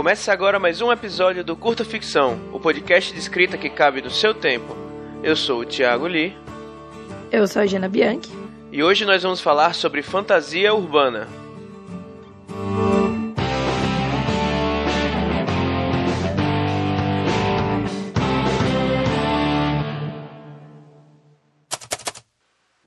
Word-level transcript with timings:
Começa 0.00 0.32
agora 0.32 0.58
mais 0.58 0.80
um 0.80 0.90
episódio 0.90 1.44
do 1.44 1.54
Curta 1.54 1.84
Ficção, 1.84 2.40
o 2.54 2.58
podcast 2.58 3.12
de 3.12 3.18
escrita 3.18 3.58
que 3.58 3.68
cabe 3.68 4.00
no 4.00 4.08
seu 4.08 4.32
tempo. 4.32 4.74
Eu 5.22 5.36
sou 5.36 5.60
o 5.60 5.64
Thiago 5.66 6.06
Lee. 6.06 6.34
Eu 7.30 7.46
sou 7.46 7.60
a 7.60 7.66
Gina 7.66 7.86
Bianchi. 7.86 8.30
E 8.72 8.82
hoje 8.82 9.04
nós 9.04 9.22
vamos 9.22 9.42
falar 9.42 9.74
sobre 9.74 10.00
fantasia 10.00 10.72
urbana. 10.72 11.28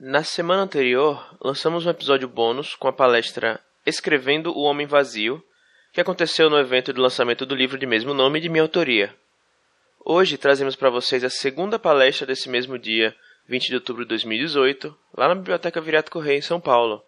Na 0.00 0.24
semana 0.24 0.64
anterior, 0.64 1.24
lançamos 1.40 1.86
um 1.86 1.90
episódio 1.90 2.26
bônus 2.26 2.74
com 2.74 2.88
a 2.88 2.92
palestra 2.92 3.60
Escrevendo 3.86 4.50
o 4.50 4.62
Homem 4.62 4.88
Vazio, 4.88 5.40
que 5.94 6.00
aconteceu 6.00 6.50
no 6.50 6.58
evento 6.58 6.92
de 6.92 7.00
lançamento 7.00 7.46
do 7.46 7.54
livro 7.54 7.78
de 7.78 7.86
mesmo 7.86 8.12
nome 8.12 8.40
de 8.40 8.48
minha 8.48 8.62
autoria. 8.62 9.14
Hoje 10.04 10.36
trazemos 10.36 10.74
para 10.74 10.90
vocês 10.90 11.22
a 11.22 11.30
segunda 11.30 11.78
palestra 11.78 12.26
desse 12.26 12.48
mesmo 12.48 12.76
dia, 12.76 13.14
20 13.46 13.68
de 13.68 13.74
outubro 13.76 14.02
de 14.02 14.08
2018, 14.08 14.92
lá 15.16 15.28
na 15.28 15.36
Biblioteca 15.36 15.80
Viriato 15.80 16.10
Correia, 16.10 16.38
em 16.38 16.42
São 16.42 16.60
Paulo. 16.60 17.00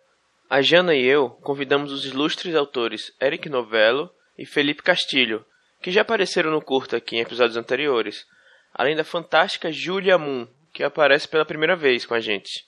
A 0.49 0.63
Jana 0.63 0.95
e 0.95 1.05
eu 1.05 1.31
convidamos 1.43 1.91
os 1.91 2.07
ilustres 2.07 2.55
autores 2.55 3.13
Eric 3.21 3.49
Novello 3.49 4.09
e 4.39 4.47
Felipe 4.47 4.85
Castilho, 4.85 5.45
que 5.83 5.91
já 5.91 6.03
apareceram 6.03 6.53
no 6.53 6.63
curta 6.63 6.97
aqui 6.97 7.17
em 7.17 7.23
episódios 7.23 7.57
anteriores, 7.57 8.25
além 8.73 8.95
da 8.95 9.03
fantástica 9.03 9.73
Julia 9.73 10.17
Moon, 10.17 10.47
que 10.73 10.85
aparece 10.85 11.27
pela 11.27 11.45
primeira 11.45 11.75
vez 11.75 12.07
com 12.07 12.15
a 12.15 12.21
gente 12.21 12.65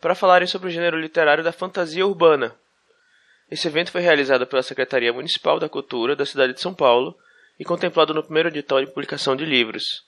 para 0.00 0.14
falarem 0.14 0.46
sobre 0.46 0.68
o 0.68 0.70
gênero 0.70 0.96
literário 0.96 1.42
da 1.42 1.50
fantasia 1.50 2.06
urbana. 2.06 2.54
Esse 3.50 3.66
evento 3.66 3.90
foi 3.90 4.02
realizado 4.02 4.46
pela 4.46 4.62
Secretaria 4.62 5.12
Municipal 5.12 5.58
da 5.58 5.68
Cultura 5.68 6.14
da 6.14 6.26
cidade 6.26 6.52
de 6.52 6.60
São 6.60 6.74
Paulo 6.74 7.16
e 7.58 7.64
contemplado 7.64 8.12
no 8.12 8.22
primeiro 8.22 8.50
edital 8.50 8.80
de 8.80 8.90
publicação 8.90 9.34
de 9.34 9.44
livros. 9.46 10.04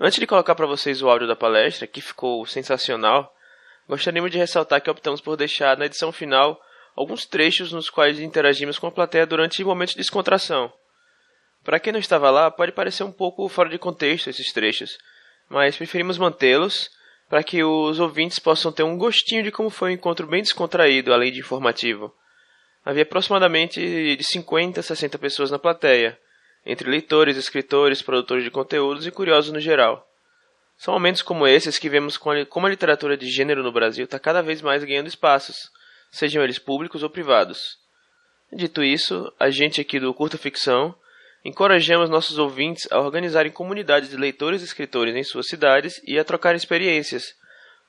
Antes 0.00 0.18
de 0.18 0.26
colocar 0.26 0.54
para 0.54 0.66
vocês 0.66 1.00
o 1.00 1.08
áudio 1.08 1.28
da 1.28 1.36
palestra, 1.36 1.86
que 1.86 2.00
ficou 2.00 2.44
sensacional, 2.44 3.32
gostaríamos 3.88 4.32
de 4.32 4.38
ressaltar 4.38 4.82
que 4.82 4.90
optamos 4.90 5.20
por 5.20 5.36
deixar 5.36 5.78
na 5.78 5.86
edição 5.86 6.10
final 6.10 6.60
alguns 6.96 7.24
trechos 7.24 7.72
nos 7.72 7.88
quais 7.88 8.18
interagimos 8.18 8.78
com 8.78 8.88
a 8.88 8.92
plateia 8.92 9.26
durante 9.26 9.62
momentos 9.62 9.94
de 9.94 10.00
descontração. 10.00 10.72
Para 11.62 11.78
quem 11.78 11.92
não 11.92 12.00
estava 12.00 12.30
lá, 12.30 12.50
pode 12.50 12.72
parecer 12.72 13.04
um 13.04 13.12
pouco 13.12 13.48
fora 13.48 13.70
de 13.70 13.78
contexto 13.78 14.28
esses 14.28 14.52
trechos, 14.52 14.98
mas 15.48 15.76
preferimos 15.76 16.18
mantê-los 16.18 16.90
para 17.28 17.44
que 17.44 17.62
os 17.62 18.00
ouvintes 18.00 18.38
possam 18.38 18.72
ter 18.72 18.82
um 18.82 18.98
gostinho 18.98 19.44
de 19.44 19.52
como 19.52 19.70
foi 19.70 19.90
um 19.90 19.94
encontro 19.94 20.26
bem 20.26 20.42
descontraído, 20.42 21.12
além 21.12 21.32
de 21.32 21.40
informativo. 21.40 22.12
Havia 22.86 23.02
aproximadamente 23.02 24.16
de 24.16 24.24
50 24.24 24.80
a 24.80 24.82
60 24.82 25.18
pessoas 25.18 25.50
na 25.50 25.58
plateia, 25.58 26.18
entre 26.64 26.88
leitores, 26.88 27.36
escritores, 27.36 28.00
produtores 28.00 28.44
de 28.44 28.50
conteúdos 28.50 29.06
e 29.06 29.10
curiosos 29.10 29.52
no 29.52 29.60
geral. 29.60 30.08
São 30.78 30.94
momentos 30.94 31.20
como 31.20 31.46
esses 31.46 31.78
que 31.78 31.88
vemos 31.88 32.16
como 32.16 32.66
a 32.66 32.70
literatura 32.70 33.16
de 33.16 33.28
gênero 33.28 33.62
no 33.62 33.72
Brasil 33.72 34.04
está 34.04 34.18
cada 34.18 34.40
vez 34.40 34.62
mais 34.62 34.84
ganhando 34.84 35.08
espaços, 35.08 35.70
sejam 36.10 36.42
eles 36.42 36.60
públicos 36.60 37.02
ou 37.02 37.10
privados. 37.10 37.76
Dito 38.52 38.82
isso, 38.82 39.30
a 39.38 39.50
gente 39.50 39.80
aqui 39.80 39.98
do 39.98 40.14
Curta 40.14 40.38
Ficção 40.38 40.94
Encorajamos 41.46 42.10
nossos 42.10 42.38
ouvintes 42.38 42.90
a 42.90 42.98
organizarem 42.98 43.52
comunidades 43.52 44.10
de 44.10 44.16
leitores 44.16 44.62
e 44.62 44.64
escritores 44.64 45.14
em 45.14 45.22
suas 45.22 45.46
cidades 45.46 46.02
e 46.04 46.18
a 46.18 46.24
trocarem 46.24 46.56
experiências, 46.56 47.36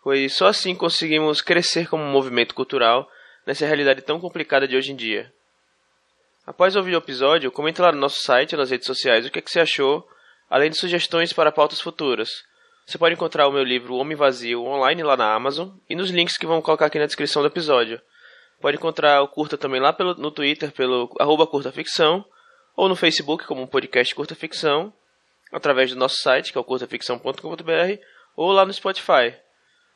pois 0.04 0.36
só 0.36 0.46
assim 0.46 0.76
conseguimos 0.76 1.42
crescer 1.42 1.90
como 1.90 2.04
movimento 2.04 2.54
cultural 2.54 3.10
nessa 3.48 3.66
realidade 3.66 4.02
tão 4.02 4.20
complicada 4.20 4.68
de 4.68 4.76
hoje 4.76 4.92
em 4.92 4.96
dia. 4.96 5.32
Após 6.46 6.76
ouvir 6.76 6.96
o 6.96 6.98
episódio, 6.98 7.50
comente 7.50 7.82
lá 7.82 7.94
no 7.94 7.98
nosso 7.98 8.22
site 8.22 8.52
e 8.52 8.58
nas 8.58 8.70
redes 8.72 8.86
sociais 8.86 9.26
o 9.26 9.32
que, 9.32 9.40
é 9.40 9.42
que 9.42 9.50
você 9.50 9.62
achou, 9.62 10.06
além 10.50 10.70
de 10.70 10.78
sugestões 10.78 11.32
para 11.32 11.52
pautas 11.52 11.80
futuras. 11.80 12.30
Você 12.86 12.98
pode 12.98 13.16
encontrar 13.16 13.48
o 13.48 13.52
meu 13.52 13.64
livro 13.64 13.96
Homem 13.96 14.18
Vazio 14.18 14.64
online 14.64 15.02
lá 15.02 15.16
na 15.16 15.34
Amazon 15.34 15.70
e 15.90 15.96
nos 15.96 16.10
links 16.10 16.38
que 16.38 16.46
vamos 16.46 16.64
colocar 16.64 16.88
aqui 16.88 17.00
na 17.00 17.06
descrição 17.06 17.42
do 17.42 17.48
episódio. 17.48 18.02
Pode 18.60 18.76
encontrar 18.76 19.22
o 19.22 19.30
Curta 19.30 19.58
também 19.58 19.80
lá 19.80 19.94
pelo, 19.94 20.14
no 20.16 20.30
Twitter 20.30 20.72
pelo 20.74 21.10
arroba 21.18 21.48
curtaficção 21.48 22.26
ou 22.76 22.90
no 22.90 22.98
Facebook 22.98 23.46
como 23.46 23.62
um 23.62 23.68
podcast 23.68 24.14
Curta 24.14 24.36
Ficção, 24.36 24.94
através 25.54 25.92
do 25.92 25.98
nosso 25.98 26.18
site, 26.18 26.52
que 26.52 26.58
é 26.58 26.62
o 26.62 26.66
curtaficção.com.br, 26.66 28.02
ou 28.36 28.52
lá 28.52 28.66
no 28.66 28.74
Spotify. 28.74 29.34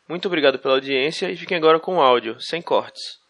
Muito 0.07 0.28
obrigado 0.28 0.57
pela 0.57 0.75
audiência 0.75 1.29
e 1.29 1.35
fiquem 1.35 1.57
agora 1.57 1.79
com 1.79 1.97
o 1.97 2.01
áudio, 2.01 2.40
sem 2.40 2.61
cortes. 2.61 3.20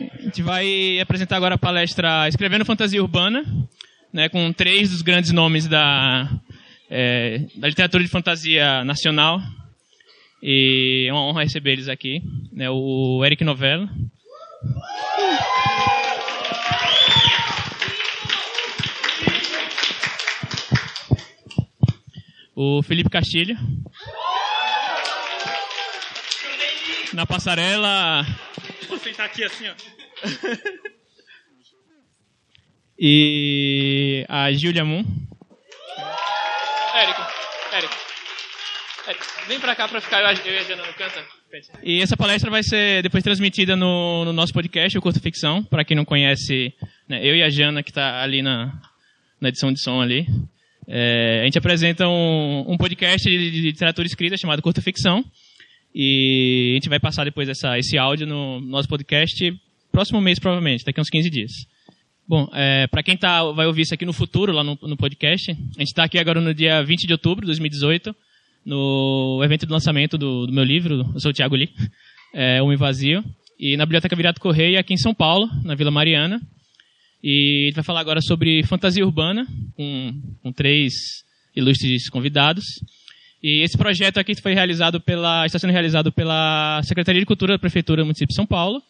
A 0.00 0.22
gente 0.22 0.42
vai 0.42 0.98
apresentar 1.00 1.36
agora 1.36 1.54
a 1.54 1.58
palestra 1.58 2.28
Escrevendo 2.28 2.64
Fantasia 2.64 3.02
Urbana, 3.02 3.44
né, 4.12 4.28
com 4.28 4.52
três 4.52 4.90
dos 4.90 5.02
grandes 5.02 5.32
nomes 5.32 5.68
da, 5.68 6.28
é, 6.90 7.46
da 7.56 7.68
literatura 7.68 8.02
de 8.02 8.10
fantasia 8.10 8.84
nacional. 8.84 9.40
E 10.42 11.06
é 11.08 11.12
uma 11.12 11.26
honra 11.26 11.42
receber 11.42 11.72
eles 11.72 11.88
aqui. 11.88 12.22
Né, 12.52 12.68
o 12.70 13.24
Eric 13.24 13.44
Novella. 13.44 13.88
o 22.54 22.82
Felipe 22.82 23.10
Castilho. 23.10 23.56
Na 27.12 27.26
passarela. 27.26 28.24
Vou 28.92 28.98
sentar 28.98 29.24
aqui 29.24 29.42
assim, 29.42 29.64
ó. 29.66 29.72
e 32.98 34.22
a 34.28 34.52
Julia 34.52 34.84
Moon. 34.84 35.02
Érico, 36.94 37.22
Érico. 37.72 37.94
Érico, 39.06 39.24
vem 39.48 39.58
pra 39.58 39.74
cá 39.74 39.88
pra 39.88 39.98
ficar 39.98 40.20
eu 40.20 40.52
e 40.52 40.58
a 40.58 40.62
Jana 40.62 40.86
no 40.86 40.92
canto. 40.92 41.24
E 41.82 42.02
essa 42.02 42.18
palestra 42.18 42.50
vai 42.50 42.62
ser 42.62 43.02
depois 43.02 43.24
transmitida 43.24 43.74
no, 43.74 44.26
no 44.26 44.32
nosso 44.34 44.52
podcast, 44.52 44.98
o 44.98 45.00
Curta 45.00 45.20
Ficção. 45.20 45.64
Para 45.64 45.86
quem 45.86 45.96
não 45.96 46.04
conhece, 46.04 46.74
né, 47.08 47.26
eu 47.26 47.34
e 47.34 47.42
a 47.42 47.48
Jana, 47.48 47.82
que 47.82 47.90
está 47.90 48.22
ali 48.22 48.42
na, 48.42 48.78
na 49.40 49.48
edição 49.48 49.72
de 49.72 49.80
som 49.80 50.02
ali. 50.02 50.26
É, 50.86 51.40
a 51.40 51.44
gente 51.44 51.56
apresenta 51.56 52.06
um, 52.06 52.66
um 52.68 52.76
podcast 52.76 53.26
de, 53.26 53.50
de, 53.50 53.60
literatura 53.62 54.06
escrita 54.06 54.36
chamado 54.36 54.60
Curta 54.60 54.82
Ficção. 54.82 55.24
E 55.94 56.70
a 56.72 56.74
gente 56.74 56.88
vai 56.88 56.98
passar 56.98 57.24
depois 57.24 57.48
essa, 57.48 57.78
esse 57.78 57.98
áudio 57.98 58.26
no 58.26 58.60
nosso 58.60 58.88
podcast 58.88 59.52
próximo 59.90 60.20
mês, 60.20 60.38
provavelmente, 60.38 60.84
daqui 60.84 60.98
a 60.98 61.02
uns 61.02 61.10
15 61.10 61.28
dias. 61.30 61.52
Bom, 62.26 62.48
é, 62.54 62.86
para 62.86 63.02
quem 63.02 63.16
tá, 63.16 63.44
vai 63.52 63.66
ouvir 63.66 63.82
isso 63.82 63.92
aqui 63.92 64.06
no 64.06 64.12
futuro, 64.12 64.52
lá 64.52 64.64
no, 64.64 64.78
no 64.80 64.96
podcast, 64.96 65.50
a 65.50 65.80
gente 65.80 65.88
está 65.88 66.04
aqui 66.04 66.18
agora 66.18 66.40
no 66.40 66.54
dia 66.54 66.82
20 66.82 67.06
de 67.06 67.12
outubro 67.12 67.42
de 67.42 67.48
2018, 67.48 68.14
no 68.64 69.40
evento 69.44 69.66
de 69.66 69.72
lançamento 69.72 70.16
do, 70.16 70.46
do 70.46 70.52
meu 70.52 70.64
livro, 70.64 71.04
eu 71.12 71.20
sou 71.20 71.30
o 71.30 71.34
Thiago 71.34 71.56
Lee, 71.56 71.68
é, 72.32 72.62
Homem 72.62 72.76
Vazio, 72.76 73.22
e 73.58 73.76
na 73.76 73.84
Biblioteca 73.84 74.16
Virato 74.16 74.40
Correia, 74.40 74.80
aqui 74.80 74.94
em 74.94 74.96
São 74.98 75.14
Paulo, 75.14 75.48
na 75.62 75.74
Vila 75.74 75.90
Mariana. 75.90 76.40
E 77.22 77.64
a 77.64 77.66
gente 77.66 77.74
vai 77.76 77.84
falar 77.84 78.00
agora 78.00 78.20
sobre 78.20 78.64
fantasia 78.64 79.04
urbana, 79.04 79.46
com, 79.76 80.20
com 80.42 80.52
três 80.52 80.92
ilustres 81.54 82.08
convidados. 82.08 82.64
E 83.42 83.64
esse 83.64 83.76
projeto 83.76 84.18
aqui 84.18 84.40
foi 84.40 84.54
realizado 84.54 85.00
pela, 85.00 85.44
está 85.44 85.58
sendo 85.58 85.72
realizado 85.72 86.12
pela 86.12 86.80
Secretaria 86.84 87.20
de 87.20 87.26
Cultura 87.26 87.54
da 87.54 87.58
Prefeitura 87.58 88.02
do 88.02 88.06
Município 88.06 88.28
de 88.28 88.36
São 88.36 88.46
Paulo, 88.46 88.80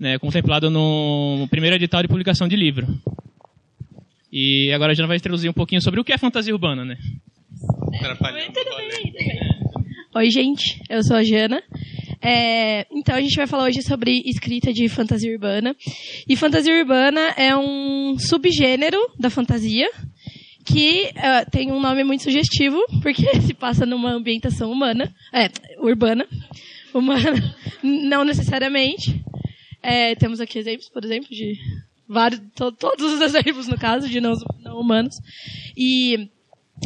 né, 0.00 0.18
contemplado 0.18 0.70
no 0.70 1.46
primeiro 1.50 1.76
edital 1.76 2.00
de 2.00 2.08
publicação 2.08 2.48
de 2.48 2.56
livro. 2.56 2.86
E 4.32 4.72
agora 4.72 4.92
a 4.92 4.94
gente 4.94 5.06
vai 5.06 5.18
introduzir 5.18 5.50
um 5.50 5.54
pouquinho 5.54 5.82
sobre 5.82 6.00
o 6.00 6.04
que 6.04 6.12
é 6.12 6.18
fantasia 6.18 6.54
urbana, 6.54 6.84
né? 6.84 6.96
Oi, 8.02 8.08
tudo 8.08 8.32
bem, 8.32 8.50
tudo 8.52 8.76
bem. 8.76 9.14
Oi, 10.16 10.30
gente, 10.30 10.80
eu 10.88 11.02
sou 11.02 11.16
a 11.16 11.22
Jana. 11.22 11.62
É, 12.22 12.86
então 12.90 13.14
a 13.14 13.20
gente 13.20 13.36
vai 13.36 13.46
falar 13.46 13.64
hoje 13.64 13.82
sobre 13.82 14.22
escrita 14.24 14.72
de 14.72 14.88
fantasia 14.88 15.30
urbana. 15.30 15.76
E 16.26 16.34
fantasia 16.36 16.74
urbana 16.74 17.20
é 17.36 17.54
um 17.54 18.16
subgênero 18.18 18.98
da 19.18 19.28
fantasia 19.28 19.86
que 20.64 21.10
uh, 21.10 21.50
tem 21.50 21.70
um 21.70 21.80
nome 21.80 22.02
muito 22.04 22.22
sugestivo, 22.22 22.82
porque 23.02 23.24
se 23.42 23.54
passa 23.54 23.84
numa 23.84 24.12
ambientação 24.12 24.70
humana, 24.70 25.14
é, 25.32 25.50
urbana, 25.78 26.26
humana, 26.92 27.54
não 27.82 28.24
necessariamente. 28.24 29.22
É, 29.82 30.14
temos 30.14 30.40
aqui 30.40 30.58
exemplos, 30.58 30.88
por 30.88 31.04
exemplo, 31.04 31.28
de 31.28 31.58
vários, 32.08 32.40
to, 32.54 32.72
todos 32.72 33.12
os 33.12 33.20
exemplos, 33.34 33.68
no 33.68 33.78
caso, 33.78 34.08
de 34.08 34.20
não, 34.20 34.32
não 34.62 34.80
humanos. 34.80 35.16
E 35.76 36.30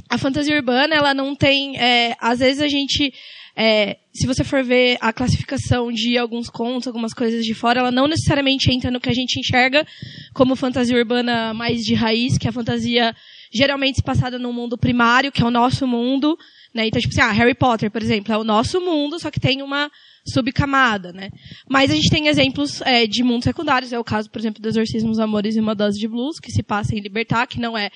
a 0.08 0.18
fantasia 0.18 0.56
urbana, 0.56 0.94
ela 0.94 1.14
não 1.14 1.34
tem, 1.34 1.78
é, 1.78 2.16
às 2.20 2.40
vezes 2.40 2.60
a 2.60 2.68
gente 2.68 3.12
é, 3.60 3.96
se 4.12 4.24
você 4.24 4.44
for 4.44 4.62
ver 4.62 4.96
a 5.00 5.12
classificação 5.12 5.90
de 5.90 6.16
alguns 6.16 6.48
contos, 6.48 6.86
algumas 6.86 7.12
coisas 7.12 7.44
de 7.44 7.54
fora, 7.54 7.80
ela 7.80 7.90
não 7.90 8.06
necessariamente 8.06 8.72
entra 8.72 8.88
no 8.88 9.00
que 9.00 9.08
a 9.08 9.12
gente 9.12 9.40
enxerga 9.40 9.84
como 10.32 10.54
fantasia 10.54 10.96
urbana 10.96 11.52
mais 11.52 11.80
de 11.80 11.92
raiz, 11.92 12.38
que 12.38 12.46
é 12.46 12.50
a 12.50 12.52
fantasia 12.52 13.12
geralmente 13.52 14.02
passada 14.02 14.38
no 14.38 14.52
mundo 14.52 14.76
primário, 14.76 15.32
que 15.32 15.42
é 15.42 15.46
o 15.46 15.50
nosso 15.50 15.86
mundo, 15.86 16.36
né? 16.74 16.86
Então, 16.86 17.00
tipo 17.00 17.12
assim, 17.12 17.20
ah, 17.20 17.32
Harry 17.32 17.54
Potter, 17.54 17.90
por 17.90 18.02
exemplo, 18.02 18.32
é 18.32 18.36
o 18.36 18.44
nosso 18.44 18.80
mundo, 18.80 19.18
só 19.18 19.30
que 19.30 19.40
tem 19.40 19.62
uma 19.62 19.90
subcamada, 20.26 21.12
né? 21.12 21.30
Mas 21.68 21.90
a 21.90 21.94
gente 21.94 22.10
tem 22.10 22.28
exemplos 22.28 22.80
é, 22.82 23.06
de 23.06 23.22
mundos 23.22 23.44
secundários, 23.44 23.92
é 23.92 23.98
o 23.98 24.04
caso, 24.04 24.30
por 24.30 24.38
exemplo, 24.38 24.60
do 24.60 24.68
Exorcismos, 24.68 25.18
Amores 25.18 25.56
e 25.56 25.60
uma 25.60 25.74
Dose 25.74 25.98
de 25.98 26.06
Blues, 26.06 26.38
que 26.38 26.52
se 26.52 26.62
passa 26.62 26.94
em 26.94 27.00
Libertar, 27.00 27.46
que 27.46 27.58
não 27.58 27.76
é 27.76 27.90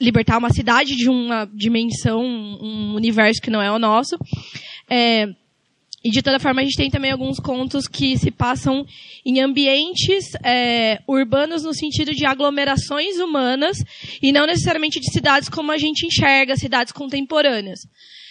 Libertar 0.00 0.38
uma 0.38 0.50
cidade 0.50 0.96
de 0.96 1.08
uma 1.08 1.44
dimensão, 1.52 2.22
um 2.24 2.94
universo 2.94 3.42
que 3.42 3.50
não 3.50 3.60
é 3.60 3.70
o 3.70 3.78
nosso. 3.78 4.16
É, 4.88 5.26
e 6.04 6.10
de 6.10 6.20
toda 6.20 6.40
forma, 6.40 6.60
a 6.60 6.64
gente 6.64 6.76
tem 6.76 6.90
também 6.90 7.12
alguns 7.12 7.38
contos 7.38 7.86
que 7.86 8.18
se 8.18 8.30
passam 8.30 8.84
em 9.24 9.40
ambientes 9.40 10.32
é, 10.44 11.00
urbanos 11.06 11.62
no 11.62 11.72
sentido 11.72 12.12
de 12.12 12.26
aglomerações 12.26 13.18
humanas 13.18 13.76
e 14.20 14.32
não 14.32 14.46
necessariamente 14.46 14.98
de 14.98 15.12
cidades 15.12 15.48
como 15.48 15.70
a 15.70 15.78
gente 15.78 16.04
enxerga, 16.04 16.56
cidades 16.56 16.92
contemporâneas. 16.92 17.80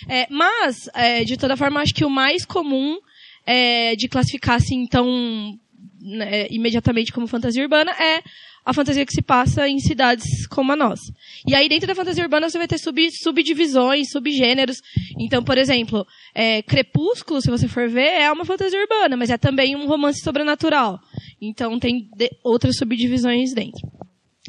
É, 0.09 0.27
mas, 0.29 0.89
é, 0.94 1.23
de 1.23 1.38
toda 1.38 1.56
forma, 1.56 1.79
acho 1.79 1.94
que 1.94 2.03
o 2.03 2.09
mais 2.09 2.45
comum 2.45 2.97
é, 3.45 3.95
de 3.95 4.09
classificar 4.09 4.56
assim 4.56 4.85
tão 4.85 5.57
né, 6.01 6.47
imediatamente 6.50 7.12
como 7.13 7.27
fantasia 7.27 7.63
urbana 7.63 7.91
é 7.91 8.21
a 8.63 8.73
fantasia 8.73 9.05
que 9.05 9.13
se 9.13 9.21
passa 9.21 9.67
em 9.67 9.79
cidades 9.79 10.45
como 10.47 10.71
a 10.71 10.75
nossa. 10.75 11.11
E 11.47 11.55
aí, 11.55 11.67
dentro 11.67 11.87
da 11.87 11.95
fantasia 11.95 12.23
urbana, 12.23 12.49
você 12.49 12.57
vai 12.57 12.67
ter 12.67 12.77
sub, 12.77 13.09
subdivisões, 13.11 14.09
subgêneros. 14.11 14.77
Então, 15.19 15.43
por 15.43 15.57
exemplo, 15.57 16.05
é, 16.33 16.61
Crepúsculo, 16.61 17.41
se 17.41 17.49
você 17.49 17.67
for 17.67 17.89
ver, 17.89 18.21
é 18.21 18.31
uma 18.31 18.45
fantasia 18.45 18.79
urbana, 18.79 19.17
mas 19.17 19.29
é 19.29 19.37
também 19.37 19.75
um 19.75 19.87
romance 19.87 20.21
sobrenatural. 20.21 20.99
Então, 21.41 21.79
tem 21.79 22.07
outras 22.43 22.77
subdivisões 22.77 23.53
dentro. 23.53 23.81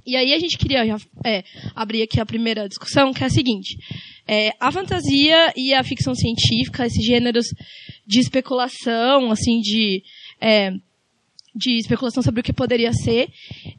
E 0.05 0.17
aí, 0.17 0.35
a 0.35 0.38
gente 0.38 0.58
queria 0.58 0.87
já, 0.87 0.97
é, 1.25 1.43
abrir 1.75 2.03
aqui 2.03 2.20
a 2.20 2.26
primeira 2.26 2.69
discussão, 2.69 3.15
que 3.15 3.23
é 3.23 3.26
a 3.26 3.31
seguinte. 3.31 3.76
É, 4.29 4.50
a 4.61 4.70
fantasia 4.70 5.53
e 5.56 5.73
a 5.73 5.82
ficção 5.82 6.15
científica, 6.15 6.85
esses 6.85 7.05
gêneros 7.05 7.47
de 8.06 8.20
especulação, 8.20 9.31
assim, 9.31 9.61
de... 9.61 10.03
É, 10.41 10.73
de 11.55 11.79
especulação 11.79 12.23
sobre 12.23 12.41
o 12.41 12.45
que 12.45 12.53
poderia 12.53 12.93
ser, 12.93 13.29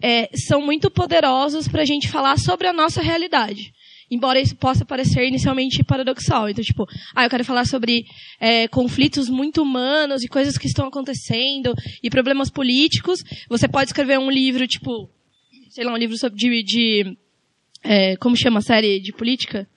é, 0.01 0.29
são 0.35 0.61
muito 0.61 0.91
poderosos 0.91 1.67
para 1.67 1.81
a 1.81 1.85
gente 1.85 2.09
falar 2.09 2.37
sobre 2.37 2.67
a 2.67 2.73
nossa 2.73 3.01
realidade. 3.01 3.73
Embora 4.11 4.39
isso 4.39 4.55
possa 4.55 4.85
parecer 4.85 5.27
inicialmente 5.27 5.83
paradoxal. 5.83 6.47
Então, 6.47 6.63
tipo, 6.63 6.85
ah, 7.15 7.23
eu 7.23 7.29
quero 7.29 7.43
falar 7.43 7.65
sobre 7.65 8.05
é, 8.39 8.67
conflitos 8.67 9.27
muito 9.27 9.61
humanos 9.61 10.23
e 10.23 10.27
coisas 10.27 10.57
que 10.57 10.67
estão 10.67 10.87
acontecendo 10.87 11.73
e 12.03 12.09
problemas 12.11 12.51
políticos. 12.51 13.23
Você 13.49 13.67
pode 13.67 13.89
escrever 13.89 14.19
um 14.19 14.29
livro, 14.29 14.67
tipo, 14.67 15.09
sei 15.69 15.83
lá, 15.83 15.93
um 15.93 15.97
livro 15.97 16.15
sobre, 16.15 16.37
de, 16.37 16.63
de 16.63 17.17
é, 17.83 18.15
como 18.17 18.37
chama 18.37 18.59
a 18.59 18.61
série 18.61 18.99
de 18.99 19.11
política? 19.11 19.67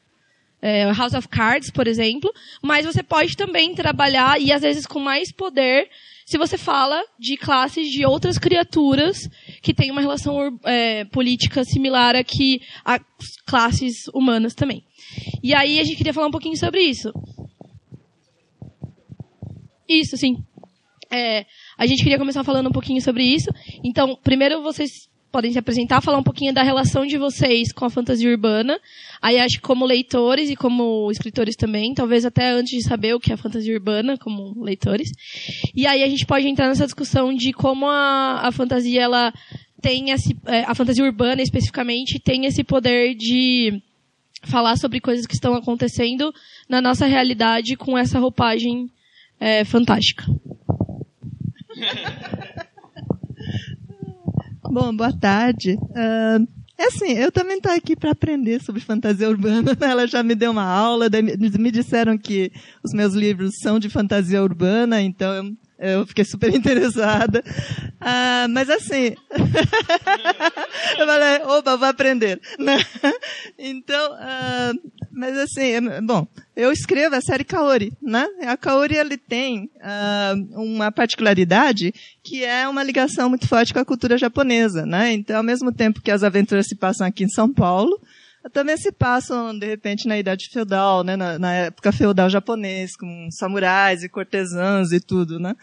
É, 0.61 0.93
House 0.93 1.15
of 1.15 1.29
Cards, 1.29 1.71
por 1.71 1.87
exemplo. 1.87 2.31
Mas 2.61 2.85
você 2.85 3.03
pode 3.03 3.37
também 3.37 3.75
trabalhar, 3.75 4.39
e 4.41 4.53
às 4.53 4.61
vezes 4.61 4.87
com 4.87 5.01
mais 5.01 5.33
poder, 5.33 5.89
se 6.27 6.37
você 6.37 6.59
fala 6.59 7.01
de 7.21 7.37
classes 7.37 7.89
de 7.89 8.05
outras 8.05 8.37
criaturas 8.37 9.29
que 9.63 9.73
têm 9.73 9.93
uma 9.93 10.01
relação 10.01 10.59
é, 10.65 11.05
política 11.05 11.63
similar 11.63 12.17
a 12.17 12.25
que 12.25 12.61
a 12.85 12.99
classes 13.47 14.09
humanas 14.13 14.53
também. 14.53 14.83
E 15.41 15.55
aí 15.55 15.79
a 15.79 15.85
gente 15.85 15.97
queria 15.97 16.13
falar 16.13 16.27
um 16.27 16.33
pouquinho 16.33 16.57
sobre 16.57 16.81
isso. 16.83 17.13
Isso, 19.89 20.17
sim. 20.17 20.37
É, 21.13 21.47
a 21.79 21.87
gente 21.87 22.03
queria 22.03 22.19
começar 22.19 22.43
falando 22.43 22.69
um 22.69 22.73
pouquinho 22.73 23.01
sobre 23.01 23.23
isso. 23.23 23.49
Então, 23.85 24.19
primeiro 24.21 24.61
vocês 24.65 25.09
podem 25.37 25.53
se 25.53 25.59
apresentar, 25.59 26.01
falar 26.01 26.17
um 26.17 26.23
pouquinho 26.23 26.55
da 26.55 26.63
relação 26.63 27.05
de 27.05 27.19
vocês 27.19 27.71
com 27.71 27.85
a 27.85 27.91
fantasia 27.91 28.31
urbana. 28.31 28.81
Aí 29.21 29.39
acho 29.39 29.57
que 29.57 29.61
como 29.61 29.85
leitores 29.85 30.49
e 30.49 30.57
como 30.57 31.11
escritores 31.11 31.55
também, 31.55 31.93
talvez 31.93 32.25
até 32.25 32.53
antes 32.53 32.71
de 32.71 32.83
saber 32.83 33.15
o 33.15 33.21
que 33.21 33.31
é 33.31 33.37
fantasia 33.37 33.75
urbana, 33.75 34.17
como 34.17 34.59
leitores. 34.65 35.11
E 35.75 35.87
aí 35.87 36.03
a 36.03 36.09
gente 36.09 36.25
pode 36.25 36.49
entrar 36.49 36.69
nessa 36.69 36.87
discussão 36.87 37.35
de 37.35 37.53
como 37.53 37.87
a, 37.87 38.49
a 38.49 38.51
fantasia 38.51 39.03
ela 39.03 39.31
tem 39.83 40.11
esse, 40.11 40.35
é, 40.47 40.65
a 40.65 40.75
fantasia 40.75 41.05
urbana 41.05 41.43
especificamente 41.43 42.19
tem 42.19 42.47
esse 42.47 42.65
poder 42.65 43.15
de 43.15 43.79
falar 44.43 44.79
sobre 44.79 45.01
coisas 45.01 45.27
que 45.27 45.35
estão 45.35 45.55
acontecendo 45.55 46.33
na 46.67 46.81
nossa 46.81 47.05
realidade 47.05 47.77
com 47.77 47.99
essa 47.99 48.19
roupagem 48.19 48.91
é, 49.39 49.67
fantástica. 49.67 50.25
Bom, 54.71 54.95
boa 54.95 55.13
tarde. 55.13 55.75
Uh, 55.75 56.47
é 56.79 56.87
assim, 56.87 57.13
eu 57.13 57.31
também 57.31 57.57
estou 57.57 57.73
aqui 57.73 57.97
para 57.97 58.11
aprender 58.11 58.61
sobre 58.61 58.81
fantasia 58.81 59.29
urbana. 59.29 59.77
Ela 59.81 60.07
já 60.07 60.23
me 60.23 60.35
deu 60.35 60.51
uma 60.51 60.65
aula, 60.65 61.07
me 61.59 61.71
disseram 61.71 62.19
que 62.19 62.51
os 62.83 62.93
meus 62.93 63.15
livros 63.15 63.59
são 63.63 63.79
de 63.79 63.89
fantasia 63.89 64.43
urbana, 64.43 65.01
então 65.01 65.57
eu 65.79 66.07
fiquei 66.07 66.25
super 66.25 66.53
interessada. 66.55 67.43
Ah, 68.01 68.47
mas 68.51 68.69
assim, 68.69 69.15
eu 70.99 71.07
falei, 71.07 71.43
opa, 71.45 71.77
vou 71.77 71.89
aprender. 71.89 72.41
Então, 73.59 74.13
ah, 74.19 74.73
mas 75.17 75.35
assim, 75.39 75.81
bom, 76.05 76.29
eu 76.55 76.71
escrevo 76.71 77.15
a 77.17 77.23
série 77.23 77.43
Kaori, 77.43 77.91
né? 78.03 78.27
A 78.47 78.55
Kaori, 78.55 78.97
ele 78.97 79.17
tem 79.17 79.71
ah, 79.81 80.35
uma 80.53 80.93
particularidade 80.93 81.95
que 82.23 82.45
é 82.45 82.69
uma 82.69 82.83
ligação 82.83 83.31
muito 83.31 83.49
forte 83.49 83.73
com 83.73 83.81
a 83.81 83.85
cultura 83.85 84.19
japonesa, 84.19 84.85
né? 84.85 85.15
Então, 85.15 85.39
ao 85.39 85.43
mesmo 85.43 85.73
tempo 85.73 86.03
que 86.03 86.11
as 86.11 86.23
aventuras 86.23 86.67
se 86.67 86.77
passam 86.77 87.07
aqui 87.07 87.25
em 87.25 87.31
São 87.31 87.51
Paulo, 87.51 87.99
também 88.53 88.77
se 88.77 88.93
passam, 88.93 89.59
de 89.59 89.67
repente, 89.67 90.07
na 90.07 90.19
idade 90.19 90.51
feudal, 90.53 91.03
né, 91.03 91.17
na, 91.17 91.39
na, 91.39 91.53
época 91.53 91.91
feudal 91.93 92.29
japonês, 92.29 92.95
com 92.95 93.29
samurais 93.31 94.03
e 94.03 94.11
cortesãs 94.11 94.93
e 94.93 95.01
tudo, 95.01 95.41
né. 95.41 95.57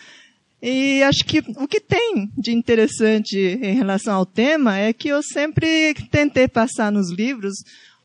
E 0.62 1.04
acho 1.04 1.24
que 1.26 1.44
o 1.58 1.68
que 1.68 1.80
tem 1.80 2.32
de 2.36 2.54
interessante 2.54 3.38
em 3.38 3.76
relação 3.76 4.16
ao 4.16 4.26
tema 4.26 4.78
é 4.78 4.92
que 4.94 5.10
eu 5.10 5.22
sempre 5.22 5.94
tentei 6.10 6.48
passar 6.48 6.92
nos 6.92 7.12
livros 7.12 7.54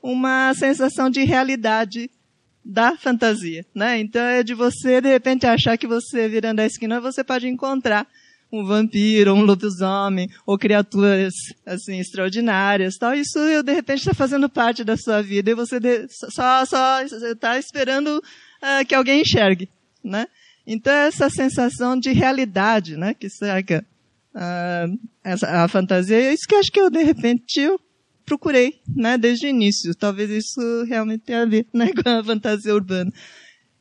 uma 0.02 0.52
sensação 0.54 1.10
de 1.10 1.24
realidade 1.24 2.10
da 2.64 2.96
fantasia, 2.96 3.64
né? 3.74 3.98
Então 3.98 4.22
é 4.22 4.42
de 4.42 4.54
você, 4.54 5.00
de 5.00 5.08
repente, 5.08 5.46
achar 5.46 5.78
que 5.78 5.86
você, 5.86 6.28
virando 6.28 6.60
a 6.60 6.66
esquina, 6.66 7.00
você 7.00 7.24
pode 7.24 7.48
encontrar 7.48 8.06
um 8.52 8.64
vampiro, 8.64 9.34
um 9.34 9.42
lobisomem, 9.42 10.28
ou 10.46 10.58
criaturas, 10.58 11.34
assim, 11.66 11.98
extraordinárias, 11.98 12.96
tal. 12.96 13.14
Isso, 13.14 13.38
de 13.62 13.72
repente, 13.72 14.00
está 14.00 14.14
fazendo 14.14 14.48
parte 14.48 14.84
da 14.84 14.96
sua 14.96 15.22
vida 15.22 15.50
e 15.50 15.54
você 15.54 15.78
de, 15.78 16.06
só, 16.08 16.64
só 16.64 17.02
está 17.02 17.58
esperando 17.58 18.18
uh, 18.18 18.86
que 18.86 18.94
alguém 18.94 19.22
enxergue, 19.22 19.68
né? 20.02 20.26
Então, 20.66 20.92
essa 20.92 21.30
sensação 21.30 21.98
de 21.98 22.12
realidade, 22.12 22.96
né, 22.96 23.14
que 23.14 23.30
cerca 23.30 23.84
uh, 24.34 24.98
essa, 25.24 25.64
a 25.64 25.68
fantasia, 25.68 26.16
é 26.16 26.34
isso 26.34 26.46
que 26.46 26.54
acho 26.54 26.70
que 26.70 26.80
eu, 26.80 26.90
de 26.90 27.02
repente, 27.02 27.60
eu 27.60 27.80
procurei, 28.28 28.80
né, 28.94 29.16
desde 29.16 29.46
o 29.46 29.50
início. 29.50 29.94
Talvez 29.94 30.30
isso 30.30 30.84
realmente 30.84 31.24
tenha 31.24 31.42
a 31.42 31.46
ver, 31.46 31.66
né, 31.72 31.90
com 31.96 32.08
a 32.08 32.22
fantasia 32.22 32.74
urbana. 32.74 33.12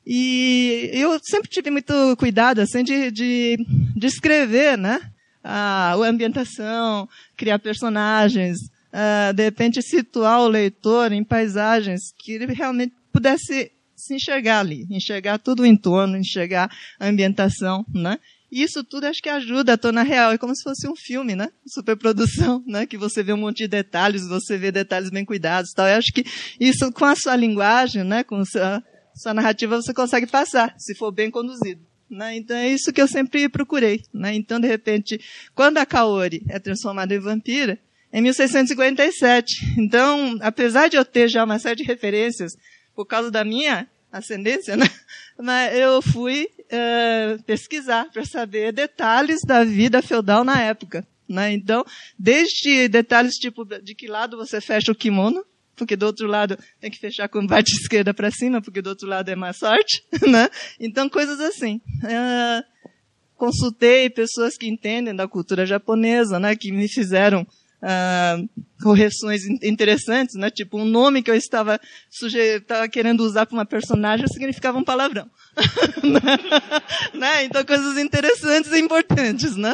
E 0.05 0.89
eu 0.93 1.19
sempre 1.21 1.49
tive 1.49 1.69
muito 1.69 1.93
cuidado, 2.17 2.59
assim, 2.59 2.81
de, 2.81 3.11
de, 3.11 3.57
de 3.95 4.07
escrever, 4.07 4.77
né? 4.77 5.01
A, 5.43 5.93
ambientação, 5.95 7.07
criar 7.35 7.59
personagens, 7.59 8.57
uh, 8.93 9.33
de 9.33 9.43
repente 9.43 9.81
situar 9.81 10.41
o 10.41 10.47
leitor 10.47 11.11
em 11.11 11.23
paisagens 11.23 12.13
que 12.17 12.33
ele 12.33 12.53
realmente 12.53 12.93
pudesse 13.11 13.71
se 13.95 14.15
enxergar 14.15 14.59
ali, 14.59 14.87
enxergar 14.89 15.39
tudo 15.39 15.63
o 15.63 15.65
entorno, 15.65 16.17
enxergar 16.17 16.69
a 16.99 17.07
ambientação, 17.07 17.85
né? 17.93 18.17
Isso 18.51 18.83
tudo 18.83 19.05
acho 19.05 19.21
que 19.21 19.29
ajuda 19.29 19.73
a 19.73 19.77
tornar 19.77 20.03
real. 20.03 20.31
É 20.31 20.37
como 20.37 20.55
se 20.55 20.63
fosse 20.63 20.87
um 20.87 20.95
filme, 20.95 21.35
né? 21.35 21.49
Superprodução, 21.65 22.63
né? 22.67 22.85
Que 22.85 22.97
você 22.97 23.21
vê 23.21 23.33
um 23.33 23.37
monte 23.37 23.57
de 23.57 23.67
detalhes, 23.67 24.27
você 24.27 24.57
vê 24.57 24.71
detalhes 24.71 25.09
bem 25.09 25.25
cuidados, 25.25 25.71
tal. 25.73 25.87
Eu 25.87 25.95
acho 25.95 26.13
que 26.13 26.25
isso 26.59 26.91
com 26.91 27.05
a 27.05 27.15
sua 27.15 27.35
linguagem, 27.35 28.03
né? 28.03 28.23
Com 28.23 28.43
sua 28.45 28.83
sua 29.15 29.33
narrativa 29.33 29.75
você 29.75 29.95
consegue 29.95 30.27
passar, 30.27 30.75
se 30.77 30.93
for 30.93 31.11
bem 31.11 31.31
conduzido. 31.31 31.81
Né? 32.07 32.37
Então 32.37 32.55
é 32.55 32.69
isso 32.69 32.93
que 32.93 33.01
eu 33.01 33.07
sempre 33.07 33.49
procurei. 33.49 34.03
Né? 34.13 34.35
Então, 34.35 34.59
de 34.59 34.67
repente, 34.67 35.19
quando 35.55 35.79
a 35.79 35.85
Kaori 35.87 36.43
é 36.47 36.59
transformada 36.59 37.15
em 37.15 37.19
vampira, 37.19 37.79
em 38.11 38.21
1657. 38.21 39.75
Então, 39.77 40.37
apesar 40.41 40.87
de 40.87 40.97
eu 40.97 41.05
ter 41.05 41.27
já 41.27 41.43
uma 41.43 41.59
série 41.59 41.77
de 41.77 41.83
referências 41.83 42.53
por 42.95 43.05
causa 43.05 43.29
da 43.29 43.43
minha 43.43 43.87
ascendência, 44.11 44.75
né? 44.77 44.89
Mas 45.37 45.75
eu 45.77 46.01
fui 46.01 46.47
uh, 46.71 47.43
pesquisar 47.43 48.09
para 48.11 48.25
saber 48.25 48.71
detalhes 48.71 49.41
da 49.45 49.63
vida 49.63 50.01
feudal 50.01 50.43
na 50.43 50.61
época. 50.61 51.07
Né? 51.27 51.51
Então, 51.53 51.83
desde 52.17 52.87
detalhes 52.87 53.33
tipo 53.33 53.65
de 53.65 53.93
que 53.93 54.07
lado 54.07 54.37
você 54.37 54.61
fecha 54.61 54.91
o 54.91 54.95
kimono, 54.95 55.43
porque 55.75 55.95
do 55.95 56.05
outro 56.05 56.27
lado 56.27 56.57
tem 56.79 56.89
que 56.89 56.97
fechar 56.99 57.27
com 57.27 57.45
parte 57.45 57.71
esquerda 57.81 58.13
para 58.13 58.31
cima, 58.31 58.61
porque 58.61 58.81
do 58.81 58.89
outro 58.89 59.07
lado 59.07 59.29
é 59.29 59.35
mais 59.35 59.57
sorte, 59.57 60.03
né? 60.27 60.49
Então, 60.79 61.09
coisas 61.09 61.39
assim. 61.39 61.81
Uh, 62.03 62.63
consultei 63.35 64.09
pessoas 64.09 64.57
que 64.57 64.67
entendem 64.67 65.15
da 65.15 65.27
cultura 65.27 65.65
japonesa, 65.65 66.39
né, 66.39 66.55
que 66.55 66.71
me 66.71 66.87
fizeram 66.89 67.45
uh, 67.81 68.49
correções 68.81 69.45
interessantes, 69.63 70.35
né, 70.35 70.49
tipo 70.49 70.77
um 70.77 70.85
nome 70.85 71.23
que 71.23 71.31
eu 71.31 71.35
estava, 71.35 71.79
suje 72.09 72.37
estava 72.37 72.87
querendo 72.87 73.21
usar 73.21 73.45
para 73.45 73.55
uma 73.55 73.65
personagem 73.65 74.27
significava 74.27 74.77
um 74.77 74.83
palavrão. 74.83 75.29
né? 77.13 77.43
Então, 77.43 77.65
coisas 77.65 77.97
interessantes 77.97 78.71
e 78.71 78.79
importantes, 78.79 79.55
né? 79.55 79.73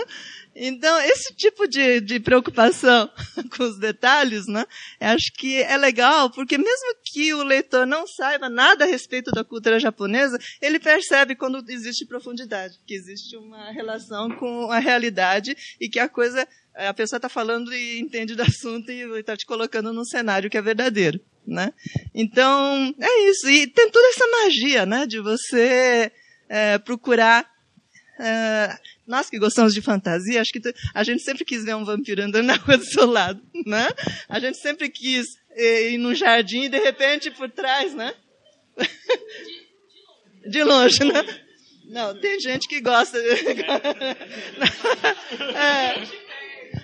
Então, 0.55 0.99
esse 1.01 1.33
tipo 1.33 1.67
de, 1.67 1.99
de 1.99 2.19
preocupação 2.19 3.09
com 3.57 3.63
os 3.63 3.79
detalhes, 3.79 4.45
né? 4.47 4.65
Acho 4.99 5.33
que 5.33 5.61
é 5.63 5.75
legal, 5.77 6.29
porque 6.29 6.57
mesmo 6.57 6.95
que 7.03 7.33
o 7.33 7.43
leitor 7.43 7.87
não 7.87 8.05
saiba 8.05 8.49
nada 8.49 8.85
a 8.85 8.87
respeito 8.87 9.31
da 9.31 9.43
cultura 9.43 9.79
japonesa, 9.79 10.37
ele 10.61 10.79
percebe 10.79 11.35
quando 11.35 11.63
existe 11.67 12.05
profundidade, 12.05 12.79
que 12.85 12.93
existe 12.93 13.35
uma 13.35 13.71
relação 13.71 14.29
com 14.29 14.71
a 14.71 14.77
realidade 14.77 15.55
e 15.79 15.89
que 15.89 15.99
a 15.99 16.07
coisa, 16.07 16.47
a 16.75 16.93
pessoa 16.93 17.17
está 17.17 17.29
falando 17.29 17.73
e 17.73 17.99
entende 17.99 18.35
do 18.35 18.41
assunto 18.43 18.91
e 18.91 19.01
está 19.19 19.35
te 19.37 19.45
colocando 19.45 19.93
num 19.93 20.05
cenário 20.05 20.49
que 20.49 20.57
é 20.57 20.61
verdadeiro, 20.61 21.19
né? 21.45 21.73
Então, 22.13 22.93
é 22.99 23.29
isso. 23.29 23.49
E 23.49 23.67
tem 23.67 23.89
toda 23.89 24.07
essa 24.09 24.27
magia, 24.27 24.85
né? 24.85 25.05
De 25.05 25.19
você 25.19 26.11
é, 26.49 26.77
procurar 26.77 27.49
é, 28.19 28.77
nós 29.07 29.29
que 29.29 29.37
gostamos 29.37 29.73
de 29.73 29.81
fantasia, 29.81 30.39
acho 30.39 30.51
que 30.51 30.61
a 30.93 31.03
gente 31.03 31.23
sempre 31.23 31.43
quis 31.43 31.63
ver 31.63 31.75
um 31.75 31.83
vampiro 31.83 32.23
andando 32.23 32.45
na 32.45 32.55
rua 32.61 32.77
do 32.77 32.85
seu 32.85 33.05
lado, 33.05 33.41
né? 33.65 33.89
A 34.29 34.39
gente 34.39 34.57
sempre 34.57 34.89
quis 34.89 35.27
eh, 35.51 35.91
ir 35.91 35.97
num 35.97 36.15
jardim 36.15 36.63
e 36.63 36.69
de 36.69 36.79
repente 36.79 37.29
por 37.31 37.49
trás, 37.49 37.93
né? 37.93 38.13
De 40.45 40.63
longe, 40.63 41.03
né? 41.03 41.23
Não, 41.85 42.19
tem 42.19 42.39
gente 42.39 42.67
que 42.67 42.81
gosta. 42.81 43.17
é, 43.17 43.43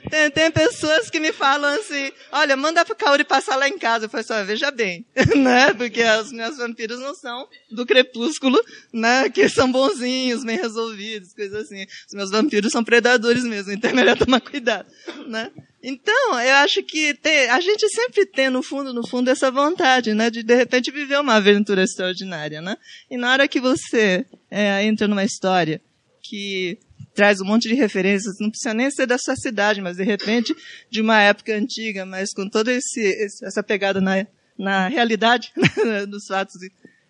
tem, 0.10 0.32
tem 0.32 0.52
pessoas 0.52 1.10
que 1.10 1.20
me 1.20 1.32
falam 1.32 1.80
assim, 1.80 2.12
olha, 2.32 2.56
manda 2.56 2.84
pro 2.84 2.96
Kaori 2.96 3.24
passar 3.24 3.56
lá 3.56 3.68
em 3.68 3.78
casa. 3.78 4.06
Eu 4.06 4.10
falo 4.10 4.22
assim, 4.22 4.46
veja 4.46 4.72
bem, 4.72 5.06
né? 5.36 5.74
Porque 5.74 6.04
os 6.04 6.32
meus 6.32 6.58
vampiros 6.58 7.00
não 7.00 7.14
são 7.14 7.48
do 7.72 7.86
crepúsculo, 7.86 8.60
né? 8.92 9.30
Que 9.30 9.48
são 9.50 9.72
bonzinhos, 9.72 10.44
bem 10.44 10.58
resolvidos, 10.58 11.34
coisas 11.34 11.66
assim. 11.66 11.86
Os 12.08 12.14
meus 12.14 12.32
vampiros 12.32 12.72
são 12.72 12.84
predadores 12.84 13.44
mesmo, 13.44 13.72
então 13.72 13.92
é 13.92 13.94
melhor 13.94 14.18
tomar 14.20 14.42
cuidado, 14.42 14.88
né? 15.28 15.52
Então, 15.82 16.40
eu 16.42 16.56
acho 16.56 16.84
que 16.84 17.14
tem, 17.14 17.50
a 17.50 17.60
gente 17.62 17.88
sempre 17.90 18.26
tem, 18.26 18.50
no 18.50 18.62
fundo, 18.62 18.94
no 18.94 19.08
fundo, 19.08 19.30
essa 19.30 19.50
vontade, 19.50 20.14
né? 20.14 20.30
De, 20.30 20.44
de 20.44 20.56
repente, 20.56 20.92
viver 20.92 21.20
uma 21.20 21.36
aventura 21.36 21.84
extraordinária, 21.84 22.62
né? 22.62 22.76
E 23.10 23.16
na 23.16 23.32
hora 23.32 23.48
que 23.48 23.62
você 23.62 24.26
é, 24.52 24.84
entra 24.84 25.08
numa 25.08 25.24
história 25.24 25.82
que 26.22 26.78
traz 27.20 27.42
um 27.42 27.46
monte 27.46 27.68
de 27.68 27.76
referências, 27.76 28.38
não 28.40 28.50
precisa 28.50 28.74
nem 28.74 28.90
ser 28.90 29.06
da 29.06 29.18
sua 29.18 29.36
cidade, 29.36 29.82
mas 29.82 29.98
de 29.98 30.06
repente 30.06 30.56
de 30.90 31.02
uma 31.02 31.22
época 31.22 31.54
antiga, 31.54 32.06
mas 32.06 32.30
com 32.34 32.48
toda 32.48 32.72
esse, 32.72 33.14
essa 33.44 33.62
pegada 33.62 34.00
na, 34.00 34.26
na 34.58 34.88
realidade 34.88 35.52
dos 36.08 36.28
fatos 36.28 36.56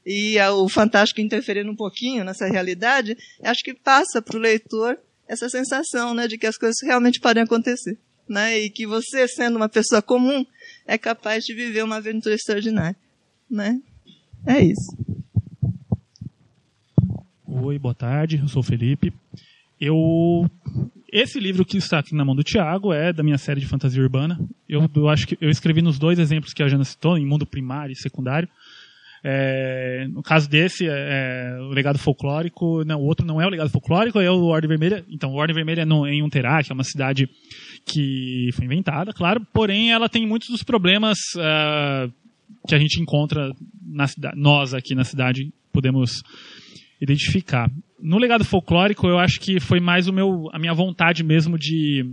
e 0.03 0.35
o 0.39 0.67
fantástico 0.67 1.21
interferindo 1.21 1.69
um 1.69 1.75
pouquinho 1.75 2.23
nessa 2.23 2.47
realidade, 2.47 3.15
acho 3.43 3.63
que 3.63 3.71
passa 3.71 4.19
para 4.19 4.35
o 4.35 4.41
leitor 4.41 4.97
essa 5.27 5.47
sensação, 5.47 6.15
né, 6.15 6.27
de 6.27 6.39
que 6.39 6.47
as 6.47 6.57
coisas 6.57 6.77
realmente 6.81 7.19
podem 7.19 7.43
acontecer, 7.43 7.95
né, 8.27 8.57
e 8.57 8.71
que 8.71 8.87
você, 8.87 9.27
sendo 9.27 9.57
uma 9.57 9.69
pessoa 9.69 10.01
comum, 10.01 10.43
é 10.87 10.97
capaz 10.97 11.43
de 11.43 11.53
viver 11.53 11.83
uma 11.83 11.97
aventura 11.97 12.33
extraordinária, 12.33 12.97
né? 13.47 13.79
É 14.47 14.59
isso. 14.59 14.97
Oi, 17.45 17.77
boa 17.77 17.93
tarde. 17.93 18.39
Eu 18.41 18.47
sou 18.47 18.61
o 18.61 18.65
Felipe. 18.65 19.13
Eu 19.79 20.50
esse 21.12 21.39
livro 21.39 21.65
que 21.65 21.77
está 21.77 22.00
aqui 22.00 22.13
na 22.13 22.24
mão 22.24 22.36
do 22.36 22.43
Tiago 22.43 22.93
é 22.93 23.12
da 23.12 23.24
minha 23.24 23.38
série 23.38 23.59
de 23.59 23.65
fantasia 23.65 24.01
urbana. 24.01 24.39
Eu, 24.67 24.88
eu, 24.95 25.09
acho 25.09 25.25
que 25.25 25.38
eu 25.41 25.50
escrevi 25.50 25.81
nos 25.81 25.98
dois 25.98 26.19
exemplos 26.19 26.53
que 26.53 26.62
a 26.62 26.67
Jana 26.67 26.83
citou, 26.83 27.17
em 27.17 27.25
mundo 27.25 27.48
primário 27.48 27.93
e 27.93 27.95
secundário. 27.95 28.48
É, 29.24 30.07
no 30.09 30.21
caso 30.21 30.50
desse, 30.50 30.88
é, 30.88 30.91
é, 30.91 31.62
o 31.62 31.69
legado 31.69 31.98
folclórico, 31.98 32.83
não, 32.86 33.00
o 33.01 33.05
outro 33.05 33.25
não 33.25 33.41
é 33.41 33.45
o 33.45 33.50
legado 33.50 33.69
folclórico, 33.69 34.19
é 34.19 34.29
o 34.29 34.45
Ordem 34.45 34.69
Vermelha. 34.69 35.03
Então, 35.09 35.31
o 35.31 35.36
Ordem 35.36 35.55
Vermelha 35.55 35.81
é 35.81 35.86
no, 35.86 36.07
em 36.07 36.24
Unterá, 36.24 36.63
que 36.63 36.71
é 36.71 36.75
uma 36.75 36.83
cidade 36.83 37.27
que 37.86 38.50
foi 38.53 38.65
inventada, 38.65 39.12
claro, 39.12 39.45
porém 39.51 39.91
ela 39.91 40.07
tem 40.07 40.27
muitos 40.27 40.50
dos 40.50 40.63
problemas 40.63 41.17
uh, 41.36 42.12
que 42.67 42.75
a 42.75 42.77
gente 42.77 43.01
encontra 43.01 43.51
na 43.81 44.07
cidade, 44.07 44.39
nós 44.39 44.74
aqui 44.74 44.93
na 44.93 45.03
cidade 45.03 45.51
podemos 45.71 46.21
identificar. 47.01 47.69
No 48.01 48.17
legado 48.17 48.45
folclórico, 48.45 49.07
eu 49.07 49.19
acho 49.19 49.39
que 49.39 49.59
foi 49.59 49.79
mais 49.79 50.07
o 50.07 50.13
meu, 50.13 50.49
a 50.53 50.59
minha 50.59 50.73
vontade 50.73 51.23
mesmo 51.23 51.57
de. 51.57 52.05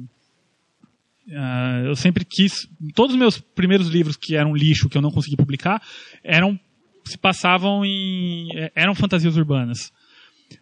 Uh, 1.29 1.87
eu 1.87 1.97
sempre 1.97 2.25
quis. 2.25 2.69
Todos 2.95 3.15
os 3.15 3.19
meus 3.19 3.39
primeiros 3.39 3.89
livros 3.89 4.17
que 4.17 4.37
eram 4.37 4.55
lixo, 4.55 4.89
que 4.89 4.97
eu 4.97 5.03
não 5.03 5.11
consegui 5.11 5.37
publicar, 5.37 5.81
eram 6.23 6.59
se 7.05 7.17
passavam 7.17 7.85
em. 7.85 8.49
Eh, 8.55 8.73
eram 8.75 8.95
fantasias 8.95 9.37
urbanas. 9.37 9.93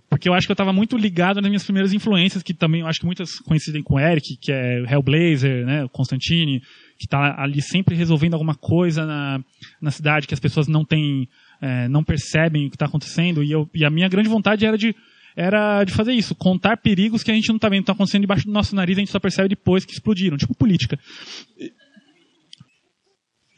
Porque 0.08 0.28
eu 0.28 0.34
acho 0.34 0.46
que 0.46 0.52
eu 0.52 0.54
estava 0.54 0.72
muito 0.72 0.96
ligado 0.96 1.40
nas 1.40 1.50
minhas 1.50 1.64
primeiras 1.64 1.92
influências, 1.92 2.42
que 2.42 2.54
também 2.54 2.82
eu 2.82 2.86
acho 2.86 3.00
que 3.00 3.06
muitas 3.06 3.38
coincidem 3.40 3.82
com 3.82 3.94
o 3.94 4.00
Eric, 4.00 4.36
que 4.40 4.52
é 4.52 4.80
Hellblazer, 4.88 5.66
né, 5.66 5.88
Constantine, 5.92 6.60
que 6.98 7.04
está 7.04 7.42
ali 7.42 7.60
sempre 7.60 7.94
resolvendo 7.94 8.34
alguma 8.34 8.54
coisa 8.54 9.04
na, 9.04 9.40
na 9.80 9.90
cidade 9.90 10.26
que 10.26 10.34
as 10.34 10.40
pessoas 10.40 10.68
não 10.68 10.84
têm 10.84 11.28
é, 11.60 11.88
não 11.88 12.04
percebem 12.04 12.66
o 12.66 12.70
que 12.70 12.76
está 12.76 12.86
acontecendo. 12.86 13.42
E, 13.42 13.50
eu, 13.50 13.68
e 13.74 13.84
a 13.84 13.90
minha 13.90 14.08
grande 14.08 14.28
vontade 14.28 14.64
era 14.64 14.76
de, 14.78 14.94
era 15.36 15.84
de 15.84 15.92
fazer 15.92 16.12
isso, 16.12 16.34
contar 16.34 16.76
perigos 16.76 17.22
que 17.22 17.30
a 17.30 17.34
gente 17.34 17.48
não 17.48 17.56
está 17.56 17.68
vendo, 17.68 17.80
estão 17.80 17.94
acontecendo 17.94 18.22
debaixo 18.22 18.46
do 18.46 18.52
nosso 18.52 18.74
nariz, 18.74 18.96
a 18.96 19.00
gente 19.00 19.10
só 19.10 19.18
percebe 19.18 19.48
depois 19.48 19.84
que 19.84 19.92
explodiram, 19.92 20.36
tipo 20.36 20.54
política. 20.54 20.98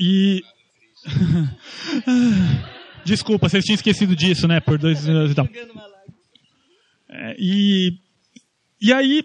E. 0.00 0.42
Desculpa, 3.04 3.49
vocês 3.49 3.64
tinham 3.64 3.76
esquecido 3.76 4.16
disso, 4.16 4.49
né? 4.49 4.59
Por 4.59 4.78
dois 4.78 5.06
minutos 5.06 5.33
e 5.33 5.35
tal. 5.35 5.49
É, 7.09 7.37
e, 7.38 7.99
e 8.80 8.92
aí, 8.92 9.23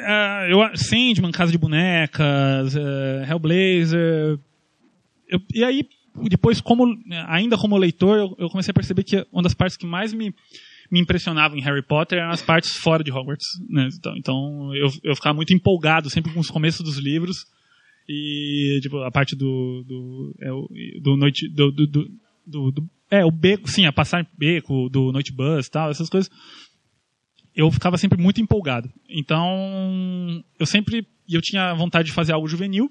uh, 0.00 0.48
eu, 0.48 0.76
Sandman, 0.76 1.30
Casa 1.30 1.52
de 1.52 1.58
Bonecas, 1.58 2.74
uh, 2.74 3.24
Hellblazer. 3.28 4.38
Eu, 5.28 5.40
e 5.54 5.62
aí, 5.62 5.86
depois, 6.28 6.60
como, 6.60 6.86
ainda 7.28 7.58
como 7.58 7.76
leitor, 7.76 8.18
eu, 8.18 8.36
eu, 8.38 8.48
comecei 8.48 8.70
a 8.70 8.74
perceber 8.74 9.04
que 9.04 9.26
uma 9.30 9.42
das 9.42 9.54
partes 9.54 9.76
que 9.76 9.86
mais 9.86 10.14
me, 10.14 10.34
me 10.92 11.00
impressionavam 11.00 11.56
em 11.56 11.62
Harry 11.62 11.82
Potter 11.82 12.18
eram 12.18 12.30
as 12.30 12.42
partes 12.42 12.76
fora 12.76 13.02
de 13.02 13.10
Hogwarts. 13.10 13.46
Né? 13.70 13.88
Então, 13.98 14.16
então 14.18 14.74
eu, 14.76 14.88
eu 15.02 15.16
ficava 15.16 15.34
muito 15.34 15.54
empolgado 15.54 16.10
sempre 16.10 16.30
com 16.34 16.38
os 16.38 16.50
começos 16.50 16.84
dos 16.84 16.98
livros 16.98 17.46
e 18.06 18.78
tipo, 18.82 18.98
a 18.98 19.10
parte 19.10 19.34
do 19.34 19.82
do, 19.86 20.34
é, 20.38 21.00
do 21.00 21.16
noite 21.16 21.48
do, 21.48 21.72
do, 21.72 21.86
do, 21.86 22.70
do, 22.72 22.90
é 23.10 23.24
o 23.24 23.30
beco 23.30 23.70
sim 23.70 23.86
a 23.86 23.92
passar 23.92 24.28
beco 24.36 24.90
do 24.90 25.12
noite 25.12 25.32
bus 25.32 25.68
tal 25.68 25.88
essas 25.88 26.10
coisas 26.10 26.28
eu 27.54 27.70
ficava 27.70 27.96
sempre 27.96 28.20
muito 28.20 28.40
empolgado 28.40 28.90
então 29.08 30.44
eu 30.58 30.66
sempre 30.66 31.06
eu 31.30 31.40
tinha 31.40 31.72
vontade 31.74 32.08
de 32.08 32.12
fazer 32.12 32.32
algo 32.32 32.48
juvenil 32.48 32.90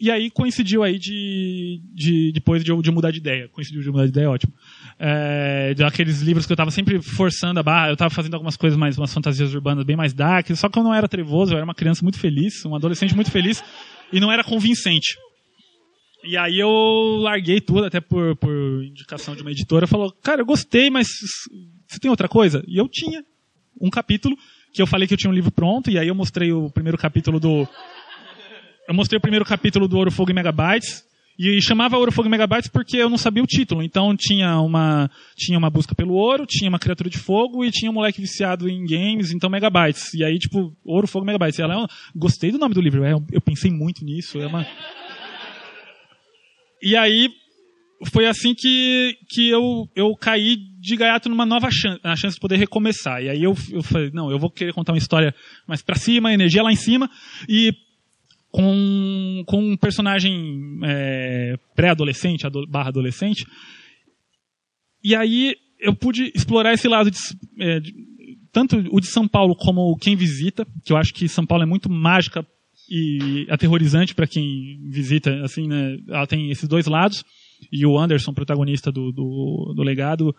e 0.00 0.10
aí 0.10 0.30
coincidiu 0.30 0.82
aí 0.82 0.98
de, 0.98 1.80
de 1.92 2.30
depois 2.32 2.62
de, 2.62 2.72
de 2.80 2.90
mudar 2.90 3.10
de 3.10 3.18
ideia. 3.18 3.48
Coincidiu 3.48 3.82
de 3.82 3.90
mudar 3.90 4.04
de 4.04 4.10
ideia, 4.10 4.30
ótimo. 4.30 4.52
É, 5.00 5.74
aqueles 5.86 6.20
livros 6.20 6.44
que 6.44 6.52
eu 6.52 6.54
estava 6.54 6.72
sempre 6.72 7.00
forçando 7.00 7.60
a 7.60 7.62
barra, 7.62 7.88
eu 7.88 7.92
estava 7.92 8.10
fazendo 8.10 8.34
algumas 8.34 8.56
coisas 8.56 8.76
mais, 8.76 8.98
umas 8.98 9.14
fantasias 9.14 9.54
urbanas 9.54 9.84
bem 9.84 9.96
mais 9.96 10.12
dark, 10.12 10.50
só 10.56 10.68
que 10.68 10.78
eu 10.78 10.82
não 10.82 10.92
era 10.92 11.08
trevoso, 11.08 11.52
eu 11.52 11.56
era 11.56 11.64
uma 11.64 11.74
criança 11.74 12.02
muito 12.02 12.18
feliz, 12.18 12.64
um 12.64 12.74
adolescente 12.74 13.14
muito 13.14 13.30
feliz, 13.30 13.62
e 14.12 14.18
não 14.18 14.32
era 14.32 14.42
convincente. 14.42 15.16
E 16.24 16.36
aí 16.36 16.58
eu 16.58 16.68
larguei 17.20 17.60
tudo, 17.60 17.84
até 17.84 18.00
por, 18.00 18.34
por 18.36 18.82
indicação 18.82 19.36
de 19.36 19.42
uma 19.42 19.52
editora, 19.52 19.86
falou, 19.86 20.12
cara, 20.20 20.40
eu 20.40 20.46
gostei, 20.46 20.90
mas 20.90 21.06
você 21.86 22.00
tem 22.00 22.10
outra 22.10 22.28
coisa? 22.28 22.64
E 22.66 22.76
eu 22.76 22.88
tinha 22.88 23.22
um 23.80 23.88
capítulo, 23.88 24.36
que 24.72 24.82
eu 24.82 24.86
falei 24.86 25.06
que 25.06 25.14
eu 25.14 25.18
tinha 25.18 25.30
um 25.30 25.34
livro 25.34 25.52
pronto, 25.52 25.90
e 25.90 25.98
aí 25.98 26.08
eu 26.08 26.14
mostrei 26.14 26.52
o 26.52 26.68
primeiro 26.70 26.98
capítulo 26.98 27.38
do 27.38 27.68
eu 28.88 28.94
mostrei 28.94 29.18
o 29.18 29.20
primeiro 29.20 29.44
capítulo 29.44 29.86
do 29.86 29.98
Ouro, 29.98 30.10
Fogo 30.10 30.30
e 30.30 30.34
Megabytes, 30.34 31.04
e 31.38 31.62
chamava 31.62 31.96
Ouro, 31.96 32.10
Fogo 32.10 32.26
e 32.26 32.30
Megabytes 32.30 32.68
porque 32.68 32.96
eu 32.96 33.08
não 33.08 33.16
sabia 33.16 33.42
o 33.42 33.46
título. 33.46 33.82
Então 33.82 34.16
tinha 34.16 34.60
uma, 34.60 35.08
tinha 35.36 35.56
uma 35.56 35.70
busca 35.70 35.94
pelo 35.94 36.14
ouro, 36.14 36.44
tinha 36.44 36.68
uma 36.68 36.80
criatura 36.80 37.08
de 37.08 37.16
fogo 37.16 37.64
e 37.64 37.70
tinha 37.70 37.90
um 37.90 37.94
moleque 37.94 38.20
viciado 38.20 38.68
em 38.68 38.84
games, 38.84 39.30
então 39.30 39.48
Megabytes. 39.48 40.12
E 40.14 40.24
aí, 40.24 40.38
tipo, 40.38 40.76
Ouro, 40.84 41.06
Fogo 41.06 41.24
e 41.24 41.28
Megabytes. 41.28 41.58
E 41.58 41.62
ela, 41.62 41.74
eu 41.74 41.86
gostei 42.16 42.50
do 42.50 42.58
nome 42.58 42.74
do 42.74 42.80
livro, 42.80 43.06
eu, 43.06 43.24
eu 43.30 43.40
pensei 43.40 43.70
muito 43.70 44.04
nisso. 44.04 44.40
É 44.40 44.46
uma... 44.48 44.66
E 46.82 46.96
aí, 46.96 47.28
foi 48.06 48.26
assim 48.26 48.54
que, 48.54 49.16
que 49.28 49.48
eu, 49.48 49.88
eu 49.94 50.14
caí 50.16 50.56
de 50.80 50.96
gaiato 50.96 51.28
numa 51.28 51.44
nova 51.44 51.68
chance, 51.70 52.00
a 52.02 52.16
chance 52.16 52.34
de 52.34 52.40
poder 52.40 52.56
recomeçar. 52.56 53.22
E 53.22 53.28
aí 53.28 53.42
eu, 53.42 53.54
eu 53.70 53.82
falei, 53.82 54.10
não, 54.12 54.30
eu 54.30 54.38
vou 54.38 54.50
querer 54.50 54.72
contar 54.72 54.92
uma 54.92 54.98
história 54.98 55.34
mais 55.66 55.82
para 55.82 55.96
cima, 55.96 56.32
energia 56.32 56.62
lá 56.62 56.72
em 56.72 56.76
cima. 56.76 57.10
E 57.48 57.72
com, 58.50 59.42
com 59.46 59.72
um 59.72 59.76
personagem 59.76 60.78
é, 60.84 61.56
pré-adolescente, 61.74 62.46
barra 62.68 62.88
adolescente. 62.88 63.46
E 65.02 65.14
aí 65.14 65.54
eu 65.80 65.94
pude 65.94 66.32
explorar 66.34 66.72
esse 66.72 66.88
lado 66.88 67.10
de, 67.10 67.18
é, 67.60 67.80
de, 67.80 67.92
tanto 68.52 68.76
o 68.90 69.00
de 69.00 69.06
São 69.06 69.28
Paulo 69.28 69.54
como 69.54 69.96
quem 69.96 70.16
visita, 70.16 70.66
que 70.84 70.92
eu 70.92 70.96
acho 70.96 71.12
que 71.12 71.28
São 71.28 71.46
Paulo 71.46 71.62
é 71.62 71.66
muito 71.66 71.90
mágica 71.90 72.44
e 72.90 73.46
aterrorizante 73.50 74.14
para 74.14 74.26
quem 74.26 74.78
visita, 74.90 75.42
assim, 75.42 75.68
né? 75.68 75.98
Ela 76.08 76.26
tem 76.26 76.50
esses 76.50 76.66
dois 76.68 76.86
lados. 76.86 77.22
E 77.70 77.84
o 77.84 77.98
Anderson, 77.98 78.32
protagonista 78.32 78.90
do, 78.90 79.12
do, 79.12 79.74
do 79.76 79.82
legado, 79.82 80.34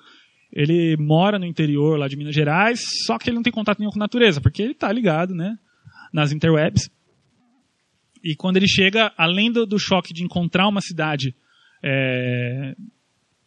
ele 0.52 0.98
mora 0.98 1.38
no 1.38 1.46
interior 1.46 2.00
lá 2.00 2.08
de 2.08 2.18
Minas 2.18 2.34
Gerais, 2.34 2.82
só 3.06 3.18
que 3.18 3.30
ele 3.30 3.36
não 3.36 3.44
tem 3.44 3.54
contato 3.54 3.80
nenhum 3.80 3.92
com 3.92 4.00
a 4.00 4.06
natureza, 4.06 4.42
porque 4.42 4.64
ele 4.64 4.72
está 4.72 4.92
ligado, 4.92 5.36
né, 5.36 5.56
nas 6.12 6.32
interwebs. 6.32 6.90
E 8.24 8.36
quando 8.36 8.58
ele 8.58 8.68
chega, 8.68 9.12
além 9.18 9.52
do, 9.52 9.66
do 9.66 9.80
choque 9.80 10.14
de 10.14 10.24
encontrar 10.24 10.68
uma 10.68 10.82
cidade 10.82 11.34
é, 11.84 12.76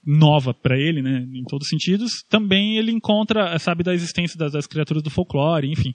nova 0.04 0.52
para 0.52 0.78
ele, 0.78 1.02
né, 1.02 1.26
em 1.32 1.44
todos 1.44 1.66
os 1.66 1.70
sentidos, 1.70 2.24
também 2.28 2.76
ele 2.76 2.90
encontra, 2.90 3.58
sabe 3.58 3.82
da 3.82 3.94
existência 3.94 4.38
das, 4.38 4.52
das 4.52 4.66
criaturas 4.66 5.02
do 5.02 5.10
folclore, 5.10 5.70
enfim. 5.70 5.94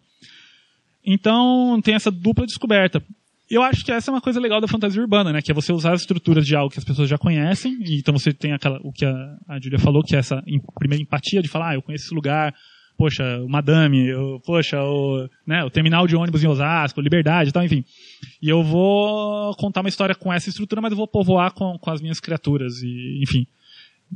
Então 1.05 1.79
tem 1.81 1.95
essa 1.95 2.11
dupla 2.11 2.45
descoberta. 2.45 3.03
Eu 3.49 3.61
acho 3.63 3.83
que 3.83 3.91
essa 3.91 4.11
é 4.11 4.13
uma 4.13 4.21
coisa 4.21 4.41
legal 4.41 4.59
da 4.59 4.67
fantasia 4.67 5.01
urbana, 5.01 5.31
né? 5.31 5.41
Que 5.41 5.51
é 5.51 5.55
você 5.55 5.71
usar 5.71 5.93
as 5.93 6.01
estruturas 6.01 6.45
de 6.45 6.53
algo 6.53 6.69
que 6.69 6.79
as 6.79 6.83
pessoas 6.83 7.09
já 7.09 7.17
conhecem, 7.17 7.77
então 7.89 8.13
você 8.13 8.33
tem 8.33 8.51
aquela, 8.51 8.77
o 8.83 8.91
que 8.91 9.05
a, 9.05 9.37
a 9.47 9.59
Julia 9.59 9.79
falou, 9.79 10.03
que 10.03 10.15
é 10.15 10.19
essa 10.19 10.43
em, 10.45 10.59
primeira 10.77 11.01
empatia 11.01 11.41
de 11.41 11.47
falar, 11.47 11.69
ah, 11.69 11.75
eu 11.75 11.81
conheço 11.81 12.05
esse 12.05 12.15
lugar, 12.15 12.53
poxa, 12.97 13.23
o 13.41 13.47
Madame, 13.47 14.09
poxa, 14.45 14.81
o, 14.81 15.29
né, 15.45 15.63
o 15.63 15.69
terminal 15.69 16.07
de 16.07 16.15
ônibus 16.15 16.43
em 16.43 16.47
Osasco, 16.47 16.99
Liberdade 16.99 17.53
tal, 17.53 17.63
enfim. 17.63 17.85
E 18.41 18.49
eu 18.49 18.63
vou 18.63 19.55
contar 19.55 19.81
uma 19.81 19.89
história 19.89 20.15
com 20.15 20.31
essa 20.31 20.49
estrutura, 20.49 20.81
mas 20.81 20.91
eu 20.91 20.97
vou 20.97 21.07
povoar 21.07 21.53
com, 21.53 21.77
com 21.77 21.89
as 21.89 22.01
minhas 22.01 22.19
criaturas, 22.19 22.81
e 22.81 23.19
enfim. 23.21 23.47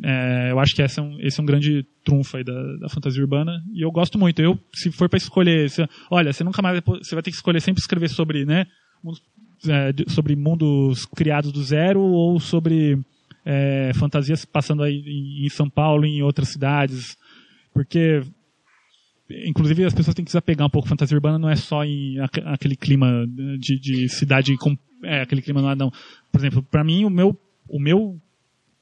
É, 0.03 0.51
eu 0.51 0.59
acho 0.59 0.73
que 0.73 0.81
esse 0.81 0.99
é 0.99 1.03
um, 1.03 1.19
esse 1.19 1.39
é 1.39 1.43
um 1.43 1.45
grande 1.45 1.85
trunfo 2.03 2.37
aí 2.37 2.43
da, 2.43 2.77
da 2.77 2.87
fantasia 2.87 3.21
urbana 3.21 3.61
e 3.73 3.81
eu 3.81 3.91
gosto 3.91 4.17
muito. 4.17 4.41
Eu, 4.41 4.57
se 4.73 4.89
for 4.89 5.09
para 5.09 5.17
escolher, 5.17 5.69
se, 5.69 5.85
olha, 6.09 6.31
você 6.31 6.43
nunca 6.43 6.61
mais 6.61 6.81
você 6.81 7.13
vai 7.13 7.21
ter 7.21 7.29
que 7.29 7.35
escolher 7.35 7.59
sempre 7.59 7.81
escrever 7.81 8.09
sobre, 8.09 8.45
né, 8.45 8.67
mundos, 9.03 9.21
é, 9.67 9.93
sobre 10.07 10.35
mundos 10.35 11.05
criados 11.05 11.51
do 11.51 11.61
zero 11.61 11.99
ou 11.99 12.39
sobre 12.39 12.99
é, 13.45 13.91
fantasias 13.95 14.45
passando 14.45 14.83
aí 14.83 15.03
em, 15.05 15.45
em 15.45 15.49
São 15.49 15.69
Paulo, 15.69 16.05
em 16.05 16.21
outras 16.21 16.49
cidades, 16.49 17.17
porque 17.73 18.21
inclusive 19.45 19.85
as 19.85 19.93
pessoas 19.93 20.15
têm 20.15 20.25
que 20.25 20.29
desapegar 20.29 20.67
um 20.67 20.69
pouco. 20.69 20.87
Fantasia 20.87 21.15
urbana 21.15 21.39
não 21.39 21.49
é 21.49 21.55
só 21.55 21.83
em 21.83 22.17
aquele 22.19 22.75
clima 22.75 23.25
de, 23.59 23.79
de 23.79 24.09
cidade 24.09 24.55
com 24.57 24.77
é, 25.03 25.21
aquele 25.21 25.41
clima 25.41 25.61
não 25.61 25.75
não. 25.75 25.91
Por 26.31 26.39
exemplo, 26.39 26.63
para 26.63 26.83
mim 26.83 27.05
o 27.05 27.09
meu 27.09 27.39
o 27.67 27.79
meu 27.79 28.19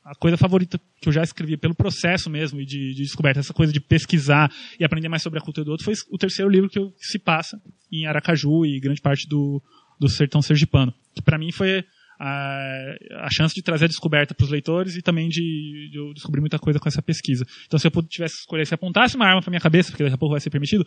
a 0.03 0.15
coisa 0.15 0.37
favorita 0.37 0.79
que 0.99 1.07
eu 1.07 1.13
já 1.13 1.21
escrevi 1.21 1.55
pelo 1.55 1.75
processo 1.75 2.29
mesmo 2.29 2.59
e 2.59 2.65
de, 2.65 2.95
de, 2.95 3.03
descoberta, 3.03 3.39
essa 3.39 3.53
coisa 3.53 3.71
de 3.71 3.79
pesquisar 3.79 4.51
e 4.79 4.83
aprender 4.83 5.07
mais 5.07 5.21
sobre 5.21 5.37
a 5.37 5.41
cultura 5.41 5.63
do 5.63 5.71
outro, 5.71 5.85
foi 5.85 5.93
o 6.09 6.17
terceiro 6.17 6.49
livro 6.49 6.67
que, 6.67 6.79
eu, 6.79 6.91
que 6.91 7.05
se 7.05 7.19
passa 7.19 7.61
em 7.91 8.07
Aracaju 8.07 8.65
e 8.65 8.79
grande 8.79 9.01
parte 9.01 9.27
do, 9.29 9.61
do 9.99 10.09
sertão 10.09 10.41
sergipano. 10.41 10.91
Que 11.13 11.21
para 11.21 11.37
mim 11.37 11.51
foi 11.51 11.83
a, 12.19 12.95
a, 13.21 13.29
chance 13.31 13.55
de 13.55 13.61
trazer 13.61 13.85
a 13.85 13.87
descoberta 13.87 14.35
para 14.35 14.43
os 14.43 14.51
leitores 14.51 14.97
e 14.97 15.01
também 15.01 15.29
de, 15.29 15.89
de, 15.89 15.97
eu 15.97 16.13
descobrir 16.13 16.41
muita 16.41 16.59
coisa 16.59 16.77
com 16.77 16.89
essa 16.89 17.01
pesquisa. 17.01 17.45
Então, 17.65 17.79
se 17.79 17.87
eu 17.87 18.03
tivesse 18.03 18.39
escolher, 18.39 18.67
se 18.67 18.73
apontasse 18.73 19.15
uma 19.15 19.25
arma 19.25 19.41
para 19.41 19.49
minha 19.49 19.61
cabeça, 19.61 19.89
porque 19.89 20.03
daqui 20.03 20.15
a 20.15 20.17
pouco 20.17 20.33
vai 20.33 20.41
ser 20.41 20.49
permitido, 20.49 20.85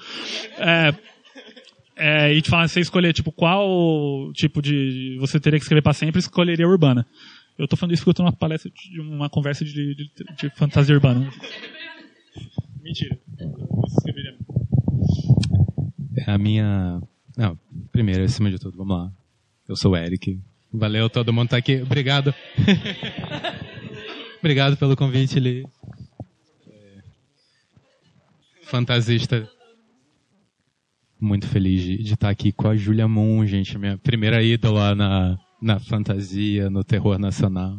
é, 0.59 0.95
é, 1.97 2.35
e 2.35 2.43
te 2.43 2.51
falar, 2.51 2.69
você 2.69 2.81
escolher 2.81 3.15
tipo 3.15 3.33
qual 3.33 4.31
tipo 4.35 4.61
de 4.61 5.17
você 5.19 5.41
teria 5.41 5.59
que 5.59 5.65
escrever 5.65 5.83
para 5.83 5.95
sempre, 5.95 6.19
escolheria 6.19 6.69
urbana. 6.69 7.07
Eu 7.59 7.67
tô 7.67 7.77
falando 7.77 7.95
isso 7.95 8.03
porque 8.03 8.11
eu 8.11 8.15
tô 8.15 8.23
numa 8.23 8.37
palestra 8.37 8.71
de 8.71 9.01
uma 9.01 9.31
conversa 9.31 9.65
de, 9.65 9.95
de, 9.95 10.11
de 10.39 10.51
fantasia 10.57 10.95
urbana. 10.95 11.31
Mentira. 12.83 13.19
É 16.17 16.31
a 16.31 16.39
minha. 16.39 17.01
Não, 17.37 17.59
primeiro, 17.91 18.25
acima 18.25 18.51
de 18.51 18.59
tudo, 18.59 18.77
vamos 18.77 18.97
lá. 18.97 19.13
Eu 19.69 19.77
sou 19.77 19.93
o 19.93 19.97
Eric. 19.97 20.39
Valeu, 20.73 21.11
todo 21.11 21.33
mundo 21.33 21.51
tá 21.51 21.59
aqui. 21.59 21.83
Obrigado. 21.83 22.35
Obrigado 24.41 24.77
pelo 24.77 24.97
convite, 24.97 25.39
Li. 25.39 25.67
É... 26.67 27.03
Fantasista. 28.63 29.47
Muito 31.21 31.47
feliz 31.47 31.83
de, 31.83 32.03
de 32.03 32.15
estar 32.15 32.31
aqui 32.31 32.51
com 32.53 32.69
a 32.69 32.77
Julia 32.77 33.07
Moon, 33.07 33.47
gente, 33.47 33.77
minha 33.79 33.99
primeira 33.99 34.43
ídola 34.43 34.95
na, 34.95 35.39
na 35.61 35.79
fantasia, 35.79 36.71
no 36.71 36.83
terror 36.83 37.19
nacional. 37.19 37.79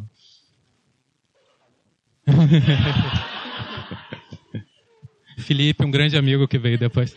Felipe, 5.36 5.84
um 5.84 5.90
grande 5.90 6.16
amigo 6.16 6.48
que 6.48 6.58
veio 6.58 6.78
depois. 6.78 7.14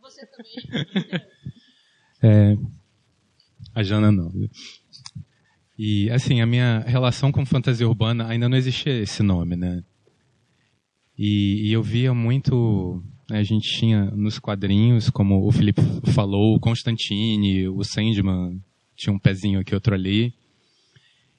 Você 0.00 0.24
também. 0.32 0.54
É, 2.22 2.56
a 3.74 3.82
Jana 3.82 4.10
não. 4.12 4.32
E, 5.78 6.10
assim, 6.10 6.40
a 6.40 6.46
minha 6.46 6.80
relação 6.86 7.32
com 7.32 7.44
fantasia 7.46 7.88
urbana 7.88 8.26
ainda 8.28 8.48
não 8.48 8.56
existia 8.56 9.00
esse 9.00 9.22
nome, 9.22 9.56
né? 9.56 9.82
E, 11.18 11.68
e 11.68 11.72
eu 11.72 11.82
via 11.82 12.14
muito 12.14 13.02
né, 13.32 13.38
a 13.38 13.42
gente 13.42 13.66
tinha 13.78 14.04
nos 14.10 14.38
quadrinhos, 14.38 15.08
como 15.08 15.46
o 15.46 15.50
Felipe 15.50 15.80
falou, 16.12 16.54
o 16.54 16.60
Constantine, 16.60 17.66
o 17.68 17.82
Sandman, 17.82 18.60
tinha 18.94 19.12
um 19.12 19.18
pezinho 19.18 19.60
aqui, 19.60 19.74
outro 19.74 19.94
ali. 19.94 20.34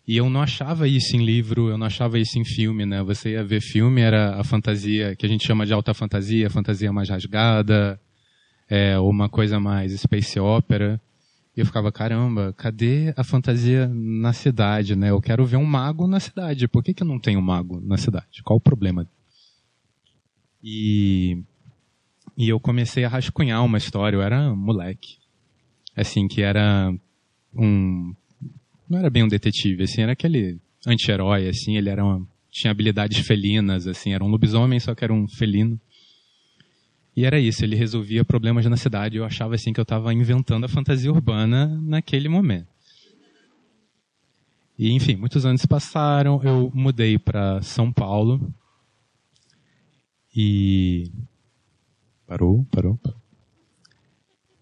E 0.07 0.17
eu 0.17 0.29
não 0.29 0.41
achava 0.41 0.87
isso 0.87 1.15
em 1.15 1.23
livro, 1.23 1.69
eu 1.69 1.77
não 1.77 1.85
achava 1.85 2.19
isso 2.19 2.37
em 2.37 2.43
filme, 2.43 2.85
né? 2.85 3.01
Você 3.03 3.33
ia 3.33 3.43
ver 3.43 3.61
filme, 3.61 4.01
era 4.01 4.39
a 4.39 4.43
fantasia 4.43 5.15
que 5.15 5.25
a 5.25 5.29
gente 5.29 5.45
chama 5.45 5.65
de 5.65 5.73
alta 5.73 5.93
fantasia, 5.93 6.49
fantasia 6.49 6.91
mais 6.91 7.09
rasgada, 7.09 7.99
é, 8.67 8.97
uma 8.99 9.29
coisa 9.29 9.59
mais 9.59 9.93
space 9.93 10.39
opera. 10.39 10.99
E 11.55 11.59
eu 11.59 11.65
ficava, 11.65 11.91
caramba, 11.91 12.53
cadê 12.57 13.13
a 13.15 13.23
fantasia 13.23 13.87
na 13.87 14.33
cidade, 14.33 14.95
né? 14.95 15.11
Eu 15.11 15.21
quero 15.21 15.45
ver 15.45 15.57
um 15.57 15.65
mago 15.65 16.07
na 16.07 16.19
cidade. 16.19 16.67
Por 16.67 16.83
que, 16.83 16.93
que 16.93 17.03
não 17.03 17.19
tenho 17.19 17.39
um 17.39 17.43
mago 17.43 17.79
na 17.79 17.97
cidade? 17.97 18.41
Qual 18.43 18.57
o 18.57 18.61
problema? 18.61 19.07
E 20.63 21.43
e 22.37 22.49
eu 22.49 22.59
comecei 22.59 23.03
a 23.03 23.09
rascunhar 23.09 23.63
uma 23.63 23.77
história, 23.77 24.17
eu 24.17 24.21
era 24.21 24.55
moleque. 24.55 25.17
Assim, 25.95 26.27
que 26.27 26.41
era 26.41 26.93
um. 27.55 28.13
Não 28.89 28.99
era 28.99 29.09
bem 29.09 29.23
um 29.23 29.27
detetive, 29.27 29.83
assim, 29.83 30.01
era 30.01 30.13
aquele 30.13 30.59
anti-herói, 30.85 31.47
assim, 31.47 31.77
ele 31.77 31.89
era 31.89 32.03
uma, 32.03 32.27
tinha 32.51 32.71
habilidades 32.71 33.25
felinas, 33.25 33.87
assim, 33.87 34.13
era 34.13 34.23
um 34.23 34.27
lobisomem, 34.27 34.79
só 34.79 34.93
que 34.93 35.03
era 35.03 35.13
um 35.13 35.27
felino. 35.27 35.79
E 37.15 37.25
era 37.25 37.39
isso, 37.39 37.63
ele 37.63 37.75
resolvia 37.75 38.25
problemas 38.25 38.65
na 38.65 38.77
cidade. 38.77 39.17
Eu 39.17 39.25
achava 39.25 39.55
assim 39.55 39.71
que 39.71 39.79
eu 39.79 39.83
estava 39.83 40.13
inventando 40.13 40.65
a 40.65 40.69
fantasia 40.69 41.11
urbana 41.11 41.67
naquele 41.83 42.27
momento. 42.27 42.67
E 44.77 44.91
enfim, 44.91 45.15
muitos 45.15 45.45
anos 45.45 45.65
passaram, 45.65 46.41
eu 46.43 46.71
mudei 46.73 47.19
para 47.19 47.61
São 47.61 47.91
Paulo. 47.91 48.51
E 50.35 51.11
Parou, 52.33 52.65
parou. 52.71 52.99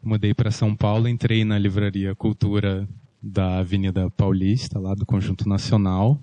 Mudei 0.04 0.34
para 0.34 0.52
São 0.52 0.76
Paulo, 0.76 1.08
entrei 1.08 1.46
na 1.46 1.58
livraria 1.58 2.14
Cultura 2.14 2.86
da 3.24 3.60
Avenida 3.60 4.10
Paulista, 4.10 4.78
lá 4.78 4.94
do 4.94 5.06
Conjunto 5.06 5.48
Nacional. 5.48 6.20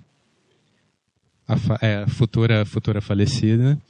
A 1.47 1.55
é, 1.83 2.05
futura, 2.07 2.65
futura 2.65 3.01
falecida. 3.01 3.81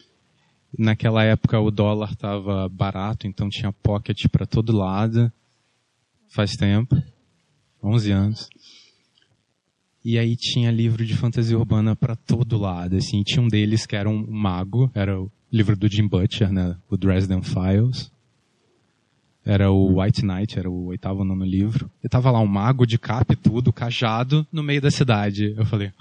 Naquela 0.77 1.23
época 1.23 1.59
o 1.59 1.71
dólar 1.71 2.11
estava 2.11 2.69
barato, 2.69 3.27
então 3.27 3.49
tinha 3.49 3.71
pocket 3.71 4.27
para 4.31 4.45
todo 4.45 4.75
lado. 4.75 5.31
Faz 6.29 6.55
tempo, 6.55 6.95
11 7.83 8.11
anos. 8.11 8.49
E 10.03 10.17
aí 10.17 10.35
tinha 10.35 10.71
livro 10.71 11.05
de 11.05 11.15
fantasia 11.15 11.57
urbana 11.57 11.95
para 11.95 12.15
todo 12.15 12.57
lado, 12.57 12.95
assim. 12.95 13.21
Tinha 13.23 13.41
um 13.41 13.47
deles 13.47 13.85
que 13.85 13.95
era 13.95 14.09
um 14.09 14.25
mago, 14.29 14.89
era 14.93 15.19
o 15.19 15.29
livro 15.51 15.75
do 15.75 15.87
Jim 15.87 16.07
Butcher, 16.07 16.51
né? 16.51 16.75
O 16.89 16.95
Dresden 16.95 17.41
Files. 17.41 18.11
Era 19.45 19.71
o 19.71 19.99
White 19.99 20.23
Knight, 20.23 20.59
era 20.59 20.69
o 20.69 20.85
oitavo 20.87 21.23
nono 21.23 21.43
livro. 21.43 21.89
E 22.03 22.07
tava 22.07 22.29
lá 22.29 22.39
um 22.39 22.47
mago 22.47 22.85
de 22.85 22.99
capa 22.99 23.33
e 23.33 23.35
tudo, 23.35 23.73
cajado, 23.73 24.45
no 24.51 24.61
meio 24.61 24.81
da 24.81 24.91
cidade. 24.91 25.55
Eu 25.57 25.65
falei, 25.65 25.91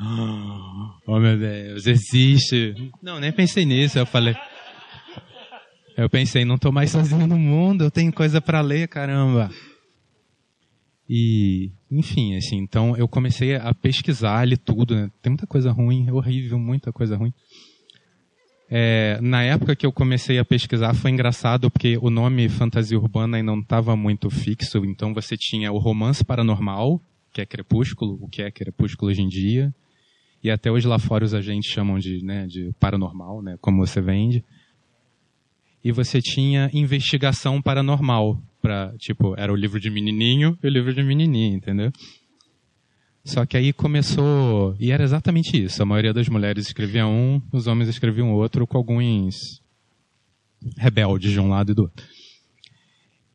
oh 1.06 1.18
meu 1.18 1.38
Deus, 1.38 1.86
existe. 1.86 2.92
Não, 3.02 3.18
nem 3.18 3.32
pensei 3.32 3.64
nisso. 3.64 3.98
Eu 3.98 4.04
falei, 4.04 4.36
eu 5.98 6.08
pensei, 6.08 6.44
não 6.44 6.56
tô 6.56 6.70
mais 6.70 6.92
sozinho 6.92 7.26
no 7.26 7.36
mundo, 7.36 7.82
eu 7.82 7.90
tenho 7.90 8.12
coisa 8.12 8.40
para 8.40 8.60
ler, 8.60 8.86
caramba. 8.86 9.50
E, 11.10 11.72
enfim, 11.90 12.36
assim, 12.36 12.56
então 12.56 12.96
eu 12.96 13.08
comecei 13.08 13.56
a 13.56 13.74
pesquisar 13.74 14.38
ali 14.38 14.56
tudo, 14.56 14.94
né? 14.94 15.10
Tem 15.20 15.30
muita 15.30 15.46
coisa 15.46 15.72
ruim, 15.72 16.08
horrível, 16.08 16.56
muita 16.56 16.92
coisa 16.92 17.16
ruim. 17.16 17.32
É, 18.70 19.18
na 19.20 19.42
época 19.42 19.74
que 19.74 19.84
eu 19.84 19.90
comecei 19.90 20.38
a 20.38 20.44
pesquisar 20.44 20.94
foi 20.94 21.10
engraçado 21.10 21.68
porque 21.68 21.98
o 22.00 22.10
nome 22.10 22.48
fantasia 22.48 22.98
urbana 22.98 23.38
ainda 23.38 23.50
não 23.50 23.60
estava 23.60 23.96
muito 23.96 24.30
fixo, 24.30 24.84
então 24.84 25.12
você 25.12 25.36
tinha 25.36 25.72
o 25.72 25.78
romance 25.78 26.24
paranormal, 26.24 27.00
que 27.32 27.40
é 27.40 27.46
Crepúsculo, 27.46 28.18
o 28.20 28.28
que 28.28 28.42
é 28.42 28.52
Crepúsculo 28.52 29.10
hoje 29.10 29.22
em 29.22 29.28
dia, 29.28 29.74
e 30.44 30.50
até 30.50 30.70
hoje 30.70 30.86
lá 30.86 30.98
fora 31.00 31.24
os 31.24 31.34
agentes 31.34 31.72
chamam 31.72 31.98
de, 31.98 32.22
né, 32.22 32.46
de 32.46 32.72
paranormal, 32.78 33.42
né, 33.42 33.56
como 33.60 33.84
você 33.84 34.00
vende. 34.00 34.44
E 35.88 35.90
você 35.90 36.20
tinha 36.20 36.68
investigação 36.74 37.62
paranormal, 37.62 38.38
para 38.60 38.92
tipo, 38.98 39.34
era 39.38 39.50
o 39.50 39.56
livro 39.56 39.80
de 39.80 39.88
menininho 39.88 40.54
e 40.62 40.66
o 40.66 40.70
livro 40.70 40.92
de 40.92 41.02
menininha, 41.02 41.56
entendeu? 41.56 41.90
Só 43.24 43.46
que 43.46 43.56
aí 43.56 43.72
começou, 43.72 44.76
e 44.78 44.92
era 44.92 45.02
exatamente 45.02 45.56
isso. 45.56 45.82
A 45.82 45.86
maioria 45.86 46.12
das 46.12 46.28
mulheres 46.28 46.66
escrevia 46.66 47.06
um, 47.06 47.40
os 47.50 47.66
homens 47.66 47.88
escreviam 47.88 48.34
outro, 48.34 48.66
com 48.66 48.76
alguns 48.76 49.62
rebeldes 50.76 51.32
de 51.32 51.40
um 51.40 51.48
lado 51.48 51.72
e 51.72 51.74
do 51.74 51.84
outro. 51.84 52.06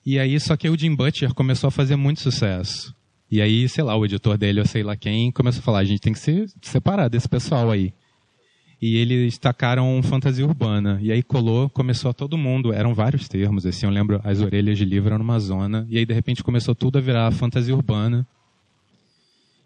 E 0.06 0.20
aí, 0.20 0.40
só 0.40 0.56
que 0.56 0.70
o 0.70 0.78
Jim 0.78 0.94
Butcher 0.94 1.34
começou 1.34 1.70
a 1.70 1.72
fazer 1.72 1.96
muito 1.96 2.22
sucesso. 2.22 2.96
E 3.32 3.42
aí, 3.42 3.68
sei 3.68 3.84
lá, 3.84 3.98
o 3.98 4.06
editor 4.06 4.38
dele, 4.38 4.60
ou 4.60 4.66
sei 4.68 4.84
lá 4.84 4.96
quem, 4.96 5.32
começou 5.32 5.62
a 5.62 5.64
falar, 5.64 5.80
a 5.80 5.86
gente 5.86 6.02
tem 6.02 6.14
que 6.14 6.20
se 6.20 6.46
separar 6.62 7.10
desse 7.10 7.28
pessoal 7.28 7.72
aí. 7.72 7.92
E 8.86 8.98
eles 8.98 9.38
tacaram 9.38 10.04
fantasia 10.04 10.46
urbana. 10.46 11.00
E 11.02 11.10
aí 11.10 11.24
colou, 11.24 11.70
começou 11.70 12.14
todo 12.14 12.38
mundo, 12.38 12.74
eram 12.74 12.94
vários 12.94 13.30
termos, 13.30 13.66
assim, 13.66 13.86
eu 13.86 13.90
lembro, 13.90 14.20
as 14.26 14.42
orelhas 14.42 14.78
de 14.78 14.84
livro 14.84 15.08
eram 15.08 15.20
numa 15.20 15.40
zona, 15.40 15.88
e 15.90 15.98
aí 15.98 16.06
de 16.06 16.14
repente 16.14 16.44
começou 16.44 16.76
tudo 16.76 16.98
a 16.98 17.02
virar 17.02 17.32
fantasia 17.32 17.74
urbana. 17.74 18.28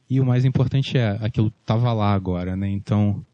E 0.08 0.20
o 0.20 0.26
mais 0.26 0.46
importante 0.46 1.00
é, 1.00 1.18
aquilo 1.20 1.52
tava 1.66 1.92
lá 1.94 2.14
agora, 2.14 2.56
né? 2.56 2.70
Então, 2.70 3.26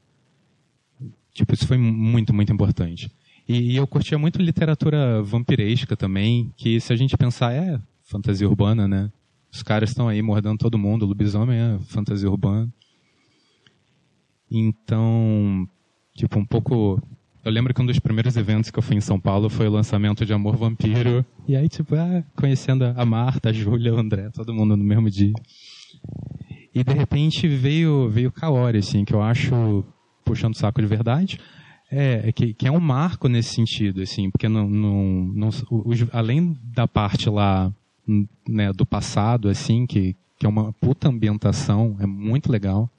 tipo, 1.33 1.53
isso 1.53 1.67
foi 1.67 1.77
muito, 1.77 2.33
muito 2.33 2.53
importante. 2.53 3.11
E, 3.45 3.73
e, 3.73 3.75
eu 3.75 3.85
curtia 3.85 4.17
muito 4.17 4.41
literatura 4.41 5.21
vampiresca 5.21 5.97
também, 5.97 6.49
que 6.55 6.79
se 6.79 6.93
a 6.93 6.95
gente 6.95 7.17
pensar 7.17 7.51
é 7.51 7.77
fantasia 8.03 8.47
urbana, 8.47 8.87
né? 8.87 9.11
Os 9.51 9.61
caras 9.61 9.89
estão 9.89 10.07
aí 10.07 10.21
mordendo 10.21 10.59
todo 10.59 10.79
mundo, 10.79 11.05
lobisomem 11.05 11.59
é 11.59 11.77
fantasia 11.89 12.29
urbana. 12.29 12.71
Então, 14.53 15.67
tipo, 16.15 16.37
um 16.37 16.45
pouco. 16.45 17.01
Eu 17.43 17.51
lembro 17.51 17.73
que 17.73 17.81
um 17.81 17.85
dos 17.85 17.99
primeiros 17.99 18.37
eventos 18.37 18.71
que 18.71 18.79
eu 18.79 18.83
fui 18.83 18.95
em 18.95 19.01
São 19.01 19.19
Paulo 19.19 19.49
foi 19.49 19.67
o 19.67 19.71
lançamento 19.71 20.25
de 20.25 20.31
Amor 20.31 20.55
Vampiro. 20.55 21.25
E 21.45 21.55
aí, 21.55 21.67
tipo, 21.67 21.95
ah, 21.95 22.23
conhecendo 22.37 22.85
a 22.85 23.05
Marta, 23.05 23.49
a 23.49 23.53
Júlia, 23.53 23.93
o 23.93 23.97
André, 23.97 24.29
todo 24.29 24.53
mundo 24.53 24.77
no 24.77 24.83
mesmo 24.83 25.09
dia. 25.09 25.33
E 26.73 26.83
de 26.83 26.93
repente 26.93 27.47
veio, 27.47 28.09
veio 28.09 28.31
Kaori, 28.31 28.77
assim, 28.77 29.03
que 29.03 29.13
eu 29.13 29.21
acho, 29.21 29.83
puxando 30.23 30.53
o 30.53 30.57
saco 30.57 30.81
de 30.81 30.87
verdade, 30.87 31.39
é, 31.91 32.29
é, 32.29 32.31
que, 32.31 32.53
que 32.53 32.67
é 32.67 32.71
um 32.71 32.79
marco 32.79 33.27
nesse 33.27 33.53
sentido, 33.53 34.01
assim, 34.01 34.31
porque 34.31 34.49
não, 34.49 34.67
não, 34.67 35.31
não 35.35 35.49
os, 35.69 36.05
além 36.11 36.57
da 36.63 36.87
parte 36.87 37.29
lá 37.29 37.71
né, 38.47 38.73
do 38.73 38.85
passado, 38.85 39.49
assim, 39.49 39.85
que, 39.85 40.15
que 40.39 40.45
é 40.45 40.49
uma 40.49 40.73
puta 40.73 41.09
ambientação, 41.09 41.95
é 41.99 42.07
muito 42.07 42.51
legal. 42.51 42.89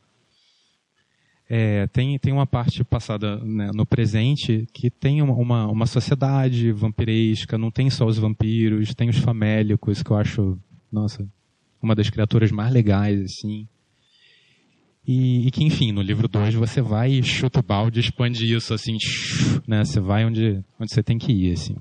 É, 1.48 1.86
tem, 1.88 2.18
tem 2.18 2.32
uma 2.32 2.46
parte 2.46 2.82
passada 2.82 3.36
né, 3.36 3.70
no 3.74 3.84
presente 3.84 4.66
que 4.72 4.90
tem 4.90 5.20
uma, 5.20 5.34
uma, 5.34 5.66
uma, 5.66 5.86
sociedade 5.86 6.72
vampiresca, 6.72 7.58
não 7.58 7.70
tem 7.70 7.90
só 7.90 8.06
os 8.06 8.16
vampiros, 8.16 8.94
tem 8.94 9.10
os 9.10 9.18
famélicos, 9.18 10.02
que 10.02 10.10
eu 10.10 10.16
acho, 10.16 10.58
nossa, 10.90 11.28
uma 11.82 11.94
das 11.94 12.08
criaturas 12.08 12.50
mais 12.50 12.72
legais, 12.72 13.20
assim. 13.20 13.68
E, 15.06 15.46
e 15.46 15.50
que, 15.50 15.62
enfim, 15.62 15.92
no 15.92 16.00
livro 16.00 16.26
2 16.26 16.54
você 16.54 16.80
vai 16.80 17.12
e 17.12 17.22
chuta 17.22 17.60
o 17.60 17.62
balde, 17.62 18.00
expande 18.00 18.50
isso, 18.52 18.72
assim, 18.72 18.96
né? 19.68 19.84
Você 19.84 20.00
vai 20.00 20.24
onde, 20.24 20.64
onde 20.80 20.92
você 20.92 21.02
tem 21.02 21.18
que 21.18 21.30
ir, 21.30 21.52
assim. 21.52 21.76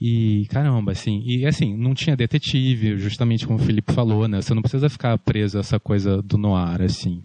E, 0.00 0.46
caramba, 0.48 0.92
assim, 0.92 1.22
e 1.26 1.44
assim, 1.44 1.76
não 1.76 1.92
tinha 1.92 2.14
detetive, 2.14 2.96
justamente 2.98 3.46
como 3.46 3.58
o 3.58 3.62
Felipe 3.62 3.92
falou, 3.92 4.28
né? 4.28 4.40
Você 4.40 4.54
não 4.54 4.62
precisa 4.62 4.88
ficar 4.88 5.18
preso 5.18 5.56
a 5.56 5.60
essa 5.60 5.80
coisa 5.80 6.22
do 6.22 6.38
noir, 6.38 6.82
assim. 6.82 7.22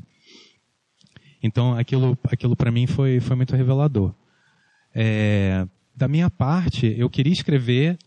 Então, 1.42 1.78
aquilo, 1.78 2.18
aquilo 2.26 2.56
para 2.56 2.72
mim 2.72 2.88
foi, 2.88 3.20
foi 3.20 3.36
muito 3.36 3.56
revelador. 3.56 4.14
É, 4.94 5.66
da 5.96 6.08
minha 6.08 6.30
parte, 6.30 6.94
eu 6.98 7.10
queria 7.10 7.34
escrever 7.34 7.98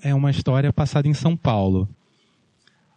é 0.00 0.14
uma 0.14 0.30
história 0.30 0.72
passada 0.72 1.08
em 1.08 1.14
São 1.14 1.36
Paulo 1.36 1.88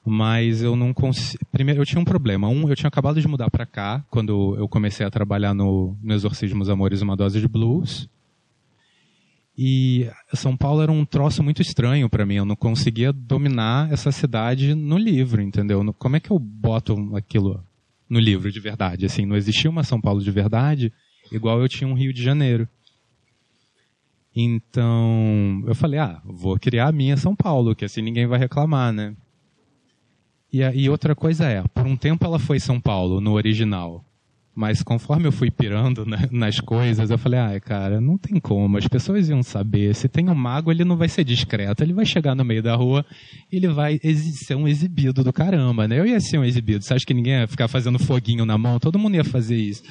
mas 0.04 0.62
eu 0.62 0.76
não 0.76 0.94
consigo. 0.94 1.46
Primeiro, 1.52 1.82
eu 1.82 1.86
tinha 1.86 2.02
um 2.02 2.06
problema. 2.06 2.48
Um, 2.48 2.68
eu 2.68 2.76
tinha 2.76 2.88
acabado 2.88 3.22
de 3.22 3.28
mudar 3.28 3.50
para 3.52 3.66
cá, 3.66 4.04
quando 4.10 4.56
eu 4.58 4.68
comecei 4.68 5.06
a 5.06 5.12
trabalhar 5.12 5.54
no, 5.54 5.96
no 6.02 6.14
Exorcismos 6.14 6.70
Amores 6.70 7.02
Uma 7.02 7.16
Dose 7.16 7.40
de 7.40 7.48
Blues. 7.48 8.10
E 9.58 10.10
São 10.34 10.58
Paulo 10.58 10.82
era 10.82 10.92
um 10.92 11.06
troço 11.06 11.44
muito 11.44 11.62
estranho 11.62 12.10
para 12.10 12.26
mim. 12.26 12.36
Eu 12.36 12.46
não 12.46 12.56
conseguia 12.56 13.14
dominar 13.14 13.92
essa 13.92 14.12
cidade 14.12 14.74
no 14.74 14.98
livro, 14.98 15.42
entendeu? 15.42 15.94
Como 16.00 16.16
é 16.16 16.20
que 16.20 16.32
eu 16.32 16.40
boto 16.40 17.16
aquilo 17.16 17.64
no 18.12 18.20
livro 18.20 18.52
de 18.52 18.60
verdade? 18.60 19.06
Assim, 19.06 19.26
não 19.26 19.38
existia 19.38 19.70
uma 19.70 19.86
São 19.86 20.02
Paulo 20.02 20.22
de 20.22 20.30
verdade, 20.30 20.92
igual 21.32 21.62
eu 21.62 21.70
tinha 21.70 21.88
um 21.88 21.94
Rio 21.94 22.12
de 22.12 22.22
Janeiro. 22.22 22.68
Então, 24.36 25.64
eu 25.66 25.74
falei, 25.74 25.98
ah, 25.98 26.22
vou 26.26 26.60
criar 26.60 26.90
a 26.90 26.92
minha 26.92 27.16
São 27.16 27.34
Paulo, 27.34 27.74
que 27.74 27.86
assim 27.86 28.02
ninguém 28.02 28.28
vai 28.28 28.38
reclamar, 28.38 28.92
né? 28.92 29.16
E, 30.52 30.60
e 30.60 30.90
outra 30.90 31.16
coisa 31.16 31.46
é, 31.46 31.64
por 31.64 31.88
um 31.88 31.96
tempo 31.96 32.26
ela 32.26 32.38
foi 32.38 32.60
São 32.60 32.82
Paulo, 32.82 33.22
no 33.22 33.32
original. 33.32 34.04
Mas 34.54 34.84
conforme 34.84 35.28
eu 35.28 35.32
fui 35.32 35.50
pirando 35.50 36.06
né, 36.06 36.28
nas 36.30 36.60
coisas, 36.60 37.10
eu 37.10 37.18
falei, 37.18 37.40
ah, 37.40 37.60
cara, 37.60 38.02
não 38.02 38.18
tem 38.18 38.40
como, 38.40 38.78
as 38.78 38.88
pessoas 38.88 39.30
iam 39.30 39.42
saber. 39.42 39.96
Se 39.96 40.10
tem 40.10 40.30
um 40.30 40.36
mago, 40.36 40.72
ele 40.72 40.84
não 40.84 40.98
vai 40.98 41.08
ser 41.08 41.24
discreto, 41.24 41.82
ele 41.82 41.94
vai 41.94 42.06
chegar 42.06 42.36
no 42.36 42.44
meio 42.44 42.62
da 42.62 42.76
rua, 42.76 43.06
ele 43.52 43.70
vai 43.70 43.98
ser 44.00 44.56
um 44.56 44.68
exibido 44.68 45.24
do 45.24 45.32
caramba, 45.32 45.88
né? 45.88 46.00
Eu 46.00 46.06
ia 46.06 46.20
ser 46.20 46.38
um 46.38 46.44
exibido. 46.44 46.84
Você 46.84 46.94
acha 46.94 47.06
que 47.06 47.14
ninguém 47.14 47.34
ia 47.40 47.48
ficar 47.48 47.70
fazendo 47.70 47.98
foguinho 47.98 48.46
na 48.46 48.58
mão? 48.58 48.78
Todo 48.78 49.00
mundo 49.00 49.16
ia 49.16 49.24
fazer 49.24 49.56
isso. 49.56 49.84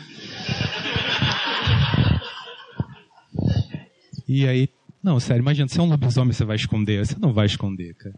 E 4.29 4.47
aí, 4.47 4.69
não, 5.03 5.19
sério, 5.19 5.41
imagina, 5.41 5.69
se 5.69 5.81
é 5.81 5.83
um 5.83 5.89
lobisomem, 5.89 6.33
você 6.33 6.45
vai 6.45 6.57
esconder? 6.57 7.05
Você 7.05 7.17
não 7.19 7.33
vai 7.33 7.47
esconder, 7.47 7.95
cara. 7.95 8.15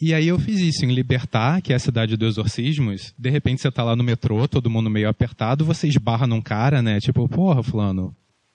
E 0.00 0.14
aí 0.14 0.28
eu 0.28 0.38
fiz 0.38 0.60
isso 0.60 0.84
em 0.84 0.92
Libertar, 0.94 1.60
que 1.60 1.72
é 1.72 1.76
a 1.76 1.78
cidade 1.78 2.16
dos 2.16 2.30
exorcismos. 2.30 3.12
De 3.18 3.30
repente 3.30 3.60
você 3.60 3.70
tá 3.70 3.82
lá 3.82 3.96
no 3.96 4.04
metrô, 4.04 4.46
todo 4.46 4.70
mundo 4.70 4.88
meio 4.88 5.08
apertado, 5.08 5.64
você 5.64 5.88
esbarra 5.88 6.26
num 6.26 6.40
cara, 6.40 6.80
né? 6.80 7.00
Tipo, 7.00 7.28
porra, 7.28 7.62
fulano, 7.62 8.14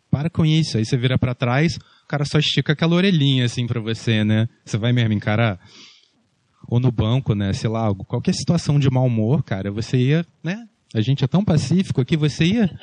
para 0.10 0.30
com 0.30 0.46
isso. 0.46 0.78
Aí 0.78 0.86
você 0.86 0.96
vira 0.96 1.18
para 1.18 1.36
trás, 1.36 1.76
o 1.76 2.08
cara 2.08 2.24
só 2.24 2.40
estica 2.40 2.74
aquela 2.74 2.96
orelhinha 2.96 3.46
assim 3.46 3.68
para 3.68 3.82
você, 3.82 4.24
né? 4.24 4.48
Você 4.66 4.78
vai 4.78 4.94
mesmo 4.94 5.14
encarar 5.14 5.60
ou 6.68 6.80
no 6.80 6.92
banco, 6.92 7.36
né? 7.36 7.52
Sei 7.54 7.70
lá, 7.70 7.94
qualquer 7.94 8.34
situação 8.34 8.80
de 8.80 8.90
mau 8.90 9.06
humor, 9.06 9.44
cara, 9.44 9.72
você 9.72 9.98
ia, 9.98 10.26
né? 10.44 10.68
A 10.94 11.02
gente 11.02 11.24
é 11.24 11.28
tão 11.28 11.44
pacífico 11.44 12.06
que 12.06 12.16
você 12.16 12.46
ia 12.46 12.80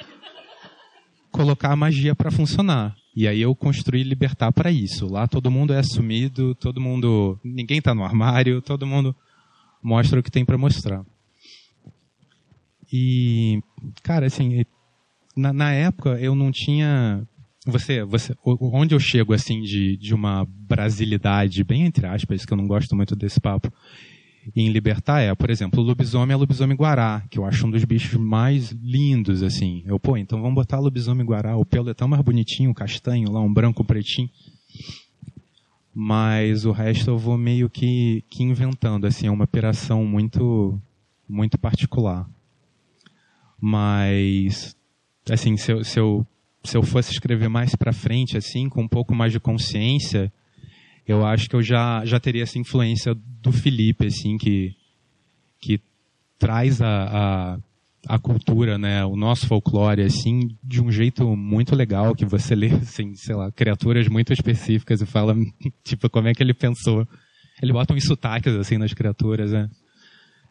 colocar 1.31 1.73
a 1.73 1.77
magia 1.77 2.15
para 2.15 2.31
funcionar. 2.31 2.95
E 3.15 3.27
aí 3.27 3.41
eu 3.41 3.55
construí 3.55 4.03
Libertar 4.03 4.53
para 4.53 4.71
isso. 4.71 5.07
Lá 5.07 5.27
todo 5.27 5.51
mundo 5.51 5.73
é 5.73 5.79
assumido, 5.79 6.55
todo 6.55 6.81
mundo, 6.81 7.39
ninguém 7.43 7.79
está 7.79 7.95
no 7.95 8.05
armário, 8.05 8.63
todo 8.63 8.87
mundo 8.87 9.15
mostra 9.83 10.21
o 10.21 10.23
que 10.23 10.31
tem 10.31 10.45
para 10.45 10.59
mostrar. 10.59 11.05
E, 12.93 13.61
cara, 14.03 14.27
assim, 14.27 14.65
na, 15.37 15.53
na, 15.53 15.73
época 15.73 16.19
eu 16.21 16.35
não 16.35 16.51
tinha, 16.51 17.23
você, 17.65 18.05
você, 18.05 18.35
onde 18.45 18.95
eu 18.95 19.01
chego 19.01 19.33
assim 19.33 19.61
de, 19.61 19.97
de 19.97 20.13
uma 20.13 20.45
brasilidade, 20.45 21.63
bem 21.63 21.85
entre 21.85 22.07
aspas, 22.07 22.45
que 22.45 22.53
eu 22.53 22.57
não 22.57 22.67
gosto 22.67 22.97
muito 22.97 23.15
desse 23.15 23.41
papo, 23.41 23.73
em 24.57 24.71
libertar 24.71 25.21
é, 25.21 25.35
por 25.35 25.51
exemplo, 25.51 25.81
o 25.81 25.83
lobisomem 25.83 26.35
é 26.35 26.37
lobisomem 26.37 26.77
guará, 26.77 27.23
que 27.31 27.39
eu 27.39 27.45
acho 27.45 27.67
um 27.67 27.71
dos 27.71 27.85
bichos 27.85 28.19
mais 28.19 28.71
lindos, 28.73 29.43
assim. 29.43 29.83
Eu, 29.87 29.99
pô, 30.01 30.17
então 30.17 30.41
vamos 30.41 30.55
botar 30.55 30.79
lobisomem 30.79 31.27
guará, 31.27 31.57
o 31.57 31.65
pelo 31.65 31.91
é 31.91 31.95
tão 31.95 32.09
mais 32.09 32.23
bonitinho, 32.23 32.75
castanho 32.75 33.31
lá, 33.31 33.41
um 33.41 33.53
branco, 33.53 33.83
um 33.83 33.87
pretinho. 33.87 34.31
Mas 35.95 36.65
o 36.65 36.73
resto 36.73 37.11
eu 37.11 37.19
vou 37.19 37.37
meio 37.37 37.69
que, 37.69 38.25
que 38.31 38.43
inventando, 38.43 39.07
assim, 39.07 39.27
é 39.27 39.31
uma 39.31 39.45
operação 39.45 40.05
muito, 40.05 40.81
muito 41.29 41.59
particular. 41.59 42.29
Mas, 43.61 44.75
assim, 45.29 45.57
se 45.57 45.73
eu, 45.73 45.85
se 45.85 45.99
eu, 45.99 46.27
se 46.65 46.77
eu 46.77 46.83
fosse 46.83 47.13
escrever 47.13 47.49
mais 47.49 47.75
pra 47.75 47.93
frente, 47.93 48.37
assim, 48.37 48.69
com 48.69 48.83
um 48.83 48.89
pouco 48.89 49.15
mais 49.15 49.33
de 49.33 49.41
consciência, 49.41 50.33
eu 51.11 51.27
acho 51.27 51.49
que 51.49 51.57
eu 51.57 51.63
já, 51.63 52.05
já 52.05 52.21
teria 52.21 52.45
essa 52.45 52.59
influência 52.59 53.15
do 53.15 53.51
Felipe, 53.51 54.07
assim, 54.07 54.39
que, 54.39 54.77
que 55.61 55.81
traz 56.39 56.81
a, 56.81 56.87
a, 56.87 57.59
a, 58.15 58.19
cultura, 58.19 58.79
né, 58.79 59.05
o 59.05 59.17
nosso 59.17 59.47
folclore, 59.47 60.03
assim, 60.03 60.57
de 60.63 60.81
um 60.81 60.91
jeito 60.91 61.37
muito 61.37 61.75
legal, 61.75 62.15
que 62.15 62.25
você 62.25 62.55
lê, 62.55 62.69
assim, 62.69 63.15
sei 63.15 63.35
lá, 63.35 63.51
criaturas 63.51 64.07
muito 64.09 64.33
específicas 64.33 65.03
e 65.03 65.07
fala, 65.07 65.35
tipo, 65.83 66.09
como 66.09 66.29
é 66.29 66.35
que 66.35 66.43
ele 66.43 66.55
pensou. 66.55 67.07
Ele 67.61 67.73
bota 67.73 67.93
uns 67.93 68.05
sotaques, 68.05 68.55
assim, 68.55 68.79
nas 68.79 68.95
criaturas, 68.95 69.53
né? 69.53 69.69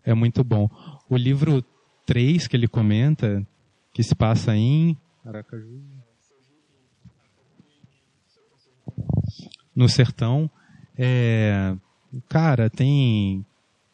É 0.04 0.14
muito 0.14 0.44
bom. 0.44 0.70
O 1.10 1.16
livro 1.16 1.64
3 2.06 2.48
que 2.48 2.56
ele 2.56 2.68
comenta, 2.68 3.46
que 3.94 4.04
se 4.04 4.14
passa 4.14 4.56
em 4.56 4.98
Aracaju. 5.26 5.82
No 9.80 9.88
sertão, 9.88 10.52
é, 10.98 11.74
cara, 12.28 12.70
tem 12.70 13.46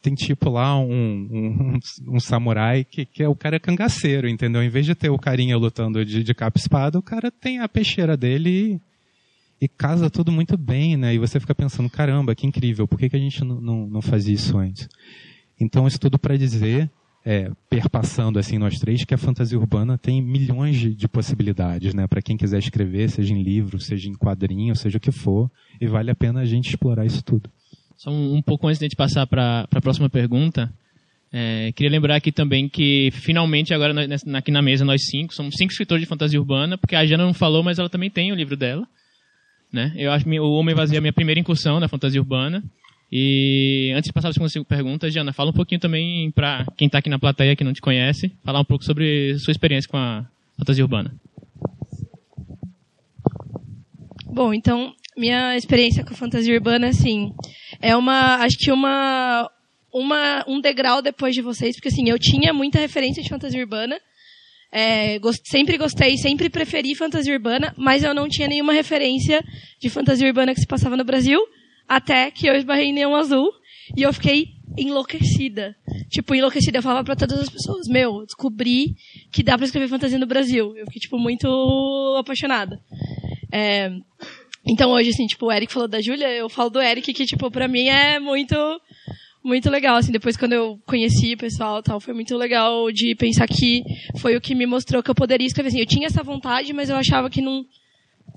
tem 0.02 0.16
tipo 0.16 0.50
lá 0.50 0.80
um, 0.80 0.88
um, 0.90 1.80
um, 2.16 2.20
samurai 2.20 2.84
que, 2.84 3.06
que 3.06 3.22
é 3.22 3.30
o 3.30 3.36
cara 3.36 3.60
cangaceiro, 3.60 4.28
entendeu? 4.28 4.64
Em 4.64 4.70
vez 4.70 4.84
de 4.88 4.96
ter 4.96 5.12
o 5.12 5.18
carinha 5.20 5.56
lutando 5.56 6.04
de, 6.04 6.24
de 6.24 6.34
capa 6.34 6.58
espada, 6.58 6.98
o 6.98 7.04
cara 7.04 7.30
tem 7.30 7.60
a 7.60 7.70
peixeira 7.70 8.18
dele 8.18 8.82
e, 9.62 9.66
e, 9.66 9.68
casa 9.68 10.10
tudo 10.10 10.32
muito 10.32 10.58
bem, 10.58 10.98
né? 10.98 11.14
E 11.14 11.20
você 11.20 11.40
fica 11.40 11.54
pensando, 11.54 11.88
caramba, 11.88 12.34
que 12.34 12.48
incrível, 12.48 12.88
por 12.88 12.98
que, 12.98 13.08
que 13.08 13.16
a 13.16 13.20
gente 13.20 13.44
não, 13.44 13.62
não, 13.62 13.88
não 13.88 14.02
fazia 14.02 14.34
isso 14.34 14.58
antes? 14.58 14.90
Então, 15.60 15.86
isso 15.86 16.00
tudo 16.00 16.18
para 16.18 16.36
dizer, 16.36 16.90
é, 17.26 17.50
perpassando 17.68 18.38
assim 18.38 18.60
nós 18.60 18.78
três, 18.78 19.04
que 19.04 19.14
a 19.14 19.18
fantasia 19.18 19.58
urbana 19.58 19.98
tem 19.98 20.22
milhões 20.22 20.78
de, 20.78 20.94
de 20.94 21.08
possibilidades, 21.08 21.94
né? 21.96 22.06
Para 22.08 22.22
quem 22.22 22.38
quiser 22.38 22.60
escrever, 22.60 23.10
seja 23.10 23.34
em 23.34 23.42
livro, 23.42 23.80
seja 23.80 24.08
em 24.08 24.14
quadrinho, 24.14 24.76
seja 24.76 24.98
o 24.98 25.02
que 25.02 25.12
for, 25.12 25.50
e 25.82 25.88
vale 25.88 26.12
a 26.12 26.16
pena 26.16 26.42
a 26.42 26.46
gente 26.46 26.70
explorar 26.70 27.04
isso 27.04 27.24
tudo. 27.24 27.50
Só 27.98 28.12
um, 28.12 28.36
um 28.36 28.42
pouco 28.44 28.68
antes 28.68 28.78
de 28.78 28.86
a 28.86 28.88
gente 28.88 28.96
passar 28.96 29.26
para 29.26 29.68
a 29.72 29.82
próxima 29.82 30.08
pergunta, 30.08 30.72
é, 31.34 31.72
queria 31.72 31.92
lembrar 31.92 32.16
aqui 32.16 32.32
também 32.32 32.70
que 32.70 33.10
finalmente 33.12 33.74
agora 33.74 33.94
nós, 33.94 34.24
aqui 34.28 34.52
na 34.52 34.62
mesa 34.62 34.86
nós 34.86 35.02
cinco 35.06 35.34
somos 35.34 35.56
cinco 35.58 35.72
escritores 35.72 36.04
de 36.04 36.08
fantasia 36.08 36.40
urbana, 36.40 36.78
porque 36.78 36.96
a 36.96 37.06
Jana 37.06 37.26
não 37.26 37.34
falou, 37.34 37.64
mas 37.64 37.80
ela 37.80 37.90
também 37.90 38.10
tem 38.10 38.32
o 38.32 38.36
livro 38.36 38.56
dela. 38.56 38.88
Né? 39.74 39.92
Eu 39.96 40.12
acho 40.12 40.24
que 40.24 40.40
o 40.40 40.52
Homem 40.52 40.76
Vazio 40.76 40.96
é 40.96 41.00
a 41.00 41.02
minha 41.02 41.12
primeira 41.12 41.40
incursão 41.40 41.80
na 41.80 41.88
fantasia 41.88 42.22
urbana. 42.22 42.64
E 43.12 43.92
antes 43.96 44.08
de 44.08 44.14
passar 44.14 44.34
para 44.34 44.46
a 44.46 44.50
segunda 44.50 44.68
pergunta, 44.68 45.10
Jana, 45.10 45.32
fala 45.32 45.52
um 45.52 45.54
pouquinho 45.54 45.80
também 45.80 46.32
para 46.32 46.66
quem 46.76 46.88
está 46.88 46.98
aqui 46.98 47.10
na 47.10 47.20
plateia 47.20 47.56
que 47.56 47.64
não 47.64 47.74
te 47.74 47.82
conhece, 47.82 48.32
falar 48.44 48.60
um 48.60 48.66
pouco 48.66 48.84
sobre 48.84 49.38
sua 49.40 49.52
experiência 49.52 49.90
com 49.90 49.98
a 49.98 50.26
fantasia 50.58 50.84
urbana. 50.84 51.14
Bom, 54.26 54.54
então 54.54 54.94
minha 55.16 55.56
experiência 55.56 56.04
com 56.04 56.14
a 56.14 56.18
fantasia 56.18 56.54
urbana, 56.54 56.88
assim, 56.88 57.32
é 57.82 57.96
uma, 57.96 58.38
acho 58.38 58.58
que 58.58 58.72
uma, 58.72 59.50
uma, 59.94 60.44
um 60.48 60.60
degrau 60.60 61.02
depois 61.02 61.34
de 61.34 61.42
vocês, 61.42 61.76
porque 61.76 61.88
assim, 61.88 62.10
eu 62.10 62.20
tinha 62.20 62.52
muita 62.52 62.80
referência 62.80 63.24
de 63.24 63.30
fantasia 63.30 63.62
urbana, 63.62 63.98
é, 64.72 65.18
gost, 65.20 65.42
sempre 65.46 65.78
gostei, 65.78 66.18
sempre 66.18 66.50
preferi 66.50 66.94
fantasia 66.96 67.34
urbana, 67.34 67.74
mas 67.78 68.04
eu 68.04 68.14
não 68.14 68.28
tinha 68.28 68.48
nenhuma 68.48 68.74
referência 68.74 69.42
de 69.80 69.90
fantasia 69.90 70.28
urbana 70.28 70.54
que 70.54 70.60
se 70.60 70.68
passava 70.68 70.98
no 70.98 71.06
Brasil, 71.06 71.40
até 71.88 72.32
que 72.32 72.48
eu 72.48 72.56
esbarrei 72.56 72.86
em 72.86 72.94
Neon 72.94 73.16
Azul, 73.16 73.52
e 73.96 74.02
eu 74.02 74.14
fiquei 74.14 74.48
enlouquecida. 74.78 75.76
Tipo, 76.10 76.34
enlouquecida. 76.34 76.80
Eu 76.80 76.84
falava 76.84 77.04
para 77.04 77.16
todas 77.16 77.40
as 77.40 77.50
pessoas, 77.50 77.88
meu, 77.88 78.26
descobri 78.26 78.96
que 79.32 79.44
dá 79.44 79.58
para 79.58 79.66
escrever 79.66 79.88
fantasia 79.88 80.18
no 80.18 80.26
Brasil. 80.26 80.76
Eu 80.76 80.86
fiquei, 80.86 81.02
tipo, 81.02 81.18
muito 81.18 81.48
apaixonada. 82.20 82.80
É, 83.52 83.90
então 84.68 84.92
hoje, 84.92 85.12
assim, 85.12 85.28
tipo, 85.28 85.46
o 85.46 85.52
Eric 85.52 85.72
falou 85.72 85.88
da 85.88 86.02
Júlia, 86.02 86.28
eu 86.30 86.50
falo 86.50 86.70
do 86.70 86.82
Eric, 86.82 87.14
que, 87.14 87.26
tipo, 87.26 87.52
pra 87.52 87.68
mim 87.68 87.88
é 87.88 88.20
muito, 88.20 88.56
muito 89.44 89.70
legal, 89.70 89.96
assim, 89.96 90.12
depois 90.12 90.36
quando 90.36 90.54
eu 90.54 90.80
conheci 90.88 91.34
o 91.34 91.38
pessoal 91.38 91.84
tal, 91.84 92.00
foi 92.00 92.14
muito 92.14 92.36
legal 92.36 92.92
de 92.92 93.14
pensar 93.16 93.48
que 93.48 93.84
foi 94.18 94.36
o 94.36 94.42
que 94.42 94.56
me 94.56 94.66
mostrou 94.66 95.04
que 95.04 95.12
eu 95.12 95.16
poderia 95.16 95.46
escrever, 95.46 95.70
assim, 95.70 95.80
eu 95.80 95.86
tinha 95.86 96.08
essa 96.08 96.24
vontade, 96.24 96.74
mas 96.74 96.90
eu 96.90 96.96
achava 96.96 97.30
que 97.30 97.42
não, 97.42 97.64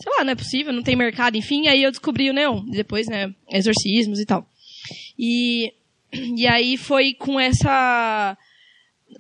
sei 0.01 0.13
lá, 0.17 0.25
não 0.25 0.33
é 0.33 0.37
possível, 0.37 0.73
não 0.73 0.83
tem 0.83 0.97
mercado, 0.97 1.37
enfim, 1.37 1.69
aí 1.69 1.83
eu 1.83 1.91
descobri 1.91 2.31
o 2.31 2.33
Neon, 2.33 2.65
depois, 2.67 3.07
né, 3.07 3.33
exorcismos 3.51 4.21
e 4.21 4.27
tal. 4.27 4.47
E, 5.19 5.73
e 6.13 6.47
aí 6.47 6.77
foi 6.77 7.15
com 7.15 7.39
essa, 7.39 8.37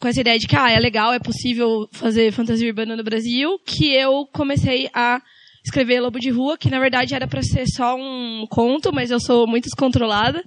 com 0.01 0.09
essa 0.09 0.21
ideia 0.21 0.38
de 0.38 0.47
que, 0.47 0.57
ah, 0.57 0.71
é 0.71 0.79
legal, 0.79 1.12
é 1.12 1.19
possível 1.19 1.88
fazer 1.93 2.33
fantasia 2.33 2.69
urbana 2.69 2.97
no 2.97 3.05
Brasil, 3.05 3.59
que 3.64 3.93
eu 3.93 4.27
comecei 4.33 4.88
a 4.95 5.21
escrever 5.64 6.01
Lobo 6.01 6.19
de 6.19 6.31
Rua, 6.31 6.57
que 6.57 6.71
na 6.71 6.81
verdade 6.81 7.14
era 7.14 7.27
para 7.27 7.43
ser 7.43 7.67
só 7.67 7.95
um 7.97 8.47
conto, 8.49 8.93
mas 8.93 9.11
eu 9.11 9.21
sou 9.21 9.47
muito 9.47 9.64
descontrolada. 9.64 10.43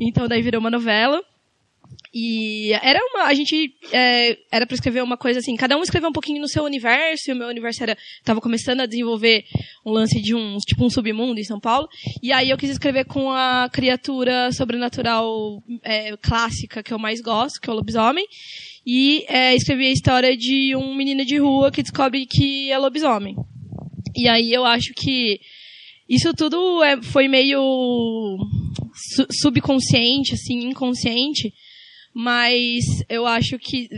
Então 0.00 0.28
daí 0.28 0.42
virou 0.42 0.60
uma 0.60 0.70
novela. 0.70 1.22
E 2.12 2.72
era 2.82 2.98
uma. 2.98 3.24
A 3.24 3.34
gente. 3.34 3.72
É, 3.92 4.36
era 4.50 4.66
para 4.66 4.74
escrever 4.74 5.02
uma 5.02 5.16
coisa 5.16 5.38
assim. 5.38 5.54
Cada 5.56 5.76
um 5.76 5.82
escreveu 5.82 6.08
um 6.08 6.12
pouquinho 6.12 6.40
no 6.40 6.48
seu 6.48 6.64
universo. 6.64 7.30
E 7.30 7.32
o 7.32 7.36
meu 7.36 7.48
universo 7.48 7.82
era. 7.82 7.96
Tava 8.24 8.40
começando 8.40 8.80
a 8.80 8.86
desenvolver 8.86 9.44
um 9.86 9.92
lance 9.92 10.20
de 10.20 10.34
um. 10.34 10.56
Tipo 10.58 10.84
um 10.84 10.90
submundo 10.90 11.38
em 11.38 11.44
São 11.44 11.60
Paulo. 11.60 11.88
E 12.20 12.32
aí 12.32 12.50
eu 12.50 12.58
quis 12.58 12.70
escrever 12.70 13.04
com 13.04 13.30
a 13.30 13.68
criatura 13.72 14.50
sobrenatural 14.52 15.62
é, 15.84 16.16
clássica 16.16 16.82
que 16.82 16.92
eu 16.92 16.98
mais 16.98 17.20
gosto, 17.20 17.60
que 17.60 17.70
é 17.70 17.72
o 17.72 17.76
lobisomem. 17.76 18.26
E 18.84 19.24
é, 19.28 19.54
escrevi 19.54 19.86
a 19.86 19.92
história 19.92 20.36
de 20.36 20.74
um 20.74 20.94
menino 20.94 21.24
de 21.24 21.38
rua 21.38 21.70
que 21.70 21.82
descobre 21.82 22.26
que 22.26 22.72
é 22.72 22.78
lobisomem. 22.78 23.36
E 24.16 24.28
aí 24.28 24.52
eu 24.52 24.64
acho 24.64 24.92
que 24.94 25.38
isso 26.08 26.34
tudo 26.34 26.82
é, 26.82 27.00
foi 27.00 27.28
meio 27.28 28.36
su 28.92 29.26
subconsciente, 29.42 30.34
assim, 30.34 30.68
inconsciente. 30.68 31.52
Mas 32.12 32.84
eu 33.08 33.26
acho 33.26 33.58
que, 33.58 33.88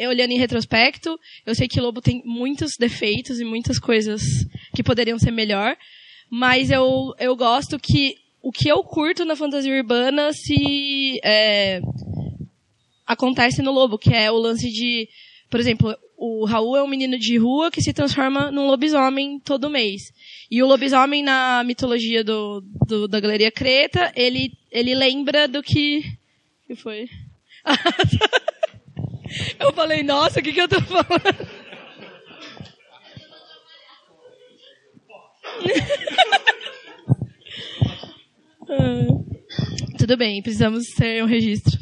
olhando 0.00 0.32
em 0.32 0.38
retrospecto, 0.38 1.18
eu 1.46 1.54
sei 1.54 1.68
que 1.68 1.80
Lobo 1.80 2.00
tem 2.00 2.20
muitos 2.24 2.72
defeitos 2.78 3.38
e 3.40 3.44
muitas 3.44 3.78
coisas 3.78 4.22
que 4.74 4.82
poderiam 4.82 5.18
ser 5.18 5.30
melhor. 5.30 5.76
Mas 6.28 6.70
eu, 6.70 7.14
eu 7.18 7.36
gosto 7.36 7.78
que 7.78 8.16
o 8.42 8.50
que 8.50 8.68
eu 8.68 8.82
curto 8.82 9.24
na 9.24 9.36
fantasia 9.36 9.72
urbana 9.72 10.32
se 10.32 11.20
é, 11.22 11.80
acontece 13.06 13.62
no 13.62 13.72
Lobo, 13.72 13.98
que 13.98 14.14
é 14.14 14.30
o 14.30 14.36
lance 14.36 14.70
de, 14.70 15.08
por 15.50 15.60
exemplo, 15.60 15.94
o 16.16 16.44
Raul 16.44 16.76
é 16.76 16.82
um 16.82 16.88
menino 16.88 17.18
de 17.18 17.38
rua 17.38 17.70
que 17.70 17.82
se 17.82 17.92
transforma 17.92 18.50
num 18.50 18.66
lobisomem 18.66 19.38
todo 19.40 19.70
mês. 19.70 20.02
E 20.50 20.62
o 20.62 20.66
lobisomem 20.66 21.22
na 21.22 21.62
mitologia 21.64 22.22
do, 22.22 22.62
do 22.86 23.08
da 23.08 23.20
Galeria 23.20 23.50
Creta, 23.50 24.12
ele, 24.14 24.52
ele 24.70 24.94
lembra 24.94 25.46
do 25.46 25.62
que... 25.62 26.02
que 26.66 26.74
foi? 26.74 27.08
eu 29.58 29.72
falei, 29.72 30.02
nossa, 30.02 30.40
o 30.40 30.42
que, 30.42 30.52
que 30.52 30.60
eu 30.60 30.68
tô 30.68 30.80
falando? 30.82 31.48
tudo 40.10 40.16
bem, 40.16 40.42
precisamos 40.42 40.86
ter 40.96 41.22
um 41.22 41.26
registro. 41.26 41.78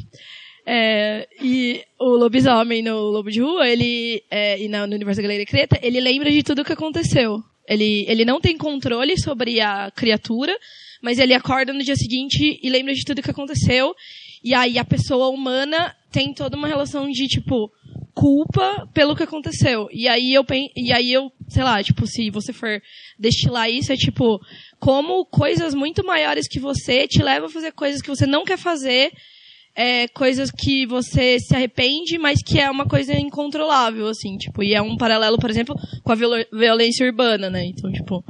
É, 0.65 1.27
e 1.41 1.81
o 1.99 2.09
lobisomem 2.09 2.83
no 2.83 3.09
Lobo 3.09 3.31
de 3.31 3.41
Rua, 3.41 3.67
ele, 3.67 4.21
é, 4.29 4.61
e 4.61 4.67
no 4.67 4.83
universo 4.83 5.19
da 5.19 5.23
Galeria 5.23 5.47
Creta, 5.47 5.79
ele 5.81 5.99
lembra 5.99 6.29
de 6.29 6.43
tudo 6.43 6.61
o 6.61 6.65
que 6.65 6.73
aconteceu. 6.73 7.41
Ele, 7.67 8.05
ele 8.07 8.23
não 8.23 8.39
tem 8.39 8.55
controle 8.55 9.19
sobre 9.19 9.59
a 9.59 9.89
criatura, 9.89 10.55
mas 11.01 11.17
ele 11.17 11.33
acorda 11.33 11.73
no 11.73 11.83
dia 11.83 11.95
seguinte 11.95 12.59
e 12.61 12.69
lembra 12.69 12.93
de 12.93 13.03
tudo 13.03 13.17
o 13.17 13.23
que 13.23 13.31
aconteceu. 13.31 13.95
E 14.43 14.53
aí 14.53 14.77
a 14.77 14.85
pessoa 14.85 15.29
humana 15.29 15.95
tem 16.11 16.33
toda 16.33 16.57
uma 16.57 16.67
relação 16.67 17.09
de, 17.09 17.27
tipo, 17.27 17.71
culpa 18.13 18.87
pelo 18.93 19.15
que 19.15 19.23
aconteceu. 19.23 19.87
E 19.91 20.07
aí 20.07 20.33
eu, 20.33 20.45
e 20.75 20.91
aí 20.91 21.11
eu, 21.11 21.31
sei 21.47 21.63
lá, 21.63 21.81
tipo, 21.83 22.05
se 22.07 22.29
você 22.29 22.51
for 22.51 22.81
destilar 23.17 23.69
isso, 23.69 23.91
é 23.93 23.95
tipo, 23.95 24.39
como 24.79 25.25
coisas 25.25 25.73
muito 25.73 26.03
maiores 26.05 26.47
que 26.47 26.59
você 26.59 27.07
te 27.07 27.21
levam 27.21 27.47
a 27.47 27.51
fazer 27.51 27.71
coisas 27.71 28.01
que 28.01 28.09
você 28.09 28.25
não 28.25 28.43
quer 28.43 28.57
fazer 28.57 29.11
é, 29.75 30.09
coisas 30.09 30.51
que 30.51 30.85
você 30.85 31.39
se 31.39 31.55
arrepende, 31.55 32.17
mas 32.17 32.41
que 32.43 32.59
é 32.59 32.69
uma 32.69 32.85
coisa 32.85 33.13
incontrolável, 33.13 34.07
assim, 34.07 34.35
tipo, 34.35 34.61
e 34.61 34.73
é 34.73 34.81
um 34.81 34.97
paralelo, 34.97 35.37
por 35.37 35.49
exemplo, 35.49 35.73
com 36.03 36.11
a 36.11 36.15
violência 36.51 37.05
urbana, 37.05 37.49
né? 37.49 37.65
Então, 37.65 37.89
tipo, 37.89 38.21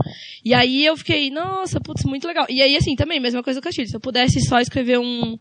e 0.46 0.54
aí 0.54 0.86
eu 0.86 0.96
fiquei, 0.96 1.32
nossa, 1.32 1.80
putz, 1.82 2.04
muito 2.06 2.28
legal. 2.28 2.46
E 2.50 2.62
aí, 2.62 2.76
assim, 2.76 2.96
também, 2.96 3.20
mesma 3.20 3.42
coisa 3.42 3.60
com 3.60 3.64
o 3.64 3.68
Castilho, 3.68 3.88
se 3.88 3.96
eu 3.96 4.00
pudesse 4.00 4.40
só 4.42 4.60
escrever 4.60 5.00
um, 5.00 5.40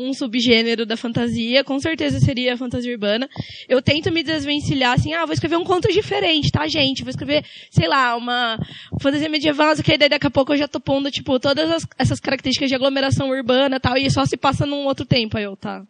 um 0.00 0.12
subgênero 0.14 0.86
da 0.86 0.96
fantasia, 0.96 1.62
com 1.62 1.78
certeza 1.78 2.18
seria 2.18 2.54
a 2.54 2.56
fantasia 2.56 2.92
urbana. 2.92 3.28
Eu 3.68 3.82
tento 3.82 4.10
me 4.10 4.22
desvencilhar 4.22 4.94
assim, 4.94 5.12
ah, 5.12 5.26
vou 5.26 5.34
escrever 5.34 5.56
um 5.56 5.64
conto 5.64 5.92
diferente, 5.92 6.50
tá, 6.50 6.66
gente? 6.66 7.02
Vou 7.02 7.10
escrever, 7.10 7.44
sei 7.70 7.86
lá, 7.86 8.16
uma 8.16 8.58
fantasia 9.00 9.28
medieval, 9.28 9.76
que 9.76 9.98
daí 9.98 10.08
daqui 10.08 10.26
a 10.26 10.30
pouco 10.30 10.52
eu 10.52 10.58
já 10.58 10.66
tô 10.66 10.80
pondo, 10.80 11.10
tipo, 11.10 11.38
todas 11.38 11.70
as, 11.70 11.86
essas 11.98 12.18
características 12.18 12.68
de 12.68 12.74
aglomeração 12.74 13.28
urbana 13.28 13.76
e 13.76 13.80
tal, 13.80 13.96
e 13.96 14.10
só 14.10 14.24
se 14.24 14.36
passa 14.36 14.64
num 14.64 14.86
outro 14.86 15.04
tempo. 15.04 15.36
Aí 15.36 15.44
eu, 15.44 15.56
tá. 15.56 15.84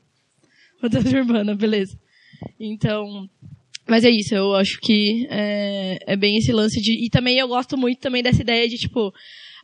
Fantasia 0.81 1.18
urbana, 1.18 1.55
beleza. 1.55 1.96
Então, 2.59 3.29
mas 3.87 4.05
é 4.05 4.11
isso, 4.11 4.35
eu 4.35 4.55
acho 4.55 4.79
que 4.81 5.27
é, 5.31 5.99
é 6.07 6.16
bem 6.16 6.37
esse 6.37 6.53
lance 6.53 6.81
de. 6.81 7.05
E 7.05 7.11
também 7.11 7.38
eu 7.38 7.49
gosto 7.49 7.77
muito 7.77 7.99
também 7.99 8.23
dessa 8.23 8.40
ideia 8.40 8.68
de, 8.68 8.77
tipo, 8.77 9.12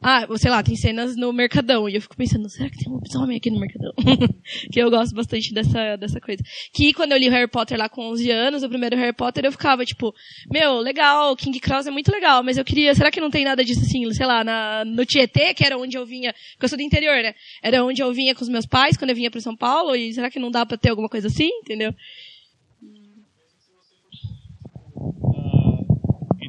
ah, 0.02 0.26
sei 0.36 0.50
lá, 0.50 0.62
tem 0.62 0.76
cenas 0.76 1.16
no 1.16 1.32
Mercadão. 1.32 1.88
E 1.88 1.94
eu 1.94 2.02
fico 2.02 2.16
pensando, 2.16 2.48
será 2.48 2.68
que 2.68 2.78
tem 2.78 2.90
um 2.90 2.96
lobisomem 2.96 3.36
aqui 3.36 3.50
no 3.50 3.58
Mercadão? 3.58 3.92
que 4.70 4.80
eu 4.80 4.90
gosto 4.90 5.14
bastante 5.14 5.52
dessa, 5.52 5.96
dessa 5.96 6.20
coisa. 6.20 6.42
Que 6.72 6.92
quando 6.92 7.12
eu 7.12 7.18
li 7.18 7.28
Harry 7.28 7.48
Potter 7.48 7.78
lá 7.78 7.88
com 7.88 8.10
11 8.10 8.30
anos, 8.30 8.62
o 8.62 8.68
primeiro 8.68 8.96
Harry 8.96 9.14
Potter, 9.14 9.44
eu 9.44 9.52
ficava 9.52 9.84
tipo, 9.84 10.14
meu, 10.50 10.78
legal, 10.78 11.34
King 11.36 11.58
Cross 11.60 11.86
é 11.86 11.90
muito 11.90 12.10
legal, 12.10 12.42
mas 12.42 12.58
eu 12.58 12.64
queria, 12.64 12.94
será 12.94 13.10
que 13.10 13.20
não 13.20 13.30
tem 13.30 13.44
nada 13.44 13.64
disso 13.64 13.80
assim, 13.80 14.10
sei 14.12 14.26
lá, 14.26 14.44
na, 14.44 14.84
no 14.84 15.04
Tietê, 15.04 15.54
que 15.54 15.64
era 15.64 15.78
onde 15.78 15.96
eu 15.96 16.04
vinha, 16.04 16.34
porque 16.52 16.64
eu 16.64 16.68
sou 16.68 16.78
do 16.78 16.82
interior, 16.82 17.22
né? 17.22 17.34
Era 17.62 17.84
onde 17.84 18.02
eu 18.02 18.12
vinha 18.12 18.34
com 18.34 18.42
os 18.42 18.48
meus 18.48 18.66
pais 18.66 18.96
quando 18.96 19.10
eu 19.10 19.16
vinha 19.16 19.30
para 19.30 19.40
São 19.40 19.56
Paulo, 19.56 19.94
e 19.94 20.12
será 20.12 20.30
que 20.30 20.38
não 20.38 20.50
dá 20.50 20.64
pra 20.64 20.76
ter 20.76 20.90
alguma 20.90 21.08
coisa 21.08 21.28
assim, 21.28 21.48
entendeu? 21.62 21.94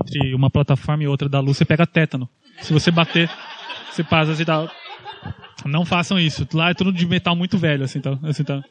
entre 0.08 0.34
uma 0.34 0.50
plataforma 0.50 1.04
e 1.04 1.08
outra 1.08 1.28
da 1.28 1.40
luz, 1.40 1.58
você 1.58 1.66
pega 1.66 1.86
tétano. 1.86 2.30
Se 2.62 2.74
você 2.74 2.92
bater, 2.92 3.30
você 3.92 4.04
passa 4.04 4.32
assim, 4.32 4.46
tá. 4.46 4.70
Não 5.66 5.86
façam 5.86 6.20
isso. 6.20 6.48
Lá 6.54 6.70
é 6.70 6.74
tudo 6.74 6.92
de 6.92 7.06
metal 7.06 7.36
muito 7.36 7.58
velho, 7.58 7.84
assim, 7.84 8.00
tá. 8.00 8.18
Assim, 8.24 8.44
tá. 8.44 8.64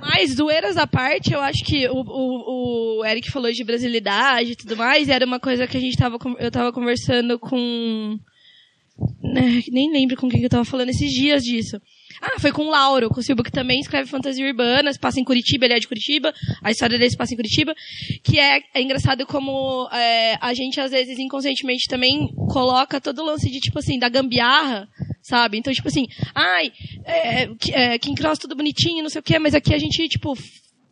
Mas, 0.00 0.34
zoeiras 0.34 0.76
à 0.76 0.86
parte, 0.86 1.32
eu 1.32 1.40
acho 1.40 1.64
que 1.64 1.88
o, 1.88 2.02
o, 2.06 3.00
o 3.00 3.04
Eric 3.04 3.30
falou 3.30 3.50
de 3.50 3.64
brasilidade 3.64 4.52
e 4.52 4.56
tudo 4.56 4.76
mais, 4.76 5.08
e 5.08 5.12
era 5.12 5.26
uma 5.26 5.40
coisa 5.40 5.66
que 5.66 5.76
a 5.76 5.80
gente 5.80 5.96
tava, 5.96 6.16
eu 6.38 6.50
tava 6.50 6.72
conversando 6.72 7.38
com... 7.38 8.18
Né, 9.22 9.62
nem 9.70 9.92
lembro 9.92 10.16
com 10.16 10.28
quem 10.28 10.42
eu 10.42 10.48
tava 10.48 10.64
falando 10.64 10.88
esses 10.88 11.10
dias 11.10 11.44
disso. 11.44 11.78
Ah, 12.20 12.40
foi 12.40 12.50
com 12.50 12.62
o 12.62 12.70
Lauro, 12.70 13.10
com 13.10 13.20
o 13.20 13.22
Silva, 13.22 13.42
que 13.42 13.50
também 13.50 13.78
escreve 13.80 14.08
fantasia 14.08 14.46
urbana, 14.46 14.92
se 14.92 14.98
passa 14.98 15.20
em 15.20 15.24
Curitiba, 15.24 15.66
ele 15.66 15.74
é 15.74 15.78
de 15.78 15.86
Curitiba, 15.86 16.32
a 16.62 16.70
história 16.70 16.98
dele 16.98 17.10
se 17.10 17.16
passa 17.16 17.34
em 17.34 17.36
Curitiba, 17.36 17.74
que 18.22 18.38
é, 18.38 18.62
é 18.72 18.80
engraçado 18.80 19.26
como 19.26 19.88
é, 19.92 20.38
a 20.40 20.54
gente, 20.54 20.80
às 20.80 20.92
vezes, 20.92 21.18
inconscientemente 21.18 21.88
também 21.88 22.28
coloca 22.50 23.00
todo 23.00 23.20
o 23.20 23.24
lance 23.24 23.50
de, 23.50 23.60
tipo 23.60 23.78
assim, 23.78 23.98
da 23.98 24.08
gambiarra, 24.08 24.88
sabe? 25.20 25.58
Então, 25.58 25.72
tipo 25.72 25.88
assim, 25.88 26.06
ai, 26.34 26.72
é, 27.04 27.48
é, 27.72 27.98
King 27.98 28.18
Cross 28.18 28.38
tudo 28.38 28.56
bonitinho, 28.56 29.02
não 29.02 29.10
sei 29.10 29.20
o 29.20 29.24
quê, 29.24 29.38
mas 29.38 29.54
aqui 29.54 29.74
a 29.74 29.78
gente, 29.78 30.08
tipo, 30.08 30.34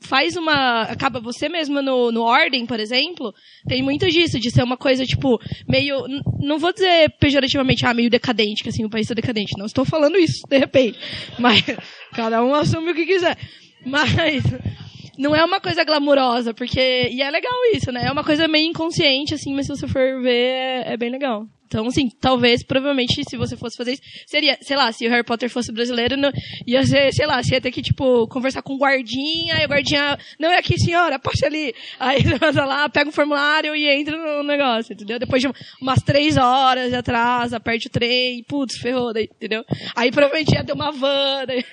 faz 0.05 0.37
uma. 0.37 0.83
Acaba 0.83 1.21
você 1.21 1.49
mesmo 1.49 1.83
no, 1.83 2.12
no 2.12 2.23
Ordem, 2.23 2.67
por 2.67 2.79
exemplo, 2.79 3.35
tem 3.67 3.83
muito 3.83 4.07
disso, 4.09 4.38
de 4.38 4.51
ser 4.51 4.62
uma 4.62 4.77
coisa, 4.77 5.05
tipo, 5.05 5.40
meio. 5.69 6.05
Não 6.40 6.59
vou 6.59 6.73
dizer 6.73 7.11
pejorativamente, 7.19 7.87
ah, 7.87 7.95
meio 7.95 8.11
decadente, 8.11 8.62
que 8.62 8.69
assim, 8.69 8.85
o 8.85 8.90
país 8.90 9.11
é 9.11 9.14
decadente. 9.14 9.59
Não 9.59 9.67
estou 9.67 9.85
falando 9.85 10.17
isso, 10.17 10.47
de 10.49 10.59
repente. 10.59 10.99
Mas 11.38 11.62
cada 12.12 12.45
um 12.45 12.55
assume 12.55 12.93
o 12.93 12.95
que 12.95 13.07
quiser. 13.07 13.37
Mas 13.85 14.43
não 15.19 15.35
é 15.35 15.45
uma 15.45 15.61
coisa 15.61 15.85
glamurosa, 15.85 16.53
porque. 16.53 17.09
E 17.11 17.23
é 17.23 17.31
legal 17.31 17.53
isso, 17.75 17.90
né? 17.90 18.07
É 18.07 18.12
uma 18.12 18.25
coisa 18.25 18.47
meio 18.47 18.69
inconsciente, 18.69 19.35
assim, 19.35 19.55
mas 19.55 19.67
se 19.67 19.77
você 19.77 19.87
for 19.87 20.23
ver, 20.23 20.31
é, 20.31 20.93
é 20.93 20.97
bem 20.97 21.11
legal. 21.11 21.47
Então, 21.74 21.88
assim, 21.88 22.08
talvez, 22.08 22.62
provavelmente, 22.62 23.24
se 23.28 23.37
você 23.37 23.56
fosse 23.56 23.76
fazer 23.76 23.94
isso, 23.94 24.02
seria, 24.28 24.56
sei 24.60 24.76
lá, 24.76 24.92
se 24.92 25.04
o 25.04 25.10
Harry 25.10 25.24
Potter 25.24 25.50
fosse 25.50 25.72
brasileiro, 25.72 26.16
não, 26.16 26.30
ia 26.64 26.84
ser, 26.84 27.12
sei 27.12 27.26
lá, 27.26 27.42
você 27.42 27.54
ia 27.54 27.60
ter 27.60 27.72
que, 27.72 27.82
tipo, 27.82 28.28
conversar 28.28 28.62
com 28.62 28.74
o 28.74 28.78
guardinha, 28.78 29.60
e 29.60 29.64
o 29.64 29.68
guardinha, 29.68 30.16
não 30.38 30.52
é 30.52 30.58
aqui, 30.58 30.78
senhora, 30.78 31.18
passa 31.18 31.46
ali. 31.46 31.74
Aí 31.98 32.22
você 32.38 32.52
vai 32.52 32.66
lá, 32.66 32.88
pega 32.88 33.10
o 33.10 33.12
formulário 33.12 33.74
e 33.74 33.88
entra 33.88 34.16
no 34.16 34.44
negócio, 34.44 34.92
entendeu? 34.92 35.18
Depois 35.18 35.42
de 35.42 35.48
umas 35.82 36.00
três 36.00 36.37
horas 36.37 36.90
de 36.90 36.96
atrasa, 36.96 37.58
perde 37.58 37.88
o 37.88 37.90
trem, 37.90 38.44
putz, 38.44 38.78
ferrou, 38.78 39.12
daí, 39.12 39.24
entendeu? 39.24 39.64
Aí 39.96 40.12
provavelmente 40.12 40.54
ia 40.54 40.62
ter 40.62 40.74
uma 40.74 40.92
van, 40.92 41.44
daí, 41.44 41.64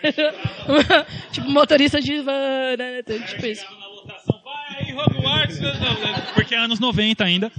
tipo, 1.32 1.48
motorista 1.48 2.02
de 2.02 2.22
van, 2.22 2.76
né? 2.76 3.04
Tipo 3.04 3.46
isso. 3.46 3.66
Porque 6.34 6.56
é 6.56 6.58
anos 6.58 6.80
90 6.80 7.24
ainda. 7.24 7.52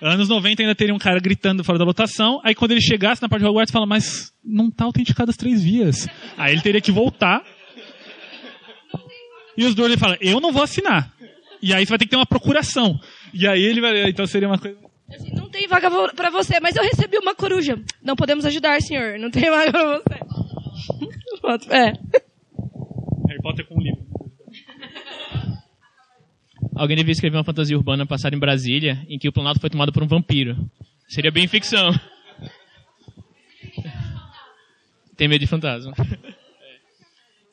Anos 0.00 0.28
90 0.28 0.62
ainda 0.62 0.74
teria 0.74 0.94
um 0.94 0.98
cara 0.98 1.18
gritando 1.18 1.64
fora 1.64 1.78
da 1.78 1.84
lotação. 1.84 2.40
Aí 2.44 2.54
quando 2.54 2.72
ele 2.72 2.80
chegasse 2.80 3.22
na 3.22 3.28
parte 3.28 3.42
de 3.42 3.48
Hogwarts, 3.48 3.72
fala, 3.72 3.86
mas 3.86 4.32
não 4.44 4.70
tá 4.70 4.84
autenticado 4.84 5.30
as 5.30 5.36
três 5.36 5.62
vias. 5.62 6.06
Aí 6.36 6.52
ele 6.52 6.62
teria 6.62 6.80
que 6.80 6.92
voltar. 6.92 7.42
E 9.56 9.64
os 9.64 9.74
dois 9.74 9.90
ele 9.90 9.98
fala, 9.98 10.18
eu 10.20 10.38
não 10.40 10.52
vou 10.52 10.62
assinar. 10.62 11.10
E 11.62 11.72
aí 11.72 11.84
você 11.86 11.90
vai 11.90 11.98
ter 11.98 12.04
que 12.04 12.10
ter 12.10 12.16
uma 12.16 12.26
procuração. 12.26 12.98
E 13.32 13.46
aí 13.48 13.62
ele 13.62 13.80
vai. 13.80 14.08
Então 14.08 14.26
seria 14.26 14.48
uma 14.48 14.58
coisa. 14.58 14.76
Assim, 15.08 15.32
não 15.34 15.48
tem 15.48 15.66
vaga 15.68 15.88
para 16.14 16.30
você, 16.30 16.58
mas 16.60 16.76
eu 16.76 16.82
recebi 16.82 17.16
uma 17.18 17.34
coruja. 17.34 17.78
Não 18.02 18.16
podemos 18.16 18.44
ajudar, 18.44 18.80
senhor. 18.82 19.18
Não 19.18 19.30
tem 19.30 19.48
vaga 19.50 19.72
para 19.72 19.98
você. 21.56 21.72
é. 21.74 21.92
Harry 23.28 23.42
Potter 23.42 23.66
com 23.66 23.76
um 23.76 23.82
livro. 23.82 23.95
Alguém 26.76 26.96
devia 26.96 27.12
escrever 27.12 27.38
uma 27.38 27.44
fantasia 27.44 27.76
urbana 27.76 28.04
passada 28.04 28.36
em 28.36 28.38
Brasília, 28.38 29.02
em 29.08 29.18
que 29.18 29.28
o 29.28 29.32
Planalto 29.32 29.60
foi 29.60 29.70
tomado 29.70 29.92
por 29.92 30.02
um 30.02 30.06
vampiro. 30.06 30.54
Seria 31.08 31.30
bem 31.30 31.48
ficção. 31.48 31.90
Tem 35.16 35.26
medo 35.26 35.40
de 35.40 35.46
fantasma. 35.46 35.94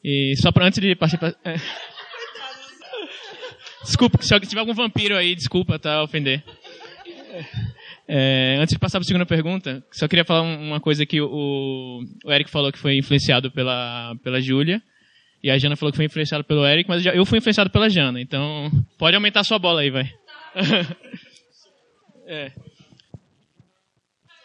E 0.03 0.35
só 0.35 0.51
para 0.51 0.67
antes 0.67 0.81
de 0.81 0.93
partir. 0.95 1.17
É. 1.45 1.55
Desculpa, 3.83 4.21
se 4.21 4.37
tiver 4.41 4.59
algum 4.59 4.73
vampiro 4.73 5.15
aí, 5.15 5.33
desculpa, 5.33 5.79
tá, 5.79 6.03
ofender. 6.03 6.43
É, 8.05 8.57
antes 8.59 8.73
de 8.73 8.79
passar 8.79 8.99
para 8.99 9.05
a 9.05 9.07
segunda 9.07 9.25
pergunta, 9.25 9.81
só 9.91 10.07
queria 10.09 10.25
falar 10.25 10.41
uma 10.41 10.81
coisa 10.81 11.05
que 11.05 11.21
o, 11.21 12.01
o 12.25 12.31
Eric 12.31 12.51
falou 12.51 12.71
que 12.71 12.77
foi 12.77 12.97
influenciado 12.97 13.49
pela, 13.49 14.13
pela 14.21 14.41
Júlia. 14.41 14.81
E 15.43 15.51
a 15.51 15.57
Jana 15.57 15.75
falou 15.75 15.91
que 15.91 15.97
foi 15.97 16.05
influenciada 16.05 16.43
pelo 16.43 16.65
Eric, 16.65 16.87
mas 16.87 17.05
eu 17.05 17.25
fui 17.25 17.39
influenciado 17.39 17.69
pela 17.69 17.89
Jana. 17.89 18.21
Então, 18.21 18.71
pode 18.97 19.15
aumentar 19.15 19.43
sua 19.43 19.59
bola 19.59 19.81
aí, 19.81 19.89
vai. 19.89 20.09
é. 22.25 22.51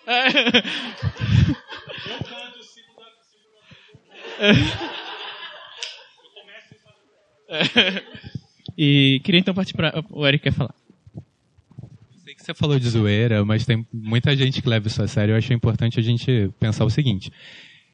é. 0.06 0.26
é. 7.48 8.02
E 8.76 9.20
queria 9.24 9.40
então 9.40 9.54
partir 9.54 9.72
para 9.74 10.04
o 10.10 10.26
Eric 10.26 10.42
quer 10.42 10.52
falar. 10.52 10.74
Sei 12.24 12.34
que 12.34 12.42
você 12.42 12.52
falou 12.54 12.76
de 12.78 12.88
zoeira, 12.88 13.44
mas 13.44 13.64
tem 13.64 13.86
muita 13.92 14.34
gente 14.36 14.60
que 14.60 14.68
leva 14.68 14.88
isso 14.88 15.00
a 15.02 15.06
sério. 15.06 15.32
Eu 15.32 15.38
achei 15.38 15.54
importante 15.54 16.00
a 16.00 16.02
gente 16.02 16.50
pensar 16.58 16.84
o 16.84 16.90
seguinte: 16.90 17.30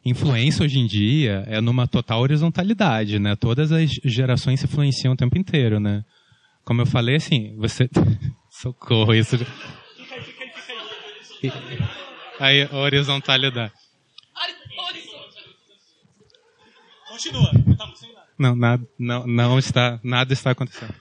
influência 0.05 0.64
hoje 0.64 0.79
em 0.79 0.87
dia 0.87 1.45
é 1.47 1.61
numa 1.61 1.87
total 1.87 2.21
horizontalidade, 2.21 3.19
né? 3.19 3.35
Todas 3.37 3.73
as 3.73 3.90
gerações 4.05 4.61
se 4.61 4.67
influenciam 4.67 5.14
o 5.14 5.17
tempo 5.17 5.38
inteiro, 5.38 5.81
né? 5.81 6.05
Como 6.64 6.81
eu 6.83 6.87
falei, 6.87 7.17
assim, 7.17 7.55
você... 7.57 7.88
Socorro, 8.51 9.14
isso... 9.14 9.37
Aí, 12.40 12.67
horizontalidade. 12.73 13.73
Continua. 17.09 17.51
Não, 18.37 18.57
nada, 18.57 18.85
não, 18.99 19.27
não 19.27 19.59
está, 19.59 20.01
nada 20.03 20.33
está 20.33 20.51
acontecendo. 20.51 20.95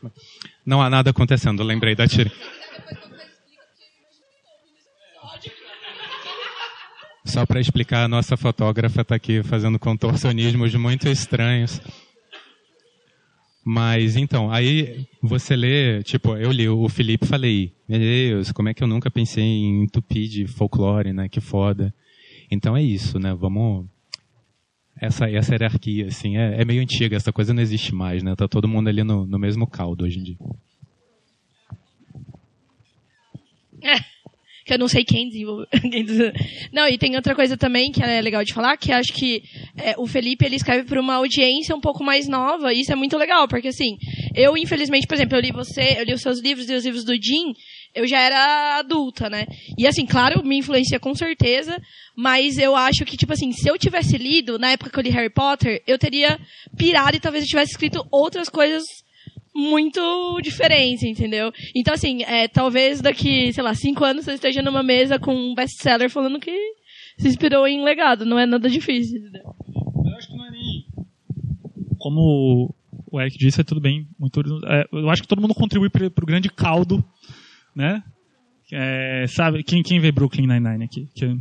Não 0.66 0.82
há 0.82 0.90
nada 0.90 1.10
acontecendo, 1.10 1.64
lembrei 1.64 1.96
da 1.96 2.08
tira. 2.08 2.32
Só 7.26 7.46
para 7.46 7.62
explicar, 7.62 8.04
a 8.04 8.08
nossa 8.08 8.36
fotógrafa 8.36 9.02
está 9.02 9.16
aqui 9.16 9.42
fazendo 9.44 9.80
contorcionismos 9.80 10.76
muito 10.76 11.08
estranhos. 11.08 11.82
Mas 13.66 14.18
então, 14.18 14.52
aí 14.52 15.08
você 15.22 15.56
lê, 15.56 16.04
tipo, 16.04 16.36
eu 16.36 16.52
li 16.52 16.68
o 16.68 16.90
Felipe 16.90 17.26
falei, 17.26 17.72
meu 17.88 17.98
Deus, 17.98 18.52
como 18.52 18.68
é 18.68 18.74
que 18.74 18.84
eu 18.84 18.88
nunca 18.88 19.10
pensei 19.10 19.44
em 19.44 19.84
entupir 19.84 20.28
de 20.28 20.48
folclore, 20.48 21.14
né? 21.14 21.30
Que 21.30 21.40
foda. 21.40 21.94
Então 22.52 22.76
é 22.76 22.84
isso, 22.84 23.18
né? 23.18 23.34
Vamos 23.34 23.86
essa 25.00 25.30
essa 25.30 25.54
hierarquia 25.54 26.08
assim, 26.08 26.38
é, 26.38 26.62
é 26.62 26.66
meio 26.66 26.82
antiga, 26.82 27.16
essa 27.16 27.32
coisa 27.32 27.54
não 27.54 27.62
existe 27.62 27.96
mais, 27.96 28.22
né? 28.22 28.36
Tá 28.36 28.50
todo 28.50 28.68
mundo 28.68 28.90
ali 28.90 29.02
no, 29.02 29.26
no 29.26 29.40
mesmo 29.40 29.66
caldo 29.66 30.04
hoje 30.04 30.20
em 30.20 30.24
dia. 30.24 30.38
Que 34.66 34.74
eu 34.74 34.80
não 34.80 34.88
sei 34.88 35.04
quem 35.06 35.28
desenvolveu. 35.28 35.68
não, 36.72 36.88
e 36.88 36.98
tem 36.98 37.16
outra 37.16 37.36
coisa 37.36 37.58
também 37.58 37.92
que 37.92 38.02
é 38.02 38.22
legal 38.22 38.44
de 38.44 38.54
falar, 38.54 38.78
que 38.78 38.92
acho 38.92 39.14
que 39.14 39.44
é, 39.78 39.96
o 39.98 40.08
Felipe 40.08 40.46
ele 40.46 40.56
escreve 40.56 40.86
para 40.86 41.00
uma 41.00 41.16
audiência 41.16 41.76
um 41.76 41.82
pouco 41.82 42.04
mais 42.04 42.28
nova, 42.28 42.74
e 42.74 42.82
isso 42.82 42.92
é 42.92 42.96
muito 42.96 43.18
legal, 43.18 43.48
porque 43.48 43.70
assim, 43.70 43.98
eu 44.36 44.58
infelizmente, 44.58 45.08
por 45.08 45.16
exemplo, 45.16 45.38
eu 45.38 45.42
li 45.42 45.52
você, 45.52 45.98
eu 46.00 46.04
li 46.04 46.14
os 46.14 46.22
seus 46.22 46.40
livros 46.40 46.70
e 46.70 46.74
os 46.74 46.86
livros 46.86 47.04
do 47.04 47.16
Jim, 47.16 47.54
eu 47.94 48.08
já 48.08 48.20
era 48.20 48.78
adulta, 48.80 49.30
né? 49.30 49.46
E 49.78 49.86
assim, 49.86 50.06
claro, 50.06 50.44
me 50.44 50.58
influencia 50.58 51.00
com 51.00 51.14
certeza, 51.14 51.80
mas 52.16 52.58
eu 52.58 52.76
acho 52.76 53.06
que, 53.06 53.16
tipo 53.16 53.34
assim, 53.34 53.52
se 53.52 53.70
eu 53.70 53.78
tivesse 53.78 54.18
lido, 54.18 54.58
na 54.58 54.72
época 54.72 54.90
que 54.90 54.98
eu 54.98 55.04
li 55.04 55.10
Harry 55.10 55.30
Potter, 55.30 55.82
eu 55.86 55.98
teria 55.98 56.40
pirado 56.76 57.16
e 57.16 57.20
talvez 57.20 57.44
eu 57.44 57.50
tivesse 57.50 57.72
escrito 57.72 58.06
outras 58.12 58.50
coisas 58.50 58.84
muito 59.56 60.40
diferente, 60.42 61.08
entendeu? 61.08 61.52
Então, 61.76 61.94
assim, 61.94 62.24
é, 62.24 62.48
talvez 62.48 63.02
daqui, 63.02 63.54
sei 63.54 63.64
lá, 63.64 63.74
cinco 63.76 64.04
anos 64.04 64.26
você 64.26 64.34
esteja 64.34 64.62
numa 64.62 64.82
mesa 64.82 65.20
com 65.20 65.34
um 65.34 65.54
best-seller 65.54 66.10
falando 66.10 66.40
que 66.40 66.52
se 67.18 67.28
inspirou 67.28 67.68
em 67.68 67.84
legado. 67.84 68.26
Não 68.26 68.40
é 68.40 68.46
nada 68.46 68.70
difícil, 68.70 69.20
entendeu? 69.20 69.44
Eu 70.06 70.18
acho 70.18 70.28
que 70.28 70.34
é. 70.34 70.44
Como 72.00 72.74
o 73.12 73.22
Eric 73.22 73.38
disse, 73.38 73.62
é 73.62 73.64
tudo 73.64 73.80
bem. 73.80 74.08
Muito, 74.20 74.42
é, 74.66 74.86
eu 74.92 75.10
acho 75.10 75.22
que 75.22 75.28
todo 75.28 75.42
mundo 75.42 75.54
contribui 75.54 75.90
para 75.90 76.08
o 76.08 76.26
grande 76.26 76.50
caldo, 76.50 77.04
né? 77.76 78.04
É, 78.72 79.26
sabe, 79.28 79.64
quem, 79.64 79.84
quem 79.84 80.00
vê 80.00 80.12
Brooklyn 80.12 80.48
Nine-Nine 80.48 80.86
aqui? 80.86 81.08
Que, 81.14 81.38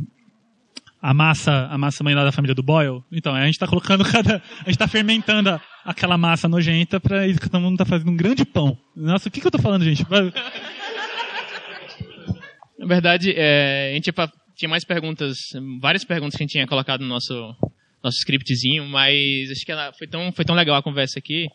a 1.01 1.13
massa, 1.13 1.67
a 1.69 1.77
massa 1.77 2.03
mãe 2.03 2.13
lá 2.13 2.23
da 2.23 2.31
família 2.31 2.55
do 2.55 2.63
Boyle. 2.63 3.03
Então, 3.11 3.33
a 3.33 3.43
gente 3.45 3.55
está 3.55 3.67
colocando 3.67 4.05
cada, 4.09 4.35
a 4.35 4.65
gente 4.65 4.75
está 4.75 4.87
fermentando 4.87 5.49
a, 5.49 5.61
aquela 5.83 6.17
massa 6.17 6.47
nojenta 6.47 6.99
para 6.99 7.27
isso 7.27 7.39
que 7.39 7.49
todo 7.49 7.61
mundo 7.61 7.73
está 7.73 7.85
fazendo 7.85 8.11
um 8.11 8.15
grande 8.15 8.45
pão. 8.45 8.77
Nossa, 8.95 9.29
o 9.29 9.31
que, 9.31 9.39
que 9.39 9.47
eu 9.47 9.49
estou 9.49 9.61
falando, 9.61 9.83
gente? 9.83 10.05
Na 12.77 12.85
verdade, 12.85 13.33
é, 13.35 13.91
a 13.91 13.93
gente 13.95 14.11
tinha 14.55 14.69
mais 14.69 14.83
perguntas, 14.83 15.37
várias 15.79 16.03
perguntas 16.03 16.35
que 16.35 16.43
a 16.43 16.45
gente 16.45 16.53
tinha 16.53 16.67
colocado 16.67 17.01
no 17.01 17.07
nosso 17.07 17.33
nosso 18.03 18.17
scriptzinho, 18.17 18.85
mas 18.85 19.49
acho 19.49 19.65
que 19.65 19.71
ela, 19.71 19.93
foi 19.93 20.07
tão 20.07 20.31
foi 20.33 20.43
tão 20.43 20.55
legal 20.55 20.75
a 20.75 20.83
conversa 20.83 21.19
aqui 21.19 21.47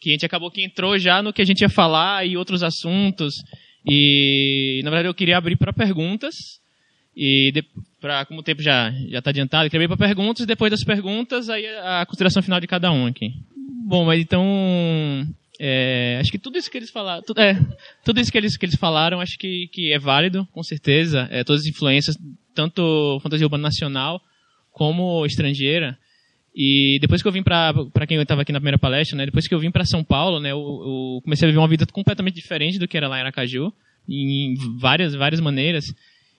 que 0.00 0.10
a 0.10 0.12
gente 0.12 0.26
acabou 0.26 0.50
que 0.50 0.64
entrou 0.64 0.98
já 0.98 1.22
no 1.22 1.32
que 1.32 1.40
a 1.40 1.44
gente 1.44 1.60
ia 1.60 1.68
falar 1.68 2.26
e 2.26 2.36
outros 2.36 2.64
assuntos 2.64 3.36
E, 3.84 4.80
na 4.84 4.90
verdade, 4.90 5.08
eu 5.08 5.14
queria 5.14 5.36
abrir 5.36 5.56
para 5.56 5.72
perguntas. 5.72 6.34
E, 7.16 7.52
pra, 8.00 8.24
como 8.24 8.40
o 8.40 8.42
tempo 8.42 8.62
já 8.62 8.90
está 9.10 9.30
adiantado, 9.30 9.66
eu 9.66 9.70
queria 9.70 9.86
abrir 9.86 9.96
para 9.96 10.08
perguntas. 10.08 10.44
E 10.44 10.46
depois 10.46 10.70
das 10.70 10.84
perguntas, 10.84 11.48
aí 11.48 11.66
a 11.66 12.06
consideração 12.06 12.42
final 12.42 12.60
de 12.60 12.66
cada 12.66 12.90
um 12.90 13.06
aqui. 13.06 13.32
Bom, 13.86 14.04
mas 14.04 14.20
então. 14.20 14.44
É, 15.60 16.18
acho 16.20 16.32
que 16.32 16.38
tudo 16.38 16.58
isso 16.58 16.70
que 16.70 16.78
eles 16.78 16.90
falaram. 16.90 17.22
Tudo, 17.22 17.40
é, 17.40 17.58
tudo 18.04 18.20
isso 18.20 18.32
que 18.32 18.38
eles, 18.38 18.56
que 18.56 18.66
eles 18.66 18.76
falaram, 18.76 19.20
acho 19.20 19.38
que, 19.38 19.68
que 19.68 19.92
é 19.92 19.98
válido, 19.98 20.46
com 20.52 20.62
certeza. 20.62 21.28
É, 21.30 21.44
todas 21.44 21.62
as 21.62 21.68
influências, 21.68 22.16
tanto 22.54 23.20
fantasia 23.22 23.46
urbana 23.46 23.64
nacional 23.64 24.20
como 24.72 25.24
estrangeira. 25.26 25.98
E 26.54 26.98
depois 27.00 27.22
que 27.22 27.28
eu 27.28 27.32
vim 27.32 27.42
para 27.42 27.72
quem 28.06 28.20
estava 28.20 28.42
aqui 28.42 28.52
na 28.52 28.60
primeira 28.60 28.78
palestra, 28.78 29.16
né, 29.16 29.24
depois 29.24 29.48
que 29.48 29.54
eu 29.54 29.58
vim 29.58 29.70
para 29.70 29.86
São 29.86 30.04
Paulo, 30.04 30.38
né, 30.38 30.52
eu, 30.52 30.58
eu, 30.58 31.20
comecei 31.22 31.46
a 31.46 31.50
viver 31.50 31.58
uma 31.58 31.68
vida 31.68 31.86
completamente 31.86 32.34
diferente 32.34 32.78
do 32.78 32.86
que 32.86 32.96
era 32.96 33.08
lá 33.08 33.18
em 33.18 33.20
Aracaju, 33.22 33.72
em 34.08 34.54
várias 34.78 35.14
várias 35.14 35.40
maneiras. 35.40 35.84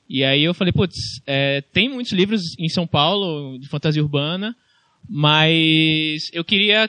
E 0.07 0.23
aí 0.23 0.43
eu 0.43 0.53
falei, 0.53 0.71
putz, 0.71 0.97
é, 1.25 1.61
tem 1.73 1.89
muitos 1.89 2.11
livros 2.11 2.41
em 2.59 2.69
São 2.69 2.85
Paulo 2.85 3.57
de 3.57 3.67
fantasia 3.67 4.03
urbana, 4.03 4.55
mas 5.09 6.29
eu 6.31 6.43
queria 6.43 6.87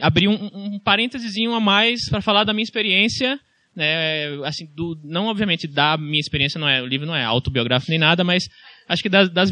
abrir 0.00 0.28
um, 0.28 0.50
um 0.52 0.78
parênteses 0.78 1.34
a 1.54 1.60
mais 1.60 2.08
para 2.08 2.20
falar 2.20 2.44
da 2.44 2.52
minha 2.52 2.62
experiência, 2.62 3.38
né, 3.74 4.34
assim, 4.44 4.66
do, 4.74 4.98
não 5.04 5.26
obviamente 5.26 5.66
da 5.68 5.96
minha 5.96 6.20
experiência, 6.20 6.58
não 6.58 6.68
é, 6.68 6.82
o 6.82 6.86
livro 6.86 7.06
não 7.06 7.14
é 7.14 7.24
autobiográfico 7.24 7.90
nem 7.90 8.00
nada, 8.00 8.24
mas 8.24 8.44
acho 8.88 9.02
que 9.02 9.08
das, 9.08 9.30
das 9.30 9.50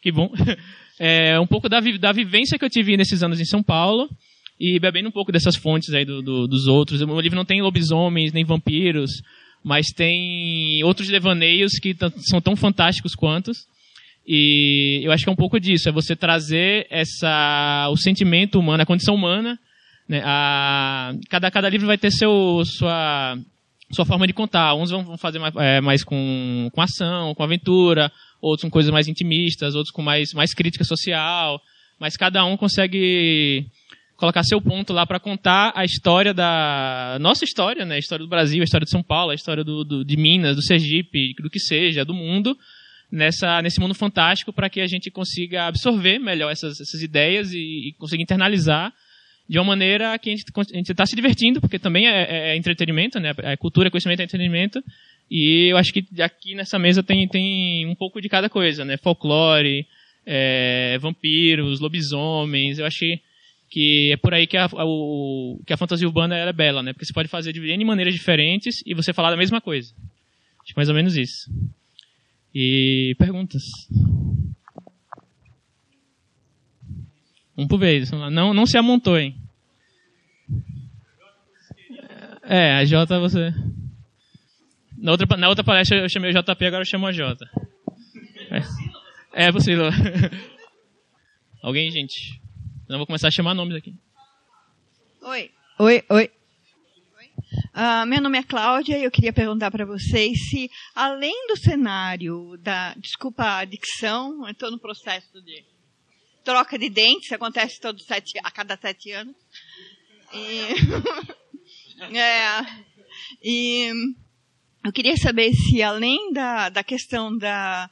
que 0.00 0.12
bom. 0.12 0.30
é, 0.98 1.38
um 1.40 1.46
pouco 1.46 1.68
da, 1.68 1.80
da 1.80 2.12
vivência 2.12 2.58
que 2.58 2.64
eu 2.64 2.70
tive 2.70 2.96
nesses 2.96 3.22
anos 3.22 3.40
em 3.40 3.44
São 3.44 3.62
Paulo 3.62 4.08
e 4.60 4.78
bebendo 4.78 5.08
um 5.08 5.12
pouco 5.12 5.32
dessas 5.32 5.56
fontes 5.56 5.92
aí 5.94 6.04
do, 6.04 6.22
do, 6.22 6.46
dos 6.46 6.66
outros. 6.66 7.00
O 7.00 7.20
livro 7.20 7.36
não 7.36 7.44
tem 7.44 7.62
lobisomens 7.62 8.32
nem 8.32 8.44
vampiros, 8.44 9.10
mas 9.62 9.86
tem 9.88 10.82
outros 10.84 11.08
devaneios 11.08 11.72
que 11.80 11.96
são 12.28 12.40
tão 12.40 12.56
fantásticos 12.56 13.14
quanto. 13.14 13.52
E 14.30 15.00
eu 15.02 15.10
acho 15.10 15.24
que 15.24 15.30
é 15.30 15.32
um 15.32 15.36
pouco 15.36 15.58
disso, 15.58 15.88
é 15.88 15.92
você 15.92 16.14
trazer 16.14 16.86
essa, 16.90 17.88
o 17.90 17.96
sentimento 17.96 18.60
humano, 18.60 18.82
a 18.82 18.86
condição 18.86 19.14
humana. 19.14 19.58
Né? 20.06 20.20
A, 20.22 21.14
cada, 21.30 21.50
cada 21.50 21.66
livro 21.70 21.86
vai 21.86 21.96
ter 21.96 22.10
seu, 22.10 22.62
sua, 22.66 23.38
sua 23.90 24.04
forma 24.04 24.26
de 24.26 24.34
contar. 24.34 24.74
Uns 24.74 24.90
vão 24.90 25.16
fazer 25.16 25.38
mais, 25.38 25.56
é, 25.56 25.80
mais 25.80 26.04
com, 26.04 26.68
com 26.74 26.82
ação, 26.82 27.34
com 27.34 27.42
aventura, 27.42 28.12
outros 28.38 28.64
com 28.64 28.70
coisas 28.70 28.92
mais 28.92 29.08
intimistas, 29.08 29.74
outros 29.74 29.92
com 29.92 30.02
mais, 30.02 30.34
mais 30.34 30.52
crítica 30.52 30.84
social, 30.84 31.58
mas 31.98 32.14
cada 32.14 32.44
um 32.44 32.58
consegue 32.58 33.66
colocar 34.14 34.42
seu 34.42 34.60
ponto 34.60 34.92
lá 34.92 35.06
para 35.06 35.18
contar 35.18 35.72
a 35.74 35.84
história 35.84 36.34
da 36.34 37.16
nossa 37.18 37.44
história, 37.44 37.86
né? 37.86 37.94
A 37.94 37.98
história 37.98 38.26
do 38.26 38.28
Brasil, 38.28 38.60
a 38.60 38.64
história 38.64 38.84
de 38.84 38.90
São 38.90 39.02
Paulo, 39.02 39.30
a 39.30 39.34
história 39.34 39.64
do, 39.64 39.84
do 39.84 40.04
de 40.04 40.18
Minas, 40.18 40.54
do 40.54 40.62
Sergipe, 40.62 41.32
do 41.40 41.48
que 41.48 41.58
seja, 41.58 42.04
do 42.04 42.12
mundo, 42.12 42.54
nessa 43.10 43.62
nesse 43.62 43.80
mundo 43.80 43.94
fantástico 43.94 44.52
para 44.52 44.68
que 44.68 44.80
a 44.80 44.86
gente 44.86 45.10
consiga 45.10 45.66
absorver 45.66 46.18
melhor 46.18 46.50
essas, 46.50 46.80
essas 46.80 47.02
ideias 47.02 47.52
e, 47.52 47.88
e 47.88 47.92
conseguir 47.98 48.22
internalizar 48.22 48.92
de 49.48 49.58
uma 49.58 49.64
maneira 49.64 50.18
que 50.18 50.28
a 50.28 50.36
gente 50.36 50.90
está 50.90 51.06
se 51.06 51.16
divertindo, 51.16 51.60
porque 51.60 51.78
também 51.78 52.06
é, 52.06 52.22
é, 52.22 52.48
é 52.50 52.56
entretenimento, 52.56 53.18
né? 53.18 53.32
É 53.38 53.56
cultura, 53.56 53.90
conhecimento, 53.90 54.20
é 54.20 54.24
entretenimento, 54.24 54.82
e 55.30 55.68
eu 55.70 55.76
acho 55.76 55.92
que 55.92 56.04
aqui 56.20 56.54
nessa 56.54 56.78
mesa 56.78 57.02
tem, 57.02 57.26
tem 57.28 57.86
um 57.86 57.94
pouco 57.94 58.20
de 58.20 58.28
cada 58.28 58.48
coisa, 58.48 58.84
né? 58.84 58.96
Folclore, 58.96 59.86
é, 60.26 60.98
vampiros, 60.98 61.80
lobisomens. 61.80 62.78
Eu 62.78 62.86
achei 62.86 63.20
que 63.70 64.12
é 64.12 64.16
por 64.16 64.32
aí 64.32 64.46
que 64.46 64.56
a, 64.56 64.64
a, 64.64 64.84
o, 64.84 65.60
que 65.66 65.72
a 65.72 65.76
fantasia 65.76 66.06
urbana 66.06 66.36
é 66.36 66.52
bela, 66.52 66.82
né? 66.82 66.92
Porque 66.92 67.04
você 67.04 67.12
pode 67.12 67.28
fazer 67.28 67.52
de 67.52 67.60
N 67.60 67.84
maneiras 67.84 68.14
diferentes 68.14 68.82
e 68.86 68.94
você 68.94 69.12
falar 69.12 69.30
da 69.30 69.36
mesma 69.36 69.60
coisa. 69.60 69.92
Acho 70.62 70.74
mais 70.76 70.88
ou 70.88 70.94
menos 70.94 71.16
isso. 71.16 71.50
E 72.54 73.14
perguntas? 73.18 73.62
Um 77.56 77.66
por 77.66 77.78
vez. 77.78 78.10
Não, 78.10 78.54
não 78.54 78.66
se 78.66 78.78
amontoem. 78.78 79.36
É, 82.42 82.76
a 82.76 82.84
J 82.84 83.18
você. 83.18 83.52
Na 84.96 85.12
outra, 85.12 85.36
na 85.36 85.48
outra 85.48 85.64
palestra 85.64 85.98
eu 85.98 86.08
chamei 86.08 86.30
o 86.30 86.34
JP, 86.34 86.64
agora 86.64 86.82
eu 86.82 86.86
chamo 86.86 87.06
a 87.06 87.12
J. 87.12 87.46
É, 89.32 89.46
é 89.46 89.52
possível. 89.52 89.84
Alguém, 91.62 91.90
gente? 91.90 92.40
Eu 92.88 92.96
vou 92.96 93.06
começar 93.06 93.28
a 93.28 93.30
chamar 93.30 93.54
nomes 93.54 93.76
aqui. 93.76 93.94
Oi. 95.22 95.50
Oi, 95.78 96.02
oi. 96.08 96.30
Uh, 97.78 98.04
meu 98.06 98.20
nome 98.20 98.36
é 98.36 98.42
Cláudia 98.42 98.98
e 98.98 99.04
eu 99.04 99.10
queria 99.10 99.32
perguntar 99.32 99.70
para 99.70 99.86
vocês 99.86 100.48
se, 100.50 100.68
além 100.96 101.46
do 101.46 101.56
cenário 101.56 102.56
da, 102.58 102.92
desculpa 102.94 103.58
a 103.58 103.64
dicção, 103.64 104.48
estou 104.48 104.68
no 104.72 104.80
processo 104.80 105.40
de 105.40 105.64
troca 106.42 106.76
de 106.76 106.90
dentes, 106.90 107.30
acontece 107.30 107.80
todo 107.80 108.02
sete, 108.02 108.36
a 108.42 108.50
cada 108.50 108.76
sete 108.76 109.12
anos. 109.12 109.36
E, 110.34 110.66
é, 112.18 112.66
e 113.44 113.92
eu 114.84 114.92
queria 114.92 115.16
saber 115.16 115.52
se, 115.52 115.80
além 115.80 116.32
da, 116.32 116.70
da 116.70 116.82
questão 116.82 117.38
da 117.38 117.88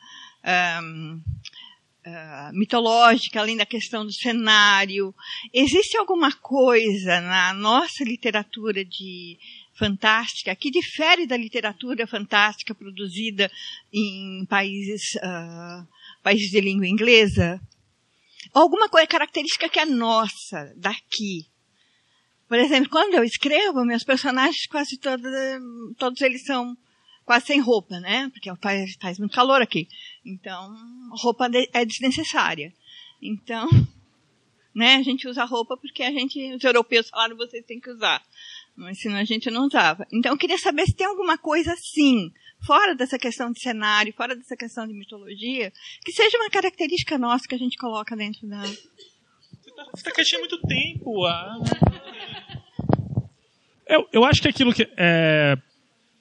um, 0.82 1.14
uh, 1.14 2.08
ah, 2.08 2.50
mitológica, 2.52 3.40
além 3.40 3.56
da 3.56 3.66
questão 3.66 4.04
do 4.04 4.12
cenário, 4.12 5.14
existe 5.52 5.96
alguma 5.96 6.32
coisa 6.32 7.20
na 7.20 7.52
nossa 7.52 8.04
literatura 8.04 8.84
de 8.84 9.38
fantástica 9.76 10.56
que 10.56 10.70
difere 10.70 11.26
da 11.26 11.36
literatura 11.36 12.06
fantástica 12.06 12.74
produzida 12.74 13.50
em 13.92 14.44
países, 14.46 15.14
uh, 15.16 15.86
países 16.22 16.50
de 16.50 16.60
língua 16.60 16.86
inglesa? 16.86 17.60
Alguma 18.52 18.88
coisa 18.88 19.06
característica 19.06 19.68
que 19.68 19.78
é 19.78 19.84
nossa, 19.84 20.72
daqui. 20.76 21.46
Por 22.48 22.58
exemplo, 22.58 22.88
quando 22.90 23.14
eu 23.14 23.24
escrevo, 23.24 23.84
meus 23.84 24.04
personagens 24.04 24.66
quase 24.66 24.96
todos, 24.96 25.30
todos 25.98 26.20
eles 26.22 26.44
são 26.44 26.76
quase 27.24 27.46
sem 27.46 27.60
roupa, 27.60 27.98
né? 27.98 28.30
Porque 28.32 28.50
faz, 28.62 28.96
faz 29.00 29.18
muito 29.18 29.34
calor 29.34 29.60
aqui. 29.60 29.88
Então, 30.24 30.74
roupa 31.10 31.50
é 31.72 31.84
desnecessária. 31.84 32.72
Então, 33.20 33.68
né? 34.74 34.94
A 34.94 35.02
gente 35.02 35.26
usa 35.26 35.44
roupa 35.44 35.76
porque 35.76 36.02
a 36.02 36.10
gente, 36.12 36.54
os 36.54 36.62
europeus 36.62 37.08
falaram 37.08 37.36
vocês 37.36 37.64
têm 37.66 37.80
que 37.80 37.90
usar. 37.90 38.22
Mas 38.76 39.00
senão 39.00 39.16
a 39.16 39.24
gente 39.24 39.50
não 39.50 39.66
usava. 39.66 40.06
Então 40.12 40.32
eu 40.32 40.38
queria 40.38 40.58
saber 40.58 40.84
se 40.86 40.94
tem 40.94 41.06
alguma 41.06 41.38
coisa 41.38 41.72
assim, 41.72 42.30
fora 42.64 42.94
dessa 42.94 43.18
questão 43.18 43.50
de 43.50 43.60
cenário, 43.60 44.12
fora 44.14 44.36
dessa 44.36 44.56
questão 44.56 44.86
de 44.86 44.92
mitologia, 44.92 45.72
que 46.04 46.12
seja 46.12 46.36
uma 46.36 46.50
característica 46.50 47.16
nossa 47.16 47.48
que 47.48 47.54
a 47.54 47.58
gente 47.58 47.78
coloca 47.78 48.14
dentro 48.14 48.46
da. 48.46 48.62
Você 48.62 50.08
está 50.08 50.10
tá 50.12 50.22
há 50.36 50.38
muito 50.38 50.58
tempo. 50.60 51.24
Ah. 51.24 51.56
Eu, 53.88 54.06
eu 54.12 54.24
acho 54.24 54.42
que 54.42 54.48
aquilo 54.48 54.74
que. 54.74 54.86
É, 54.96 55.56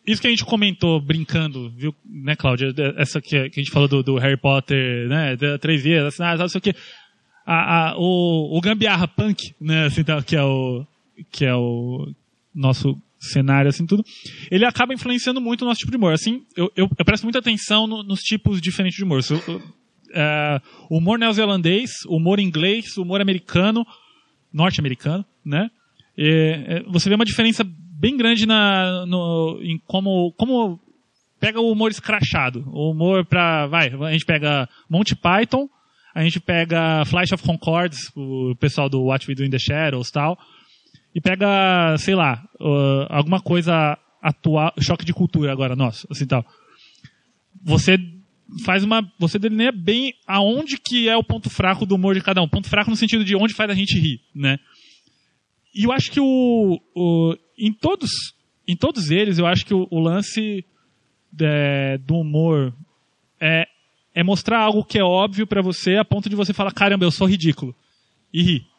isso 0.05 0.21
que 0.21 0.27
a 0.27 0.29
gente 0.29 0.45
comentou 0.45 1.01
brincando, 1.01 1.71
viu, 1.71 1.93
né, 2.05 2.35
Cláudia? 2.35 2.73
Essa 2.97 3.19
que, 3.19 3.49
que 3.49 3.59
a 3.59 3.63
gente 3.63 3.71
falou 3.71 3.87
do, 3.87 4.03
do 4.03 4.17
Harry 4.17 4.37
Potter, 4.37 5.09
né? 5.09 5.35
Três 5.59 5.83
vezes, 5.83 6.19
assim, 6.19 6.37
não 6.37 6.47
sei 6.47 6.59
o 6.59 6.61
que. 6.61 6.75
A, 7.45 7.89
a, 7.89 7.97
o, 7.97 8.57
o 8.57 8.61
Gambiarra 8.61 9.07
Punk, 9.07 9.55
né, 9.59 9.85
assim, 9.85 10.03
tá, 10.03 10.21
que 10.21 10.35
é 10.35 10.43
o, 10.43 10.85
que 11.31 11.45
é 11.45 11.53
o 11.53 12.07
nosso 12.55 12.95
cenário, 13.19 13.69
assim, 13.69 13.85
tudo, 13.85 14.03
ele 14.49 14.65
acaba 14.65 14.93
influenciando 14.93 15.41
muito 15.41 15.63
o 15.63 15.65
nosso 15.65 15.79
tipo 15.79 15.91
de 15.91 15.97
humor. 15.97 16.13
Assim, 16.13 16.43
eu, 16.55 16.71
eu, 16.75 16.89
eu 16.97 17.05
presto 17.05 17.23
muita 17.23 17.39
atenção 17.39 17.85
no, 17.87 18.03
nos 18.03 18.21
tipos 18.21 18.61
diferentes 18.61 18.97
de 18.97 19.03
humor. 19.03 19.21
So, 19.23 19.35
uh, 19.35 20.61
humor 20.89 21.19
neozelandês, 21.19 21.91
humor 22.07 22.39
inglês, 22.39 22.97
humor 22.97 23.21
americano, 23.21 23.85
norte-americano, 24.53 25.25
né? 25.43 25.69
E, 26.17 26.83
você 26.87 27.09
vê 27.09 27.15
uma 27.15 27.25
diferença 27.25 27.63
bem 27.99 28.15
grande 28.15 28.45
na, 28.45 29.05
no, 29.05 29.59
em 29.61 29.77
como, 29.85 30.31
como 30.37 30.79
pega 31.39 31.59
o 31.59 31.71
humor 31.71 31.91
escrachado. 31.91 32.63
O 32.67 32.91
humor 32.91 33.25
pra, 33.25 33.67
vai, 33.67 33.89
a 33.89 34.11
gente 34.11 34.25
pega 34.25 34.69
Monty 34.89 35.15
Python, 35.15 35.67
a 36.13 36.23
gente 36.23 36.39
pega 36.39 37.03
Flash 37.05 37.33
of 37.33 37.43
Concords, 37.43 38.11
o 38.15 38.55
pessoal 38.55 38.89
do 38.89 39.03
What 39.03 39.27
We 39.27 39.35
Do 39.35 39.43
in 39.43 39.49
the 39.49 39.59
Shadows 39.59 40.09
tal, 40.11 40.37
e 41.15 41.21
pega, 41.21 41.97
sei 41.97 42.13
lá, 42.13 42.45
uh, 42.59 43.07
alguma 43.07 43.39
coisa 43.39 43.97
atual, 44.21 44.73
choque 44.81 45.05
de 45.05 45.13
cultura 45.13 45.49
agora, 45.49 45.73
nossa, 45.73 46.05
assim 46.11 46.27
tal. 46.27 46.45
Você 47.63 47.97
faz 48.65 48.83
uma, 48.83 49.01
você 49.17 49.39
delineia 49.39 49.71
bem 49.71 50.13
aonde 50.27 50.77
que 50.77 51.07
é 51.07 51.15
o 51.15 51.23
ponto 51.23 51.49
fraco 51.49 51.85
do 51.85 51.95
humor 51.95 52.13
de 52.13 52.21
cada 52.21 52.41
um. 52.41 52.49
Ponto 52.49 52.69
fraco 52.69 52.89
no 52.89 52.97
sentido 52.97 53.23
de 53.23 53.33
onde 53.33 53.53
faz 53.53 53.69
a 53.69 53.73
gente 53.73 53.97
rir, 53.97 54.19
né? 54.35 54.59
E 55.73 55.85
eu 55.85 55.91
acho 55.93 56.11
que 56.11 56.19
o, 56.19 56.81
o 56.93 57.35
em 57.57 57.71
todos, 57.71 58.09
em 58.67 58.75
todos 58.75 59.09
eles, 59.09 59.37
eu 59.37 59.45
acho 59.45 59.65
que 59.65 59.73
o, 59.73 59.87
o 59.89 59.99
lance 60.01 60.65
é, 61.41 61.97
do 61.99 62.15
humor 62.15 62.73
é, 63.39 63.67
é 64.13 64.21
mostrar 64.21 64.59
algo 64.59 64.83
que 64.83 64.99
é 64.99 65.03
óbvio 65.03 65.47
para 65.47 65.61
você 65.61 65.95
a 65.95 66.03
ponto 66.03 66.29
de 66.29 66.35
você 66.35 66.53
falar, 66.53 66.73
caramba, 66.73 67.05
eu 67.05 67.11
sou 67.11 67.25
ridículo. 67.25 67.73
E 68.33 68.43
rir. 68.43 68.74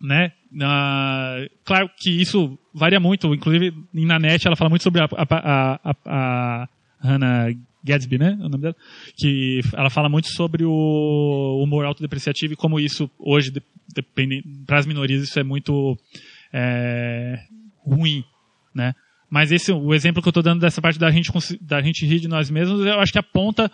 Né? 0.00 0.32
Uh, 0.52 1.50
claro 1.64 1.90
que 1.96 2.10
isso 2.10 2.58
varia 2.74 3.00
muito, 3.00 3.34
inclusive 3.34 3.74
na 3.92 4.18
net 4.18 4.46
ela 4.46 4.56
fala 4.56 4.70
muito 4.70 4.82
sobre 4.82 5.02
a, 5.02 5.04
a, 5.04 5.80
a, 5.84 5.96
a 6.06 6.68
Hannah 7.00 7.54
Gadsby, 7.84 8.18
né? 8.18 8.36
O 8.40 8.48
nome 8.48 8.62
dela, 8.62 8.76
que 9.16 9.60
ela 9.72 9.90
fala 9.90 10.08
muito 10.08 10.28
sobre 10.28 10.64
o 10.64 11.62
humor 11.62 11.84
autodepreciativo 11.84 12.54
e 12.54 12.56
como 12.56 12.80
isso 12.80 13.10
hoje, 13.18 13.52
para 14.66 14.78
as 14.78 14.86
minorias, 14.86 15.22
isso 15.22 15.38
é 15.38 15.44
muito 15.44 15.96
é, 16.52 17.38
ruim, 17.84 18.24
né? 18.74 18.94
Mas 19.30 19.50
esse, 19.50 19.72
o 19.72 19.94
exemplo 19.94 20.22
que 20.22 20.28
eu 20.28 20.30
estou 20.30 20.42
dando 20.42 20.60
dessa 20.60 20.80
parte 20.80 20.98
da 20.98 21.10
gente, 21.10 21.30
da 21.60 21.80
gente 21.82 22.06
rir 22.06 22.20
de 22.20 22.28
nós 22.28 22.50
mesmos, 22.50 22.84
eu 22.84 23.00
acho 23.00 23.12
que 23.12 23.18
aponta 23.18 23.70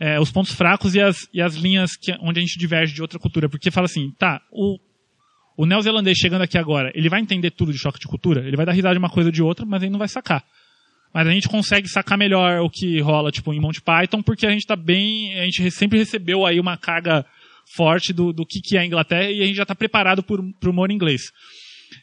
é, 0.00 0.18
os 0.18 0.30
pontos 0.30 0.52
fracos 0.52 0.94
e 0.94 1.00
as, 1.00 1.28
e 1.32 1.40
as 1.40 1.54
linhas 1.54 1.96
que, 1.96 2.12
onde 2.20 2.40
a 2.40 2.42
gente 2.42 2.58
diverge 2.58 2.94
de 2.94 3.02
outra 3.02 3.18
cultura. 3.18 3.48
Porque 3.48 3.70
fala 3.70 3.84
assim, 3.86 4.10
tá, 4.18 4.40
o, 4.50 4.78
o 5.56 5.64
neozelandês 5.64 6.18
chegando 6.18 6.42
aqui 6.42 6.58
agora, 6.58 6.90
ele 6.94 7.08
vai 7.08 7.20
entender 7.20 7.50
tudo 7.50 7.72
de 7.72 7.78
choque 7.78 7.98
de 7.98 8.06
cultura? 8.06 8.46
Ele 8.46 8.56
vai 8.56 8.66
dar 8.66 8.72
risada 8.72 8.94
de 8.94 8.98
uma 8.98 9.10
coisa 9.10 9.28
ou 9.28 9.32
de 9.32 9.42
outra, 9.42 9.64
mas 9.64 9.82
ele 9.82 9.90
não 9.90 9.98
vai 9.98 10.08
sacar. 10.08 10.44
Mas 11.14 11.26
a 11.26 11.30
gente 11.30 11.48
consegue 11.48 11.88
sacar 11.88 12.18
melhor 12.18 12.60
o 12.60 12.68
que 12.68 13.00
rola, 13.00 13.30
tipo, 13.30 13.54
em 13.54 13.60
Monty 13.60 13.80
Python, 13.80 14.22
porque 14.22 14.46
a 14.46 14.50
gente 14.50 14.66
tá 14.66 14.76
bem, 14.76 15.38
a 15.38 15.44
gente 15.44 15.70
sempre 15.70 15.98
recebeu 15.98 16.44
aí 16.44 16.60
uma 16.60 16.76
carga 16.76 17.24
forte 17.74 18.12
do, 18.12 18.32
do 18.32 18.44
que, 18.44 18.60
que 18.60 18.76
é 18.76 18.80
a 18.80 18.86
Inglaterra 18.86 19.30
e 19.30 19.42
a 19.42 19.46
gente 19.46 19.56
já 19.56 19.62
está 19.62 19.74
preparado 19.74 20.22
para 20.22 20.40
o 20.40 20.70
humor 20.70 20.90
inglês. 20.90 21.32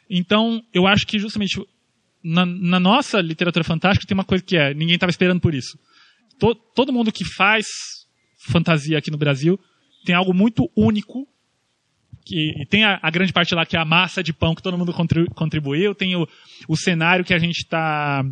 Então, 0.09 0.63
eu 0.73 0.87
acho 0.87 1.05
que 1.05 1.19
justamente 1.19 1.61
na, 2.23 2.45
na, 2.45 2.79
nossa 2.79 3.21
literatura 3.21 3.63
fantástica 3.63 4.07
tem 4.07 4.15
uma 4.15 4.23
coisa 4.23 4.43
que 4.43 4.57
é, 4.57 4.73
ninguém 4.73 4.95
estava 4.95 5.09
esperando 5.09 5.39
por 5.39 5.53
isso. 5.53 5.77
To, 6.39 6.55
todo 6.55 6.93
mundo 6.93 7.11
que 7.11 7.23
faz 7.23 7.67
fantasia 8.47 8.97
aqui 8.97 9.11
no 9.11 9.17
Brasil 9.17 9.59
tem 10.05 10.15
algo 10.15 10.33
muito 10.33 10.69
único 10.75 11.27
que 12.25 12.53
e 12.61 12.65
tem 12.65 12.83
a, 12.83 12.99
a, 13.01 13.09
grande 13.09 13.33
parte 13.33 13.53
lá 13.53 13.65
que 13.65 13.75
é 13.75 13.79
a 13.79 13.85
massa 13.85 14.23
de 14.23 14.33
pão 14.33 14.55
que 14.55 14.61
todo 14.61 14.77
mundo 14.77 14.93
contribuiu, 15.35 15.93
tem 15.93 16.15
o, 16.15 16.27
o 16.67 16.75
cenário 16.75 17.25
que 17.25 17.33
a 17.33 17.39
gente 17.39 17.59
está 17.59 18.23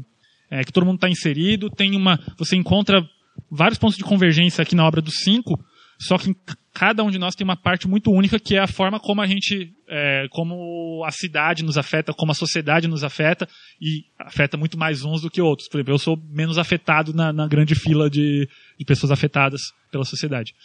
é, 0.49 0.63
que 0.63 0.71
todo 0.71 0.85
mundo 0.85 0.95
está 0.95 1.09
inserido, 1.09 1.69
tem 1.69 1.95
uma 1.95 2.19
você 2.37 2.55
encontra 2.55 3.03
vários 3.49 3.79
pontos 3.79 3.97
de 3.97 4.03
convergência 4.03 4.61
aqui 4.61 4.75
na 4.75 4.85
obra 4.85 5.01
dos 5.01 5.19
cinco 5.23 5.59
só 6.01 6.17
que 6.17 6.35
cada 6.73 7.03
um 7.03 7.11
de 7.11 7.19
nós 7.19 7.35
tem 7.35 7.45
uma 7.45 7.55
parte 7.55 7.87
muito 7.87 8.11
única 8.11 8.39
que 8.39 8.55
é 8.55 8.59
a 8.59 8.67
forma 8.67 8.99
como 8.99 9.21
a 9.21 9.27
gente, 9.27 9.71
é, 9.87 10.25
como 10.31 11.03
a 11.05 11.11
cidade 11.11 11.63
nos 11.63 11.77
afeta, 11.77 12.11
como 12.11 12.31
a 12.31 12.35
sociedade 12.35 12.87
nos 12.87 13.03
afeta 13.03 13.47
e 13.79 14.05
afeta 14.17 14.57
muito 14.57 14.79
mais 14.79 15.05
uns 15.05 15.21
do 15.21 15.29
que 15.29 15.39
outros. 15.39 15.69
Por 15.69 15.77
exemplo, 15.77 15.93
eu 15.93 15.99
sou 15.99 16.17
menos 16.31 16.57
afetado 16.57 17.13
na, 17.13 17.31
na 17.31 17.47
grande 17.47 17.75
fila 17.75 18.09
de, 18.09 18.49
de 18.79 18.85
pessoas 18.85 19.11
afetadas 19.11 19.61
pela 19.91 20.03
sociedade. 20.03 20.55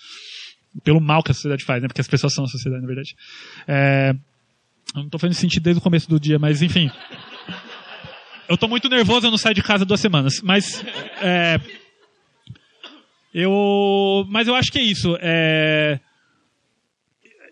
Pelo 0.84 1.00
mal 1.00 1.22
que 1.22 1.30
a 1.30 1.34
sociedade 1.34 1.64
faz, 1.64 1.82
né? 1.82 1.88
Porque 1.88 2.00
as 2.00 2.08
pessoas 2.08 2.34
são 2.34 2.44
a 2.44 2.48
sociedade, 2.48 2.82
na 2.82 2.86
verdade. 2.86 3.14
É, 3.66 4.10
eu 4.94 5.00
não 5.00 5.04
estou 5.06 5.20
fazendo 5.20 5.36
sentido 5.36 5.62
desde 5.62 5.80
o 5.80 5.82
começo 5.82 6.08
do 6.08 6.20
dia, 6.20 6.38
mas 6.38 6.62
enfim. 6.62 6.90
Eu 8.48 8.54
estou 8.54 8.68
muito 8.68 8.88
nervoso, 8.88 9.26
eu 9.26 9.30
não 9.30 9.38
saio 9.38 9.54
de 9.54 9.62
casa 9.62 9.84
duas 9.84 10.00
semanas. 10.00 10.40
Mas 10.42 10.84
é, 11.20 11.58
eu, 13.34 14.24
mas 14.28 14.48
eu 14.48 14.54
acho 14.54 14.70
que 14.70 14.78
é 14.78 14.82
isso. 14.82 15.16
É, 15.20 15.98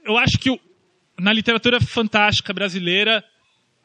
eu 0.05 0.17
acho 0.17 0.39
que 0.39 0.51
na 1.19 1.33
literatura 1.33 1.81
fantástica 1.81 2.53
brasileira, 2.53 3.25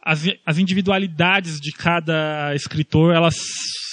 as, 0.01 0.23
as 0.45 0.57
individualidades 0.57 1.59
de 1.59 1.71
cada 1.71 2.53
escritor, 2.55 3.13
elas 3.13 3.35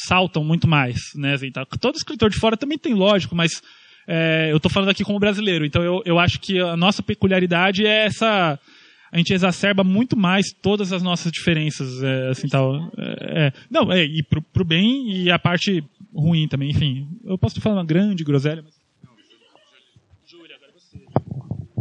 saltam 0.07 0.45
muito 0.45 0.69
mais. 0.69 0.97
Né? 1.15 1.37
Tá? 1.53 1.65
Todo 1.81 1.97
escritor 1.97 2.31
de 2.31 2.39
fora 2.39 2.57
também 2.57 2.79
tem 2.79 2.95
lógico, 2.95 3.35
mas 3.35 3.63
é, 4.07 4.51
eu 4.51 4.57
estou 4.57 4.71
falando 4.71 4.91
aqui 4.91 5.05
como 5.05 5.19
brasileiro. 5.19 5.65
Então 5.65 5.83
eu, 5.83 6.03
eu 6.05 6.19
acho 6.19 6.41
que 6.41 6.59
a 6.61 6.77
nossa 6.77 7.03
peculiaridade 7.03 7.87
é 7.87 8.07
essa 8.07 8.59
a 9.13 9.19
gente 9.19 9.33
exacerba 9.33 9.85
muito 9.85 10.17
mais 10.17 10.53
todas 10.53 10.93
as 10.93 11.03
nossas 11.03 11.33
diferenças, 11.33 12.03
é, 12.03 12.29
assim 12.29 12.49
tal. 12.49 12.75
É, 12.99 13.47
é, 13.47 13.53
não, 13.71 13.91
é, 13.91 14.05
e 14.05 14.23
pro, 14.23 14.43
pro 14.43 14.65
bem 14.65 15.11
e 15.11 15.31
a 15.31 15.39
parte 15.39 15.83
ruim 16.15 16.49
também, 16.49 16.71
enfim. 16.71 17.09
Eu 17.25 17.39
posso 17.39 17.61
falar 17.61 17.77
uma 17.77 17.85
grande 17.85 18.25
groselha, 18.25 18.63
mas... 18.63 18.75
Júlia, 20.27 20.57
agora 20.57 20.73
você. 20.73 20.99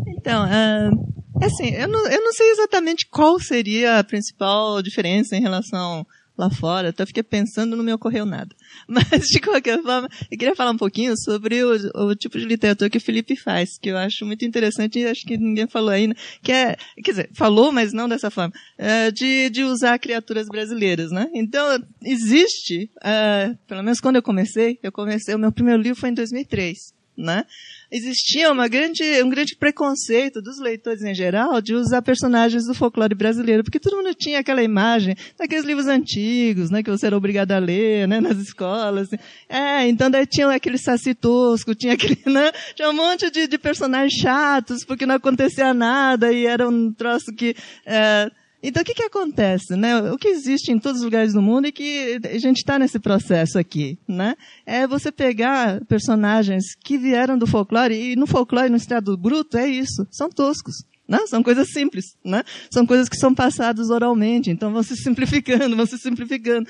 Então, 0.07 0.45
uh, 0.45 1.43
assim, 1.43 1.69
eu 1.71 1.87
não, 1.87 2.07
eu 2.09 2.21
não 2.21 2.31
sei 2.31 2.51
exatamente 2.51 3.07
qual 3.09 3.39
seria 3.39 3.99
a 3.99 4.03
principal 4.03 4.81
diferença 4.81 5.35
em 5.35 5.41
relação 5.41 6.05
lá 6.37 6.49
fora, 6.49 6.89
até 6.89 7.05
fiquei 7.05 7.23
pensando, 7.23 7.75
não 7.75 7.83
me 7.83 7.93
ocorreu 7.93 8.25
nada. 8.25 8.53
Mas, 8.87 9.27
de 9.29 9.39
qualquer 9.39 9.81
forma, 9.81 10.09
eu 10.29 10.37
queria 10.37 10.55
falar 10.55 10.71
um 10.71 10.77
pouquinho 10.77 11.13
sobre 11.17 11.63
o, 11.63 12.07
o, 12.07 12.15
tipo 12.15 12.37
de 12.37 12.45
literatura 12.45 12.89
que 12.89 12.97
o 12.97 13.01
Felipe 13.01 13.35
faz, 13.35 13.77
que 13.77 13.89
eu 13.89 13.97
acho 13.97 14.25
muito 14.25 14.45
interessante 14.45 14.99
e 14.99 15.05
acho 15.05 15.25
que 15.25 15.37
ninguém 15.37 15.67
falou 15.67 15.89
ainda, 15.89 16.15
que 16.41 16.51
é, 16.51 16.75
quer 17.03 17.11
dizer, 17.11 17.29
falou, 17.33 17.71
mas 17.71 17.93
não 17.93 18.09
dessa 18.09 18.29
forma, 18.29 18.53
é, 18.77 19.11
de, 19.11 19.49
de 19.49 19.63
usar 19.63 19.97
criaturas 19.99 20.47
brasileiras, 20.47 21.11
né? 21.11 21.27
Então, 21.33 21.81
existe, 22.03 22.89
é, 23.03 23.55
pelo 23.67 23.83
menos 23.83 23.99
quando 23.99 24.17
eu 24.17 24.23
comecei, 24.23 24.79
eu 24.83 24.91
comecei, 24.91 25.33
o 25.33 25.39
meu 25.39 25.51
primeiro 25.51 25.81
livro 25.81 25.99
foi 25.99 26.09
em 26.09 26.13
2003 26.13 26.95
né? 27.17 27.45
Existia 27.91 28.51
uma 28.51 28.67
grande, 28.67 29.03
um 29.23 29.29
grande 29.29 29.55
preconceito 29.55 30.41
dos 30.41 30.59
leitores 30.59 31.03
em 31.03 31.13
geral 31.13 31.61
de 31.61 31.73
usar 31.73 32.01
personagens 32.01 32.65
do 32.65 32.73
folclore 32.73 33.13
brasileiro, 33.13 33.63
porque 33.63 33.79
todo 33.79 33.97
mundo 33.97 34.13
tinha 34.13 34.39
aquela 34.39 34.63
imagem 34.63 35.15
daqueles 35.37 35.65
livros 35.65 35.87
antigos, 35.87 36.69
né, 36.69 36.81
que 36.81 36.89
você 36.89 37.05
era 37.05 37.17
obrigado 37.17 37.51
a 37.51 37.59
ler, 37.59 38.07
né, 38.07 38.19
nas 38.19 38.37
escolas. 38.37 39.09
É, 39.47 39.87
então 39.87 40.09
daí 40.09 40.25
tinha 40.25 40.49
aquele 40.49 40.77
saci 40.77 41.13
tosco, 41.13 41.75
tinha 41.75 41.93
aquele, 41.93 42.17
né, 42.25 42.51
tinha 42.75 42.89
um 42.89 42.93
monte 42.93 43.29
de, 43.29 43.47
de 43.47 43.57
personagens 43.57 44.13
chatos, 44.13 44.83
porque 44.83 45.05
não 45.05 45.15
acontecia 45.15 45.73
nada 45.73 46.31
e 46.31 46.45
era 46.45 46.67
um 46.67 46.91
troço 46.91 47.31
que, 47.35 47.55
é, 47.85 48.31
então, 48.61 48.81
o 48.81 48.85
que, 48.85 48.93
que 48.93 49.03
acontece? 49.03 49.75
Né? 49.75 50.11
O 50.11 50.17
que 50.17 50.27
existe 50.27 50.71
em 50.71 50.79
todos 50.79 50.99
os 50.99 51.05
lugares 51.05 51.33
do 51.33 51.41
mundo 51.41 51.67
e 51.67 51.71
que 51.71 52.19
a 52.23 52.37
gente 52.39 52.57
está 52.57 52.79
nesse 52.79 52.99
processo 52.99 53.59
aqui, 53.59 53.97
né? 54.07 54.35
É 54.65 54.87
você 54.87 55.11
pegar 55.11 55.83
personagens 55.85 56.75
que 56.83 56.97
vieram 56.97 57.37
do 57.37 57.45
folclore, 57.45 57.93
e 57.93 58.15
no 58.15 58.25
folclore, 58.25 58.69
no 58.69 58.77
estado 58.77 59.15
bruto, 59.15 59.57
é 59.57 59.67
isso, 59.67 60.07
são 60.09 60.29
toscos. 60.29 60.75
Né? 61.07 61.19
São 61.27 61.43
coisas 61.43 61.69
simples, 61.71 62.15
né? 62.23 62.43
São 62.71 62.83
coisas 62.83 63.07
que 63.07 63.17
são 63.17 63.33
passadas 63.33 63.91
oralmente, 63.91 64.49
então 64.49 64.73
vão 64.73 64.81
se 64.81 64.95
simplificando, 64.97 65.75
vão 65.75 65.85
se 65.85 65.99
simplificando. 65.99 66.67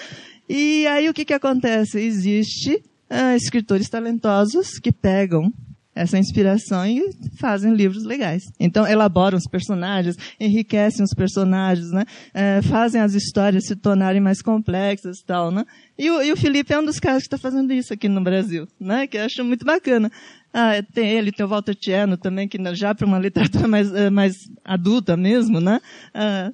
E 0.49 0.85
aí 0.87 1.07
o 1.07 1.13
que, 1.13 1.23
que 1.23 1.33
acontece? 1.33 1.99
Existe 1.99 2.83
ah, 3.09 3.35
escritores 3.35 3.87
talentosos 3.87 4.77
que 4.79 4.91
pegam 4.91 5.49
essa 5.95 6.19
inspiração 6.19 6.85
e 6.85 7.01
fazem 7.39 7.73
livros 7.73 8.03
legais. 8.03 8.43
Então, 8.59 8.85
elaboram 8.85 9.37
os 9.37 9.47
personagens, 9.47 10.17
enriquecem 10.39 11.03
os 11.03 11.13
personagens, 11.13 11.89
né? 11.91 12.03
É, 12.33 12.61
fazem 12.61 12.99
as 12.99 13.13
histórias 13.13 13.65
se 13.65 13.75
tornarem 13.75 14.19
mais 14.19 14.41
complexas 14.41 15.19
e 15.19 15.25
tal, 15.25 15.51
né? 15.51 15.63
E 15.97 16.09
o, 16.09 16.21
e 16.21 16.33
o 16.33 16.37
Felipe 16.37 16.73
é 16.73 16.79
um 16.79 16.85
dos 16.85 16.99
caras 16.99 17.23
que 17.23 17.27
está 17.27 17.37
fazendo 17.37 17.71
isso 17.71 17.93
aqui 17.93 18.09
no 18.09 18.21
Brasil, 18.21 18.67
né? 18.77 19.07
Que 19.07 19.17
eu 19.17 19.23
acho 19.23 19.43
muito 19.45 19.65
bacana. 19.65 20.11
Ah, 20.53 20.71
tem 20.93 21.09
ele, 21.09 21.31
tem 21.31 21.45
o 21.45 21.49
Walter 21.49 21.75
Tiano 21.75 22.17
também, 22.17 22.47
que 22.47 22.57
já 22.75 22.93
para 22.93 23.05
uma 23.05 23.19
literatura 23.19 23.67
mais, 23.67 23.93
é, 23.93 24.09
mais 24.09 24.33
adulta 24.63 25.15
mesmo, 25.15 25.61
né? 25.61 25.79
Ah, 26.13 26.51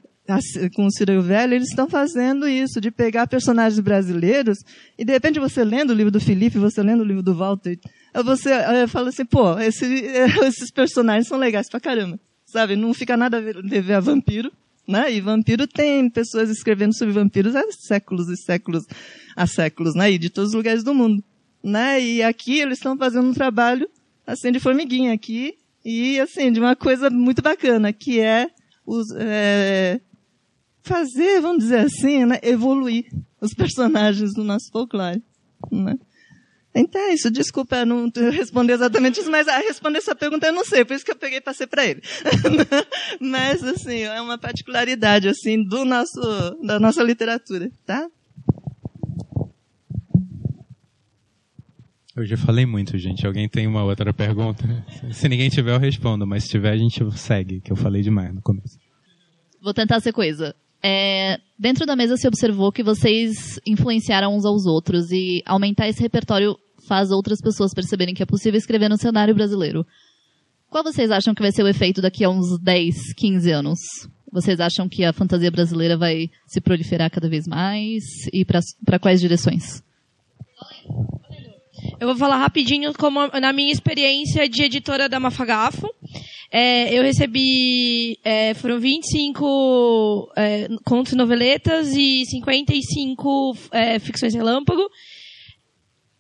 com 0.76 0.86
o 0.86 0.92
Ciro 0.92 1.22
Velho, 1.22 1.56
eles 1.56 1.70
estão 1.70 1.89
fazendo 1.89 2.48
isso, 2.48 2.80
de 2.80 2.92
pegar 2.92 3.28
personagens 3.28 3.80
brasileiros, 3.80 4.60
e 4.98 5.04
de 5.04 5.12
repente 5.12 5.39
você 5.39 5.64
lendo 5.64 5.89
o 5.89 5.94
livro 5.94 6.12
do 6.12 6.20
Felipe, 6.20 6.58
você 6.58 6.82
lendo 6.82 7.02
o 7.02 7.06
livro 7.06 7.24
do 7.24 7.36
Walter, 7.36 7.78
você 8.24 8.49
fala 8.88 9.09
assim, 9.09 9.26
pô, 9.26 9.57
esse, 9.59 9.86
esses 10.45 10.72
personagens 10.72 11.28
são 11.28 11.38
legais 11.38 11.70
pra 11.70 11.80
caramba, 11.80 12.20
sabe? 12.45 12.76
Não 12.76 12.93
fica 12.93 13.16
nada 13.16 13.38
a 13.38 13.41
ver, 13.41 13.62
ver 13.64 13.93
a 13.93 13.99
vampiro, 13.99 14.51
né? 14.88 15.12
E 15.14 15.22
vampiro 15.22 15.68
tem 15.68 16.09
pessoas 16.09 16.49
escrevendo 16.49 16.95
sobre 16.95 17.14
vampiros 17.14 17.55
há 17.55 17.64
séculos 17.72 18.30
e 18.30 18.38
séculos, 18.38 18.86
há 19.36 19.47
séculos, 19.47 19.95
né? 19.95 20.12
E 20.12 20.18
de 20.18 20.30
todos 20.30 20.49
os 20.49 20.55
lugares 20.55 20.84
do 20.84 20.93
mundo, 20.93 21.24
né? 21.64 22.01
E 22.01 22.22
aqui 22.22 22.59
eles 22.59 22.78
estão 22.78 22.97
fazendo 22.97 23.30
um 23.30 23.34
trabalho, 23.34 23.89
assim, 24.26 24.51
de 24.51 24.59
formiguinha 24.59 25.14
aqui, 25.14 25.55
e 25.84 26.20
assim, 26.20 26.51
de 26.51 26.59
uma 26.59 26.76
coisa 26.76 27.09
muito 27.09 27.41
bacana, 27.41 27.91
que 27.91 28.20
é, 28.20 28.47
os, 28.86 29.07
é 29.16 29.99
fazer, 30.84 31.41
vamos 31.41 31.64
dizer 31.64 31.80
assim, 31.80 32.26
né? 32.26 32.39
Evoluir 32.43 33.05
os 33.39 33.53
personagens 33.55 34.34
do 34.34 34.43
nosso 34.43 34.70
folclore, 34.72 35.24
né? 35.72 35.97
Então 36.74 37.02
é 37.02 37.14
isso, 37.14 37.30
desculpa 37.30 37.86
não 37.86 38.10
responder 38.32 38.74
exatamente 38.74 39.20
isso, 39.20 39.30
mas 39.30 39.48
a 39.48 39.58
responder 39.58 39.98
essa 39.98 40.16
pergunta 40.16 40.48
eu 40.48 40.54
não 40.54 40.64
sei, 40.64 40.86
por 40.86 40.96
isso 40.96 41.04
que 41.04 41.12
eu 41.12 41.16
peguei 41.18 41.40
e 41.40 41.42
passei 41.42 41.68
para 41.68 41.86
ele. 41.86 42.02
mas 43.20 43.64
assim, 43.64 44.02
é 44.04 44.22
uma 44.22 44.38
particularidade 44.38 45.28
assim 45.28 45.64
do 45.64 45.84
nosso 45.84 46.20
da 46.64 46.80
nossa 46.80 47.04
literatura, 47.04 47.70
tá? 47.86 48.08
Eu 52.16 52.26
já 52.26 52.36
falei 52.36 52.66
muito, 52.66 52.98
gente. 52.98 53.26
Alguém 53.26 53.48
tem 53.48 53.66
uma 53.66 53.84
outra 53.84 54.14
pergunta? 54.14 54.64
Se 55.14 55.30
ninguém 55.30 55.50
tiver, 55.50 55.74
eu 55.74 55.80
respondo, 55.80 56.28
mas 56.28 56.44
se 56.44 56.50
tiver, 56.50 56.72
a 56.72 56.78
gente 56.78 57.00
segue, 57.18 57.62
que 57.62 57.72
eu 57.72 57.76
falei 57.76 58.02
demais 58.02 58.34
no 58.36 58.42
começo. 58.42 58.78
Vou 59.62 59.74
tentar 59.74 60.00
ser 60.02 60.12
coisa. 60.12 60.54
É, 60.84 61.40
dentro 61.60 61.86
da 61.86 61.96
mesa 61.96 62.18
se 62.18 62.28
observou 62.28 62.72
que 62.72 62.84
vocês 62.84 63.60
influenciaram 63.66 64.36
uns 64.36 64.46
aos 64.46 64.66
outros 64.66 65.12
e 65.12 65.44
aumentar 65.46 65.88
esse 65.88 66.02
repertório 66.02 66.58
faz 66.88 67.12
outras 67.12 67.40
pessoas 67.40 67.74
perceberem 67.74 68.14
que 68.14 68.24
é 68.24 68.26
possível 68.26 68.58
escrever 68.58 68.90
no 68.90 68.98
cenário 68.98 69.36
brasileiro. 69.36 69.86
Qual 70.70 70.84
vocês 70.84 71.12
acham 71.12 71.36
que 71.36 71.42
vai 71.42 71.52
ser 71.52 71.64
o 71.64 71.68
efeito 71.68 72.02
daqui 72.02 72.24
a 72.24 72.30
uns 72.30 72.58
10, 72.60 73.14
15 73.14 73.52
anos? 73.52 73.80
Vocês 74.32 74.60
acham 74.60 74.88
que 74.88 75.04
a 75.04 75.12
fantasia 75.12 75.52
brasileira 75.52 75.98
vai 75.98 76.30
se 76.48 76.62
proliferar 76.62 77.12
cada 77.12 77.30
vez 77.30 77.46
mais? 77.46 78.04
E 78.32 78.46
para 78.46 78.98
quais 78.98 79.20
direções? 79.20 79.84
Eu 82.00 82.08
vou 82.08 82.16
falar 82.16 82.38
rapidinho 82.38 82.94
como 82.94 83.28
na 83.28 83.52
minha 83.52 83.72
experiência 83.72 84.48
de 84.48 84.64
editora 84.64 85.10
da 85.10 85.20
Mafagafo. 85.20 85.88
É, 86.54 86.93
eu 86.93 87.02
recebi, 87.02 88.20
é, 88.26 88.54
foram 88.54 88.78
25 88.78 90.34
é, 90.36 90.68
contos 90.84 91.14
noveletas 91.14 91.95
e 91.95 92.26
55 92.26 93.58
é, 93.72 93.99
ficções 93.99 94.34
relâmpago. 94.34 94.86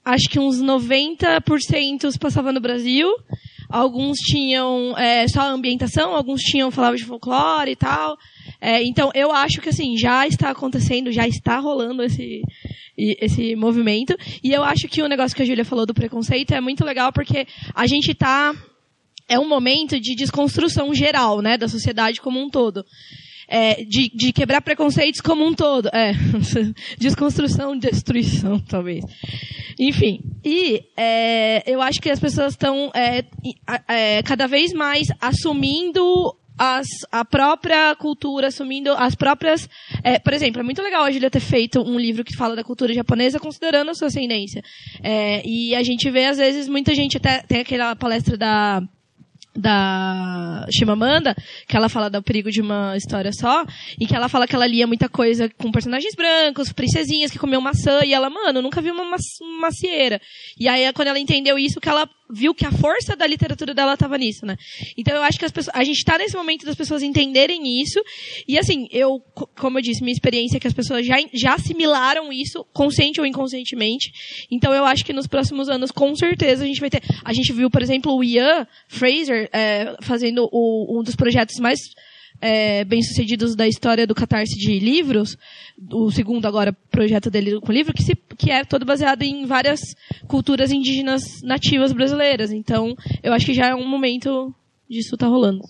Acho 0.05 0.29
que 0.29 0.39
uns 0.39 0.61
90% 0.61 2.17
passavam 2.17 2.53
no 2.53 2.61
Brasil. 2.61 3.07
Alguns 3.69 4.17
tinham 4.19 4.97
é, 4.97 5.27
só 5.27 5.41
ambientação, 5.41 6.15
alguns 6.15 6.41
tinham 6.41 6.71
falava 6.71 6.95
de 6.95 7.03
folclore 7.03 7.71
e 7.71 7.75
tal. 7.75 8.17
É, 8.59 8.81
então 8.83 9.11
eu 9.13 9.31
acho 9.33 9.59
que 9.59 9.69
assim 9.69 9.97
já 9.97 10.25
está 10.25 10.49
acontecendo, 10.49 11.11
já 11.11 11.27
está 11.27 11.59
rolando 11.59 12.03
esse 12.03 12.41
esse 12.97 13.55
movimento. 13.55 14.15
E 14.43 14.51
eu 14.53 14.63
acho 14.63 14.87
que 14.87 15.01
o 15.01 15.07
negócio 15.07 15.35
que 15.35 15.41
a 15.41 15.45
Júlia 15.45 15.65
falou 15.65 15.85
do 15.85 15.93
preconceito 15.93 16.53
é 16.53 16.61
muito 16.61 16.85
legal 16.85 17.11
porque 17.11 17.47
a 17.73 17.87
gente 17.87 18.11
está 18.11 18.53
é 19.27 19.39
um 19.39 19.47
momento 19.47 19.99
de 19.99 20.15
desconstrução 20.15 20.93
geral, 20.93 21.41
né, 21.41 21.57
da 21.57 21.67
sociedade 21.67 22.21
como 22.21 22.39
um 22.39 22.49
todo. 22.49 22.85
É, 23.47 23.83
de, 23.83 24.09
de, 24.15 24.31
quebrar 24.31 24.61
preconceitos 24.61 25.19
como 25.19 25.45
um 25.45 25.53
todo. 25.53 25.89
É, 25.89 26.13
desconstrução, 26.97 27.77
destruição, 27.77 28.59
talvez. 28.59 29.03
Enfim, 29.77 30.21
e 30.43 30.81
é, 30.95 31.61
eu 31.69 31.81
acho 31.81 31.99
que 31.99 32.09
as 32.09 32.19
pessoas 32.19 32.53
estão 32.53 32.89
é, 32.95 33.25
é, 33.89 34.23
cada 34.23 34.47
vez 34.47 34.71
mais 34.71 35.07
assumindo 35.19 36.33
as, 36.57 36.87
a 37.11 37.25
própria 37.25 37.95
cultura, 37.95 38.47
assumindo 38.47 38.91
as 38.91 39.15
próprias. 39.15 39.67
É, 40.03 40.19
por 40.19 40.31
exemplo, 40.31 40.61
é 40.61 40.63
muito 40.63 40.81
legal 40.81 41.03
a 41.03 41.11
Julia 41.11 41.29
ter 41.29 41.39
feito 41.39 41.81
um 41.81 41.97
livro 41.97 42.23
que 42.23 42.37
fala 42.37 42.55
da 42.55 42.63
cultura 42.63 42.93
japonesa 42.93 43.39
considerando 43.39 43.89
a 43.89 43.95
sua 43.95 44.07
ascendência. 44.07 44.61
É, 45.01 45.41
e 45.43 45.73
a 45.73 45.81
gente 45.81 46.07
vê, 46.11 46.25
às 46.25 46.37
vezes, 46.37 46.67
muita 46.67 46.93
gente 46.93 47.17
até 47.17 47.41
tem 47.41 47.61
aquela 47.61 47.95
palestra 47.95 48.37
da 48.37 48.81
da 49.55 50.65
Shimamanda, 50.71 51.35
que 51.67 51.75
ela 51.75 51.89
fala 51.89 52.09
do 52.09 52.23
perigo 52.23 52.49
de 52.49 52.61
uma 52.61 52.95
história 52.95 53.31
só, 53.33 53.65
e 53.99 54.05
que 54.05 54.15
ela 54.15 54.29
fala 54.29 54.47
que 54.47 54.55
ela 54.55 54.65
lia 54.65 54.87
muita 54.87 55.09
coisa 55.09 55.49
com 55.57 55.71
personagens 55.71 56.15
brancos, 56.15 56.71
princesinhas 56.71 57.31
que 57.31 57.39
comiam 57.39 57.61
maçã, 57.61 58.01
e 58.05 58.13
ela, 58.13 58.29
mano, 58.29 58.61
nunca 58.61 58.81
vi 58.81 58.91
uma 58.91 59.17
macieira. 59.59 60.21
E 60.57 60.67
aí, 60.67 60.91
quando 60.93 61.09
ela 61.09 61.19
entendeu 61.19 61.59
isso, 61.59 61.81
que 61.81 61.89
ela 61.89 62.09
viu 62.31 62.53
que 62.53 62.65
a 62.65 62.71
força 62.71 63.15
da 63.15 63.27
literatura 63.27 63.73
dela 63.73 63.93
estava 63.93 64.17
nisso, 64.17 64.45
né? 64.45 64.57
Então 64.97 65.15
eu 65.15 65.23
acho 65.23 65.37
que 65.37 65.45
as 65.45 65.51
pessoas, 65.51 65.75
a 65.75 65.83
gente 65.83 65.97
está 65.97 66.17
nesse 66.17 66.35
momento 66.35 66.65
das 66.65 66.75
pessoas 66.75 67.03
entenderem 67.03 67.81
isso, 67.81 68.01
e 68.47 68.57
assim, 68.57 68.87
eu, 68.91 69.19
como 69.59 69.77
eu 69.77 69.81
disse, 69.81 70.01
minha 70.01 70.13
experiência 70.13 70.57
é 70.57 70.59
que 70.59 70.67
as 70.67 70.73
pessoas 70.73 71.05
já, 71.05 71.17
já 71.33 71.53
assimilaram 71.53 72.31
isso, 72.31 72.65
consciente 72.73 73.19
ou 73.19 73.25
inconscientemente, 73.25 74.11
então 74.49 74.73
eu 74.73 74.85
acho 74.85 75.05
que 75.05 75.13
nos 75.13 75.27
próximos 75.27 75.69
anos, 75.69 75.91
com 75.91 76.15
certeza, 76.15 76.63
a 76.63 76.67
gente 76.67 76.79
vai 76.79 76.89
ter, 76.89 77.01
a 77.23 77.33
gente 77.33 77.51
viu, 77.53 77.69
por 77.69 77.81
exemplo, 77.81 78.15
o 78.15 78.23
Ian 78.23 78.67
Fraser 78.87 79.49
é, 79.53 79.95
fazendo 80.01 80.47
o, 80.51 80.99
um 80.99 81.03
dos 81.03 81.15
projetos 81.15 81.59
mais 81.59 81.79
é, 82.41 82.83
bem-sucedidos 82.83 83.55
da 83.55 83.67
história 83.67 84.07
do 84.07 84.15
Catarse 84.15 84.57
de 84.57 84.79
livros, 84.79 85.37
o 85.91 86.09
segundo 86.11 86.47
agora 86.47 86.75
projeto 86.89 87.29
dele 87.29 87.61
com 87.61 87.71
livro, 87.71 87.93
que, 87.93 88.03
se, 88.03 88.15
que 88.37 88.49
é 88.49 88.65
todo 88.65 88.83
baseado 88.83 89.21
em 89.21 89.45
várias 89.45 89.79
culturas 90.27 90.71
indígenas 90.71 91.21
nativas 91.43 91.93
brasileiras. 91.93 92.51
Então, 92.51 92.95
eu 93.21 93.31
acho 93.31 93.45
que 93.45 93.53
já 93.53 93.67
é 93.67 93.75
um 93.75 93.87
momento 93.87 94.53
disso 94.89 95.15
tá 95.15 95.27
rolando. 95.27 95.61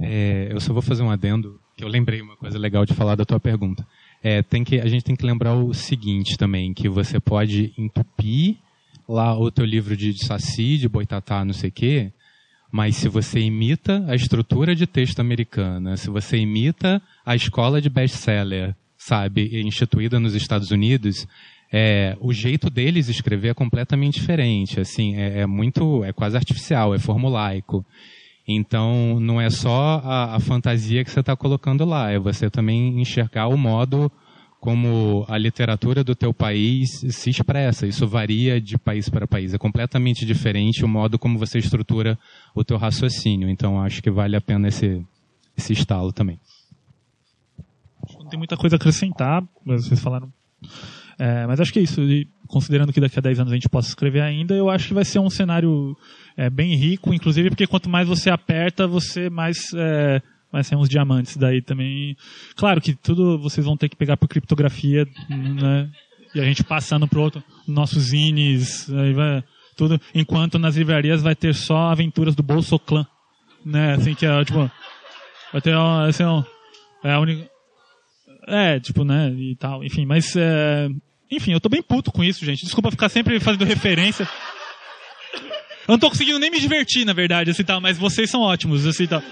É, 0.00 0.48
eu 0.50 0.60
só 0.60 0.72
vou 0.72 0.82
fazer 0.82 1.02
um 1.02 1.10
adendo, 1.10 1.58
que 1.76 1.82
eu 1.82 1.88
lembrei 1.88 2.20
uma 2.20 2.36
coisa 2.36 2.58
legal 2.58 2.84
de 2.84 2.94
falar 2.94 3.14
da 3.14 3.24
tua 3.24 3.40
pergunta. 3.40 3.86
É, 4.22 4.42
tem 4.42 4.62
que, 4.62 4.78
a 4.78 4.86
gente 4.86 5.02
tem 5.02 5.16
que 5.16 5.24
lembrar 5.24 5.54
o 5.54 5.72
seguinte 5.72 6.36
também, 6.36 6.74
que 6.74 6.88
você 6.88 7.18
pode 7.18 7.72
entupir 7.78 8.56
lá 9.08 9.36
o 9.38 9.50
teu 9.50 9.64
livro 9.64 9.96
de, 9.96 10.12
de 10.12 10.24
saci, 10.24 10.76
de 10.76 10.88
boitatá, 10.88 11.44
não 11.44 11.54
sei 11.54 11.70
o 11.70 11.72
quê, 11.72 12.12
mas 12.70 12.96
se 12.96 13.08
você 13.08 13.40
imita 13.40 14.04
a 14.06 14.14
estrutura 14.14 14.74
de 14.74 14.86
texto 14.86 15.20
americana, 15.20 15.96
se 15.96 16.08
você 16.08 16.36
imita 16.36 17.02
a 17.24 17.34
escola 17.34 17.80
de 17.80 17.90
best-seller, 17.90 18.74
sabe, 18.96 19.60
instituída 19.62 20.20
nos 20.20 20.34
Estados 20.34 20.70
Unidos, 20.70 21.26
é, 21.72 22.16
o 22.20 22.32
jeito 22.32 22.68
deles 22.68 23.08
escrever 23.08 23.48
é 23.48 23.54
completamente 23.54 24.20
diferente. 24.20 24.80
Assim, 24.80 25.16
é, 25.16 25.40
é, 25.40 25.46
muito, 25.46 26.04
é 26.04 26.12
quase 26.12 26.36
artificial, 26.36 26.94
é 26.94 26.98
formulaico. 26.98 27.84
Então, 28.46 29.20
não 29.20 29.40
é 29.40 29.48
só 29.48 30.00
a, 30.04 30.36
a 30.36 30.40
fantasia 30.40 31.04
que 31.04 31.10
você 31.10 31.20
está 31.20 31.36
colocando 31.36 31.84
lá, 31.84 32.10
é 32.10 32.18
você 32.18 32.50
também 32.50 33.00
enxergar 33.00 33.46
o 33.46 33.56
modo 33.56 34.10
como 34.60 35.24
a 35.26 35.38
literatura 35.38 36.04
do 36.04 36.14
teu 36.14 36.34
país 36.34 37.00
se 37.08 37.30
expressa. 37.30 37.86
Isso 37.86 38.06
varia 38.06 38.60
de 38.60 38.76
país 38.76 39.08
para 39.08 39.26
país. 39.26 39.54
É 39.54 39.58
completamente 39.58 40.26
diferente 40.26 40.84
o 40.84 40.88
modo 40.88 41.18
como 41.18 41.38
você 41.38 41.58
estrutura 41.58 42.18
o 42.54 42.62
teu 42.62 42.76
raciocínio. 42.76 43.48
Então, 43.48 43.80
acho 43.80 44.02
que 44.02 44.10
vale 44.10 44.36
a 44.36 44.40
pena 44.40 44.68
esse, 44.68 45.02
esse 45.56 45.72
estalo 45.72 46.12
também. 46.12 46.38
Não 48.18 48.28
tem 48.28 48.38
muita 48.38 48.56
coisa 48.56 48.76
a 48.76 48.78
acrescentar, 48.78 49.42
vocês 49.64 49.98
falaram. 49.98 50.30
É, 51.18 51.46
mas 51.46 51.58
acho 51.58 51.72
que 51.72 51.78
é 51.78 51.82
isso. 51.82 52.02
E 52.02 52.28
considerando 52.46 52.92
que 52.92 53.00
daqui 53.00 53.18
a 53.18 53.22
10 53.22 53.40
anos 53.40 53.52
a 53.52 53.56
gente 53.56 53.68
possa 53.68 53.88
escrever 53.88 54.20
ainda, 54.20 54.54
eu 54.54 54.68
acho 54.68 54.88
que 54.88 54.94
vai 54.94 55.04
ser 55.04 55.20
um 55.20 55.30
cenário 55.30 55.96
é, 56.36 56.50
bem 56.50 56.74
rico, 56.76 57.14
inclusive 57.14 57.48
porque 57.48 57.66
quanto 57.66 57.88
mais 57.88 58.06
você 58.06 58.28
aperta, 58.28 58.86
você 58.86 59.30
mais 59.30 59.72
é, 59.74 60.20
vai 60.52 60.62
ser 60.64 60.76
uns 60.76 60.88
diamantes 60.88 61.36
daí 61.36 61.62
também. 61.62 62.16
Claro 62.56 62.80
que 62.80 62.94
tudo 62.94 63.38
vocês 63.38 63.64
vão 63.64 63.76
ter 63.76 63.88
que 63.88 63.96
pegar 63.96 64.16
por 64.16 64.28
criptografia, 64.28 65.06
né? 65.28 65.90
E 66.34 66.40
a 66.40 66.44
gente 66.44 66.62
passando 66.62 67.08
pro 67.08 67.22
outro, 67.22 67.42
nossos 67.66 68.04
zines, 68.04 68.88
aí 68.90 69.12
vai 69.12 69.42
tudo, 69.76 70.00
enquanto 70.14 70.58
nas 70.58 70.76
livrarias 70.76 71.22
vai 71.22 71.34
ter 71.34 71.54
só 71.54 71.90
aventuras 71.90 72.34
do 72.34 72.42
Bolso 72.42 72.78
Clã, 72.78 73.06
né? 73.64 73.94
Assim 73.94 74.14
que 74.14 74.26
é, 74.26 74.44
tipo, 74.44 74.70
vai 75.52 75.60
ter 75.60 75.74
assim, 76.06 76.22
é 77.02 77.12
a 77.12 77.20
única 77.20 77.50
é, 78.46 78.80
tipo, 78.80 79.04
né, 79.04 79.30
e 79.30 79.54
tal, 79.56 79.84
enfim, 79.84 80.04
mas 80.04 80.34
é, 80.36 80.88
enfim, 81.30 81.52
eu 81.52 81.60
tô 81.60 81.68
bem 81.68 81.82
puto 81.82 82.10
com 82.10 82.24
isso, 82.24 82.44
gente. 82.44 82.64
Desculpa 82.64 82.90
ficar 82.90 83.08
sempre 83.08 83.38
fazendo 83.38 83.64
referência. 83.64 84.28
Eu 85.86 85.92
não 85.92 85.98
tô 85.98 86.08
conseguindo 86.08 86.38
nem 86.38 86.50
me 86.50 86.60
divertir, 86.60 87.04
na 87.04 87.12
verdade, 87.12 87.50
assim, 87.50 87.64
tal, 87.64 87.80
mas 87.80 87.96
vocês 87.96 88.28
são 88.28 88.40
ótimos, 88.42 88.86
assim, 88.86 89.06
tal. 89.06 89.22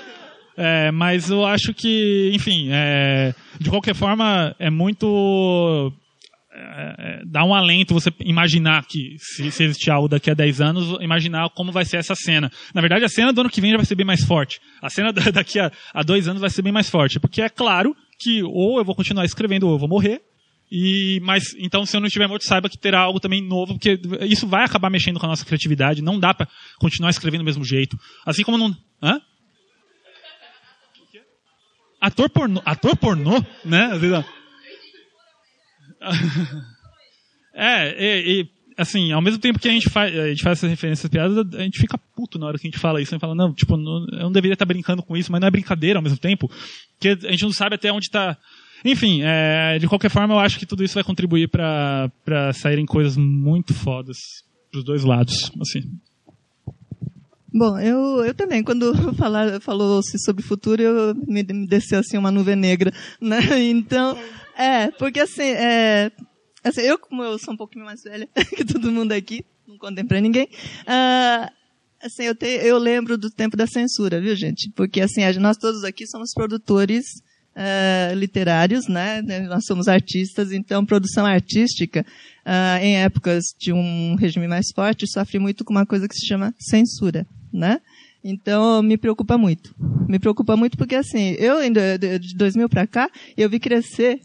É, 0.61 0.91
mas 0.91 1.31
eu 1.31 1.47
acho 1.47 1.73
que, 1.73 2.33
enfim, 2.35 2.69
é, 2.73 3.33
de 3.61 3.71
qualquer 3.71 3.95
forma, 3.95 4.53
é 4.59 4.69
muito. 4.69 5.93
É, 6.53 6.95
é 6.99 7.23
dá 7.25 7.45
um 7.45 7.55
alento 7.55 7.95
você 7.95 8.11
imaginar 8.19 8.85
que, 8.85 9.15
se, 9.21 9.53
se 9.53 9.63
existir 9.63 9.93
algo 9.93 10.09
daqui 10.09 10.29
a 10.29 10.35
10 10.35 10.61
anos, 10.61 11.01
imaginar 11.01 11.49
como 11.51 11.71
vai 11.71 11.85
ser 11.85 11.99
essa 11.99 12.17
cena. 12.17 12.51
Na 12.75 12.81
verdade, 12.81 13.05
a 13.05 13.09
cena 13.09 13.33
do 13.33 13.41
ano 13.41 13.51
que 13.51 13.61
vem 13.61 13.71
já 13.71 13.77
vai 13.77 13.87
ser 13.87 13.95
bem 13.95 14.05
mais 14.05 14.25
forte. 14.25 14.59
A 14.83 14.91
cena 14.91 15.13
daqui 15.33 15.61
a, 15.61 15.71
a 15.95 16.03
dois 16.03 16.27
anos 16.27 16.41
vai 16.41 16.51
ser 16.51 16.63
bem 16.63 16.73
mais 16.73 16.91
forte. 16.91 17.21
Porque 17.21 17.41
é 17.41 17.49
claro 17.49 17.95
que 18.19 18.43
ou 18.43 18.79
eu 18.79 18.85
vou 18.85 18.97
continuar 18.97 19.25
escrevendo 19.25 19.69
ou 19.69 19.75
eu 19.75 19.79
vou 19.79 19.89
morrer, 19.89 20.21
e, 20.73 21.21
mas, 21.23 21.55
então, 21.57 21.87
se 21.87 21.97
eu 21.97 22.01
não 22.01 22.09
estiver 22.09 22.27
morto, 22.27 22.45
saiba 22.45 22.69
que 22.69 22.77
terá 22.77 23.01
algo 23.01 23.21
também 23.21 23.41
novo, 23.41 23.75
porque 23.75 23.99
isso 24.23 24.47
vai 24.47 24.65
acabar 24.65 24.91
mexendo 24.91 25.21
com 25.21 25.27
a 25.27 25.29
nossa 25.29 25.45
criatividade. 25.45 26.03
Não 26.03 26.19
dá 26.19 26.35
para 26.35 26.49
continuar 26.81 27.11
escrevendo 27.11 27.43
do 27.43 27.47
mesmo 27.47 27.65
jeito. 27.65 27.97
Assim 28.27 28.43
como 28.43 28.59
não. 28.59 28.77
Hã? 29.03 29.21
Ator 32.01 32.31
pornô, 32.31 32.63
ator 32.65 32.97
pornô, 32.97 33.45
né? 33.65 33.91
É, 37.61 37.91
e, 37.99 38.43
e, 38.43 38.49
assim, 38.77 39.11
ao 39.11 39.21
mesmo 39.21 39.41
tempo 39.41 39.59
que 39.59 39.69
a 39.69 39.73
gente 39.73 39.91
faz, 39.91 40.17
a 40.17 40.29
gente 40.29 40.45
faz 40.45 40.59
essas 40.59 40.71
referências 40.71 41.11
piadas, 41.11 41.45
a 41.55 41.63
gente 41.65 41.77
fica 41.77 41.99
puto 42.15 42.39
na 42.39 42.47
hora 42.47 42.57
que 42.57 42.69
a 42.69 42.71
gente 42.71 42.79
fala 42.79 43.03
isso. 43.03 43.13
A 43.13 43.17
gente 43.17 43.21
fala, 43.21 43.35
não, 43.35 43.53
tipo, 43.53 43.77
não, 43.77 44.07
eu 44.13 44.23
não 44.23 44.33
deveria 44.33 44.53
estar 44.53 44.65
brincando 44.65 45.03
com 45.03 45.17
isso, 45.17 45.33
mas 45.33 45.41
não 45.41 45.49
é 45.49 45.51
brincadeira 45.51 45.99
ao 45.99 46.03
mesmo 46.03 46.19
tempo, 46.19 46.49
porque 46.93 47.27
a 47.27 47.31
gente 47.33 47.43
não 47.43 47.53
sabe 47.53 47.75
até 47.75 47.93
onde 47.93 48.07
está. 48.07 48.39
Enfim, 48.85 49.23
é, 49.25 49.77
de 49.81 49.89
qualquer 49.89 50.09
forma, 50.09 50.35
eu 50.35 50.39
acho 50.39 50.57
que 50.57 50.67
tudo 50.67 50.85
isso 50.85 50.95
vai 50.95 51.03
contribuir 51.03 51.49
para 51.49 52.53
saírem 52.53 52.87
coisas 52.87 53.17
muito 53.17 53.75
fodas 53.75 54.19
pros 54.71 54.85
dois 54.85 55.03
lados, 55.03 55.51
assim. 55.61 55.81
Bom, 57.53 57.79
eu, 57.79 58.25
eu 58.27 58.35
também, 58.35 58.63
quando 58.63 58.93
falou-se 59.63 60.19
sobre 60.19 60.43
futuro, 60.43 60.83
eu, 60.83 61.15
me, 61.15 61.43
me 61.43 61.67
desceu 61.67 62.01
assim 62.01 62.19
uma 62.19 62.31
nuvem 62.31 62.57
negra, 62.57 62.93
né? 63.21 63.39
Então, 63.59 64.19
é, 64.57 64.91
porque 64.93 65.21
assim, 65.21 65.43
é, 65.43 66.13
assim, 66.63 66.83
eu 66.83 66.99
como 66.99 67.23
eu 67.23 67.39
sou 67.39 67.55
um 67.55 67.57
pouquinho 67.57 67.87
mais 67.87 68.03
velha 68.03 68.29
que 68.55 68.65
todo 68.65 68.93
mundo 68.93 69.13
aqui, 69.13 69.45
não 69.67 69.79
contemplei 69.79 70.21
ninguém, 70.21 70.45
uh, 70.45 71.51
assim, 72.03 72.25
eu, 72.25 72.35
te, 72.35 72.47
eu 72.47 72.77
lembro 72.77 73.17
do 73.17 73.31
tempo 73.31 73.57
da 73.57 73.67
censura, 73.67 74.21
viu 74.21 74.37
gente? 74.37 74.71
Porque 74.77 75.01
assim, 75.01 75.23
nós 75.39 75.57
todos 75.57 75.85
aqui 75.85 76.07
somos 76.07 76.35
produtores 76.35 77.05
uh, 77.57 78.15
literários, 78.15 78.89
né? 78.89 79.23
Nós 79.49 79.65
somos 79.65 79.89
artistas, 79.89 80.53
então 80.53 80.85
produção 80.85 81.25
artística, 81.25 82.05
uh, 82.45 82.85
em 82.85 82.99
épocas 82.99 83.45
de 83.59 83.73
um 83.73 84.17
regime 84.17 84.47
mais 84.47 84.67
forte, 84.75 85.11
sofre 85.11 85.39
muito 85.39 85.65
com 85.65 85.73
uma 85.73 85.87
coisa 85.87 86.07
que 86.07 86.15
se 86.15 86.27
chama 86.27 86.55
censura 86.59 87.27
né? 87.53 87.81
Então, 88.23 88.83
me 88.83 88.97
preocupa 88.97 89.39
muito. 89.39 89.75
Me 90.09 90.19
preocupa 90.19 90.57
muito 90.57 90.77
porque, 90.77 90.95
assim, 90.95 91.37
eu, 91.39 91.57
de 92.19 92.37
2000 92.37 92.69
para 92.69 92.87
cá, 92.87 93.11
eu 93.37 93.49
vi 93.49 93.61
crescer 93.61 94.21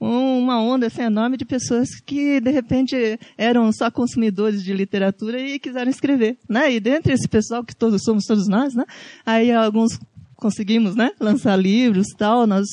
uma 0.00 0.60
onda 0.60 0.86
assim, 0.86 1.02
enorme 1.02 1.36
de 1.36 1.44
pessoas 1.44 1.88
que, 2.06 2.40
de 2.40 2.50
repente, 2.50 3.18
eram 3.36 3.72
só 3.72 3.90
consumidores 3.90 4.62
de 4.62 4.72
literatura 4.72 5.40
e 5.40 5.58
quiseram 5.58 5.90
escrever, 5.90 6.38
né? 6.48 6.72
E 6.72 6.78
dentre 6.78 7.12
esse 7.12 7.28
pessoal, 7.28 7.64
que 7.64 7.74
todos 7.74 8.02
somos 8.04 8.24
todos 8.24 8.48
nós, 8.48 8.74
né? 8.74 8.84
Aí 9.26 9.50
alguns 9.50 9.98
conseguimos, 10.36 10.94
né? 10.94 11.10
Lançar 11.20 11.56
livros 11.56 12.06
tal, 12.16 12.46
nós 12.46 12.66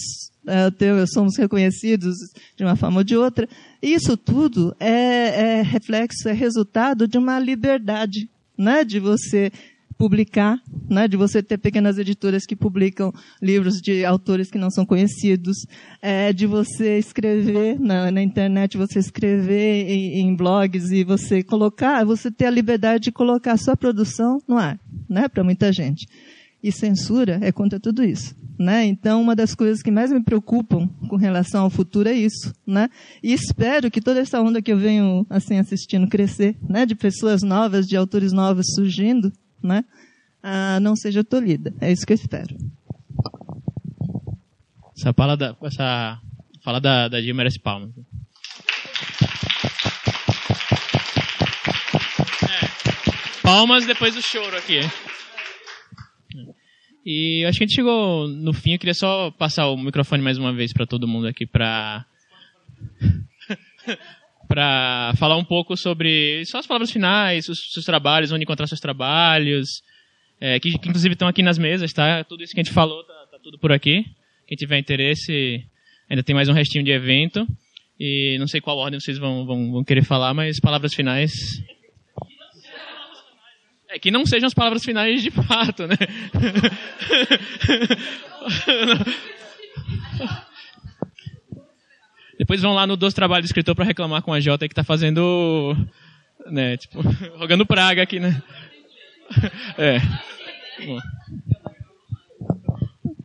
é, 0.47 1.05
somos 1.07 1.35
reconhecidos 1.35 2.15
de 2.55 2.63
uma 2.63 2.75
forma 2.75 2.97
ou 2.97 3.03
de 3.03 3.17
outra. 3.17 3.49
Isso 3.81 4.15
tudo 4.15 4.75
é, 4.79 5.59
é 5.59 5.61
reflexo, 5.63 6.29
é 6.29 6.33
resultado 6.33 7.07
de 7.07 7.17
uma 7.17 7.39
liberdade, 7.39 8.29
né? 8.55 8.83
De 8.83 8.99
você 8.99 9.51
publicar, 9.97 10.59
né, 10.89 11.07
de 11.07 11.17
você 11.17 11.41
ter 11.41 11.57
pequenas 11.57 11.97
editoras 11.97 12.45
que 12.45 12.55
publicam 12.55 13.13
livros 13.41 13.81
de 13.81 14.03
autores 14.03 14.51
que 14.51 14.57
não 14.57 14.69
são 14.69 14.85
conhecidos, 14.85 15.65
é, 16.01 16.33
de 16.33 16.45
você 16.45 16.97
escrever 16.97 17.79
na, 17.79 18.11
na 18.11 18.21
internet, 18.21 18.77
você 18.77 18.99
escrever 18.99 19.89
em, 19.89 20.19
em, 20.21 20.35
blogs 20.35 20.91
e 20.91 21.03
você 21.03 21.43
colocar, 21.43 22.03
você 22.05 22.29
ter 22.29 22.45
a 22.45 22.51
liberdade 22.51 23.05
de 23.05 23.11
colocar 23.11 23.53
a 23.53 23.57
sua 23.57 23.77
produção 23.77 24.39
no 24.47 24.57
ar, 24.57 24.79
né, 25.09 25.27
para 25.27 25.43
muita 25.43 25.71
gente. 25.71 26.07
E 26.61 26.71
censura 26.71 27.39
é 27.41 27.51
contra 27.51 27.79
tudo 27.79 28.03
isso. 28.03 28.35
Né? 28.57 28.85
Então, 28.85 29.21
uma 29.21 29.35
das 29.35 29.53
coisas 29.53 29.83
que 29.83 29.91
mais 29.91 30.11
me 30.11 30.23
preocupam 30.23 30.87
com 31.09 31.17
relação 31.17 31.63
ao 31.63 31.69
futuro 31.69 32.07
é 32.07 32.13
isso, 32.13 32.53
né? 32.65 32.89
E 33.21 33.33
espero 33.33 33.91
que 33.91 33.99
toda 33.99 34.21
essa 34.21 34.41
onda 34.41 34.61
que 34.61 34.71
eu 34.71 34.77
venho 34.77 35.27
assim 35.29 35.59
assistindo 35.59 36.07
crescer, 36.07 36.55
né, 36.67 36.85
de 36.85 36.95
pessoas 36.95 37.43
novas, 37.43 37.85
de 37.85 37.97
autores 37.97 38.31
novos 38.31 38.67
surgindo, 38.73 39.31
né, 39.65 39.83
ah, 40.41 40.79
não 40.79 40.95
seja 40.95 41.23
tolhida. 41.23 41.73
É 41.81 41.91
isso 41.91 42.05
que 42.05 42.13
eu 42.13 42.15
espero. 42.15 42.55
Essa 44.95 45.11
fala 45.11 45.35
da, 45.35 45.55
essa 45.63 46.21
fala 46.63 46.79
da, 46.79 47.07
da 47.07 47.21
Gil 47.21 47.35
merece 47.35 47.59
palmas. 47.59 47.91
É, 52.43 53.41
palmas 53.41 53.85
depois 53.85 54.15
do 54.15 54.21
choro 54.21 54.55
aqui. 54.55 54.79
E 57.05 57.45
acho 57.45 57.57
que 57.57 57.63
a 57.63 57.67
gente 57.67 57.75
chegou 57.75 58.27
no 58.27 58.53
fim. 58.53 58.73
Eu 58.73 58.79
queria 58.79 58.93
só 58.93 59.29
passar 59.31 59.67
o 59.67 59.77
microfone 59.77 60.23
mais 60.23 60.37
uma 60.37 60.53
vez 60.53 60.73
para 60.73 60.87
todo 60.87 61.07
mundo 61.07 61.27
aqui 61.27 61.45
para 61.45 62.05
para 64.47 65.13
falar 65.17 65.37
um 65.37 65.43
pouco 65.43 65.75
sobre 65.75 66.43
só 66.45 66.59
as 66.59 66.67
palavras 66.67 66.91
finais, 66.91 67.49
os 67.49 67.71
seus 67.71 67.85
trabalhos, 67.85 68.31
onde 68.31 68.43
encontrar 68.43 68.67
seus 68.67 68.79
trabalhos, 68.79 69.81
é, 70.39 70.59
que, 70.59 70.77
que, 70.77 70.89
inclusive 70.89 71.13
estão 71.13 71.27
aqui 71.27 71.41
nas 71.41 71.57
mesas, 71.57 71.91
tá? 71.93 72.23
Tudo 72.23 72.43
isso 72.43 72.53
que 72.53 72.59
a 72.59 72.63
gente 72.63 72.73
falou 72.73 73.03
tá, 73.03 73.27
tá, 73.31 73.39
tudo 73.41 73.57
por 73.57 73.71
aqui. 73.71 74.05
Quem 74.47 74.57
tiver 74.57 74.77
interesse, 74.77 75.63
ainda 76.09 76.23
tem 76.23 76.35
mais 76.35 76.49
um 76.49 76.53
restinho 76.53 76.83
de 76.83 76.91
evento. 76.91 77.47
E 77.99 78.37
não 78.39 78.47
sei 78.47 78.59
qual 78.59 78.77
ordem 78.77 78.99
vocês 78.99 79.17
vão, 79.17 79.45
vão, 79.45 79.71
vão 79.71 79.83
querer 79.83 80.03
falar, 80.03 80.33
mas 80.33 80.59
palavras 80.59 80.93
finais. 80.93 81.31
É 83.89 83.97
que 83.97 84.11
não 84.11 84.25
sejam 84.25 84.47
as 84.47 84.53
palavras 84.53 84.83
finais 84.83 85.23
de 85.23 85.31
fato, 85.31 85.87
né? 85.87 85.95
Depois 92.37 92.61
vão 92.61 92.73
lá 92.73 92.85
no 92.85 92.97
Doce 92.97 93.15
Trabalho 93.15 93.43
do 93.43 93.45
Escritor 93.45 93.75
para 93.75 93.85
reclamar 93.85 94.21
com 94.21 94.33
a 94.33 94.39
Jota 94.39 94.67
que 94.67 94.75
tá 94.75 94.83
fazendo. 94.83 95.75
Né, 96.47 96.77
tipo, 96.77 97.01
rogando 97.37 97.65
praga 97.65 98.01
aqui, 98.01 98.19
né? 98.19 98.41
É. 99.77 99.99
Bom. 100.85 100.99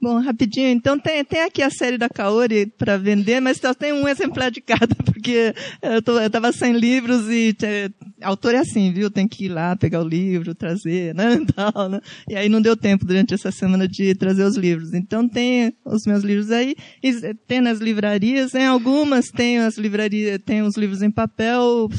Bom, 0.02 0.18
rapidinho, 0.18 0.68
então 0.68 0.98
tem, 0.98 1.22
tem 1.22 1.42
aqui 1.42 1.60
a 1.62 1.68
série 1.68 1.98
da 1.98 2.08
Kaori 2.08 2.64
para 2.78 2.96
vender, 2.96 3.38
mas 3.38 3.58
só 3.58 3.74
tem 3.74 3.92
um 3.92 4.08
exemplar 4.08 4.50
de 4.50 4.62
cada, 4.62 4.94
porque 5.04 5.54
eu, 5.82 6.00
tô, 6.00 6.18
eu 6.18 6.30
tava 6.30 6.50
sem 6.52 6.72
livros 6.72 7.28
e 7.28 7.54
é, 7.62 7.90
autor 8.22 8.54
é 8.54 8.60
assim, 8.60 8.90
viu? 8.94 9.10
Tem 9.10 9.28
que 9.28 9.44
ir 9.44 9.48
lá 9.50 9.76
pegar 9.76 10.00
o 10.00 10.08
livro, 10.08 10.54
trazer, 10.54 11.14
né? 11.14 11.38
Tal, 11.54 11.90
né? 11.90 12.00
E 12.26 12.34
aí 12.34 12.48
não 12.48 12.62
deu 12.62 12.74
tempo 12.74 13.04
durante 13.04 13.34
essa 13.34 13.52
semana 13.52 13.86
de 13.86 14.14
trazer 14.14 14.44
os 14.44 14.56
livros. 14.56 14.94
Então 14.94 15.28
tem 15.28 15.74
os 15.84 16.06
meus 16.06 16.24
livros 16.24 16.50
aí, 16.50 16.74
tem 17.46 17.60
nas 17.60 17.78
livrarias, 17.78 18.54
em 18.54 18.64
algumas 18.64 19.26
tem 19.26 19.58
as 19.58 19.76
livrarias, 19.76 20.40
tem 20.46 20.62
os 20.62 20.78
livros 20.78 21.02
em 21.02 21.10
papel, 21.10 21.90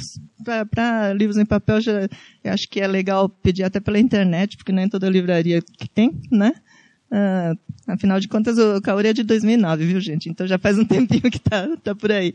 para 0.72 1.14
livros 1.14 1.38
em 1.38 1.46
papel 1.46 1.80
já 1.80 2.10
acho 2.46 2.68
que 2.68 2.82
é 2.82 2.88
legal 2.88 3.30
pedir 3.30 3.64
até 3.64 3.80
pela 3.80 4.00
internet, 4.00 4.58
porque 4.58 4.72
nem 4.72 4.90
toda 4.90 5.08
livraria 5.08 5.62
que 5.62 5.88
tem, 5.88 6.20
né? 6.32 6.52
Uh, 7.12 7.60
afinal 7.88 8.20
de 8.22 8.28
contas, 8.30 8.58
o 8.58 8.82
Kaori 8.82 9.10
é 9.10 9.14
de 9.14 9.24
2009, 9.24 9.86
viu, 9.86 10.00
gente? 10.00 10.30
Então 10.30 10.48
já 10.48 10.58
faz 10.58 10.80
um 10.80 10.86
tempinho 10.86 11.30
que 11.30 11.40
tá, 11.40 11.68
tá 11.84 11.94
por 11.94 12.12
aí. 12.12 12.34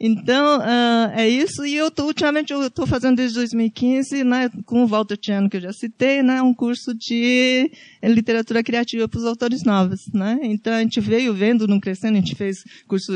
Então, 0.00 0.58
uh, 0.60 1.10
é 1.14 1.28
isso. 1.28 1.66
E 1.66 1.74
eu 1.74 1.90
tô, 1.90 2.06
ultimamente, 2.06 2.52
eu 2.52 2.64
estou 2.66 2.86
fazendo 2.86 3.16
desde 3.16 3.36
2015, 3.36 4.22
né, 4.22 4.48
com 4.64 4.84
o 4.84 4.86
Walter 4.86 5.16
Tiano, 5.16 5.50
que 5.50 5.56
eu 5.56 5.60
já 5.60 5.72
citei, 5.72 6.22
né, 6.22 6.40
um 6.40 6.54
curso 6.54 6.94
de 6.94 7.70
literatura 8.02 8.62
criativa 8.62 9.08
para 9.08 9.18
os 9.18 9.24
autores 9.24 9.64
novos, 9.64 10.00
né. 10.14 10.38
Então, 10.42 10.72
a 10.72 10.80
gente 10.80 11.00
veio 11.00 11.34
vendo, 11.34 11.66
no 11.66 11.80
crescendo, 11.80 12.16
a 12.16 12.20
gente 12.20 12.36
fez 12.36 12.58
curso 12.86 13.12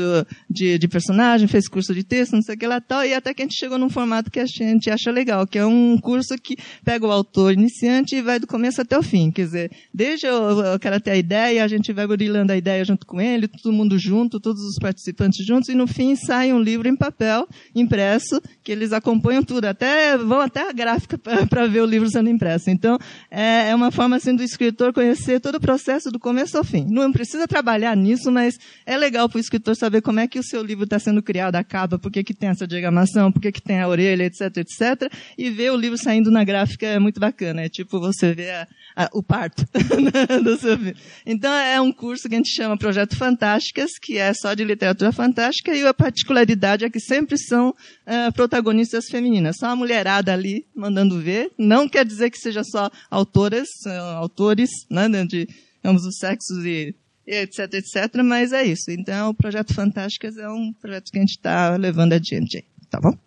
de, 0.49 0.77
de 0.77 0.87
personagem, 0.87 1.47
fez 1.47 1.69
curso 1.69 1.93
de 1.93 2.03
texto, 2.03 2.33
não 2.33 2.41
sei 2.41 2.55
o 2.55 2.57
que 2.57 2.67
lá 2.67 2.81
tal, 2.81 3.05
e 3.05 3.13
até 3.13 3.33
que 3.33 3.41
a 3.41 3.45
gente 3.45 3.57
chegou 3.57 3.77
num 3.77 3.89
formato 3.89 4.29
que 4.29 4.39
a 4.39 4.45
gente 4.45 4.89
acha 4.89 5.09
legal, 5.09 5.47
que 5.47 5.57
é 5.57 5.65
um 5.65 5.97
curso 5.97 6.35
que 6.37 6.57
pega 6.83 7.05
o 7.05 7.11
autor 7.11 7.53
iniciante 7.53 8.15
e 8.15 8.21
vai 8.21 8.39
do 8.39 8.47
começo 8.47 8.81
até 8.81 8.97
o 8.97 9.03
fim. 9.03 9.31
Quer 9.31 9.45
dizer, 9.45 9.71
desde 9.93 10.27
eu, 10.27 10.77
quero 10.81 10.99
ter 10.99 11.11
a 11.11 11.17
ideia, 11.17 11.63
a 11.63 11.67
gente 11.67 11.93
vai 11.93 12.05
burilando 12.05 12.51
a 12.51 12.57
ideia 12.57 12.83
junto 12.83 13.05
com 13.05 13.21
ele, 13.21 13.47
todo 13.47 13.71
mundo 13.71 13.97
junto, 13.97 14.39
todos 14.39 14.61
os 14.63 14.75
participantes 14.75 15.45
juntos, 15.45 15.69
e 15.69 15.75
no 15.75 15.87
fim 15.87 16.15
sai 16.15 16.51
um 16.51 16.59
livro 16.59 16.72
livro 16.73 16.87
em 16.87 16.95
papel, 16.95 17.47
impresso, 17.75 18.41
que 18.63 18.71
eles 18.71 18.91
acompanham 18.91 19.43
tudo, 19.43 19.65
até 19.65 20.17
vão 20.17 20.41
até 20.41 20.67
a 20.67 20.73
gráfica 20.73 21.17
para 21.17 21.67
ver 21.67 21.81
o 21.81 21.85
livro 21.85 22.09
sendo 22.09 22.29
impresso. 22.29 22.69
Então, 22.69 22.97
é, 23.29 23.69
é 23.69 23.75
uma 23.75 23.91
forma 23.91 24.15
assim 24.15 24.35
do 24.35 24.43
escritor 24.43 24.91
conhecer 24.91 25.39
todo 25.39 25.55
o 25.55 25.61
processo 25.61 26.11
do 26.11 26.19
começo 26.19 26.57
ao 26.57 26.63
fim. 26.63 26.85
Não 26.89 27.11
precisa 27.11 27.47
trabalhar 27.47 27.95
nisso, 27.95 28.31
mas 28.31 28.55
é 28.85 28.97
legal 28.97 29.29
para 29.29 29.37
o 29.37 29.41
escritor 29.41 29.75
saber 29.75 30.01
como 30.01 30.19
é 30.19 30.27
que 30.27 30.39
o 30.39 30.43
seu 30.43 30.63
livro 30.63 30.85
está 30.85 30.97
sendo 30.97 31.21
criado, 31.21 31.55
a 31.55 31.63
capa, 31.63 31.99
por 31.99 32.11
que, 32.11 32.23
que 32.23 32.33
tem 32.33 32.49
essa 32.49 32.67
diagramação, 32.67 33.31
por 33.31 33.41
que, 33.41 33.51
que 33.51 33.61
tem 33.61 33.79
a 33.79 33.87
orelha, 33.87 34.23
etc, 34.23 34.57
etc. 34.57 35.13
E 35.37 35.49
ver 35.49 35.71
o 35.71 35.77
livro 35.77 35.97
saindo 35.97 36.31
na 36.31 36.43
gráfica 36.43 36.87
é 36.87 36.97
muito 36.97 37.19
bacana. 37.19 37.61
É 37.61 37.69
tipo 37.69 37.99
você 37.99 38.33
ver 38.33 38.51
a, 38.51 38.67
a, 38.95 39.09
o 39.13 39.21
parto 39.21 39.65
do 40.43 40.57
seu 40.57 40.77
filho. 40.77 40.95
Então, 41.25 41.53
é 41.53 41.79
um 41.79 41.91
curso 41.91 42.27
que 42.27 42.35
a 42.35 42.37
gente 42.37 42.53
chama 42.53 42.77
Projeto 42.77 43.15
Fantásticas, 43.15 43.91
que 44.01 44.17
é 44.17 44.33
só 44.33 44.53
de 44.53 44.63
literatura 44.63 45.11
fantástica, 45.11 45.75
e 45.75 45.85
a 45.85 45.93
particularidade 45.93 46.62
é 46.65 46.89
que 46.89 46.99
sempre 46.99 47.37
são 47.37 47.69
uh, 47.69 48.33
protagonistas 48.33 49.05
femininas. 49.09 49.57
Só 49.59 49.67
a 49.67 49.75
mulherada 49.75 50.33
ali 50.33 50.65
mandando 50.75 51.19
ver. 51.19 51.51
Não 51.57 51.87
quer 51.87 52.05
dizer 52.05 52.29
que 52.29 52.37
seja 52.37 52.63
só 52.63 52.89
autoras, 53.09 53.67
uh, 53.85 54.17
autores, 54.17 54.69
né, 54.89 55.07
de 55.25 55.47
ambos 55.83 56.05
os 56.05 56.17
sexos 56.17 56.65
e 56.65 56.95
etc, 57.25 57.73
etc, 57.73 58.21
mas 58.23 58.51
é 58.51 58.63
isso. 58.63 58.91
Então, 58.91 59.29
o 59.29 59.33
Projeto 59.33 59.73
Fantásticas 59.73 60.37
é 60.37 60.49
um 60.49 60.73
projeto 60.73 61.11
que 61.11 61.17
a 61.17 61.21
gente 61.21 61.37
está 61.37 61.75
levando 61.75 62.13
adiante. 62.13 62.65
Tá 62.89 62.99
bom? 62.99 63.17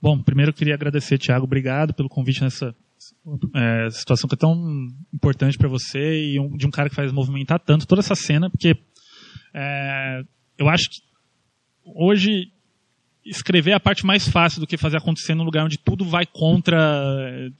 Bom, 0.00 0.22
primeiro 0.22 0.50
eu 0.50 0.54
queria 0.54 0.74
agradecer, 0.74 1.18
Tiago, 1.18 1.44
obrigado 1.44 1.92
pelo 1.92 2.08
convite 2.08 2.42
nessa 2.42 2.74
é, 3.54 3.90
situação 3.90 4.28
que 4.28 4.34
é 4.34 4.38
tão 4.38 4.88
importante 5.12 5.58
para 5.58 5.68
você 5.68 5.98
e 5.98 6.38
um, 6.38 6.56
de 6.56 6.66
um 6.66 6.70
cara 6.70 6.88
que 6.88 6.94
faz 6.94 7.12
movimentar 7.12 7.58
tanto 7.58 7.86
toda 7.86 8.00
essa 8.00 8.14
cena, 8.14 8.48
porque 8.48 8.76
é, 9.54 10.22
eu 10.58 10.68
acho 10.68 10.90
que 10.90 11.00
hoje 11.84 12.50
escrever 13.24 13.72
é 13.72 13.74
a 13.74 13.80
parte 13.80 14.04
mais 14.04 14.28
fácil 14.28 14.60
do 14.60 14.66
que 14.66 14.76
fazer 14.76 14.96
acontecer 14.96 15.34
num 15.34 15.44
lugar 15.44 15.64
onde 15.64 15.78
tudo 15.78 16.04
vai 16.04 16.26
contra 16.26 17.50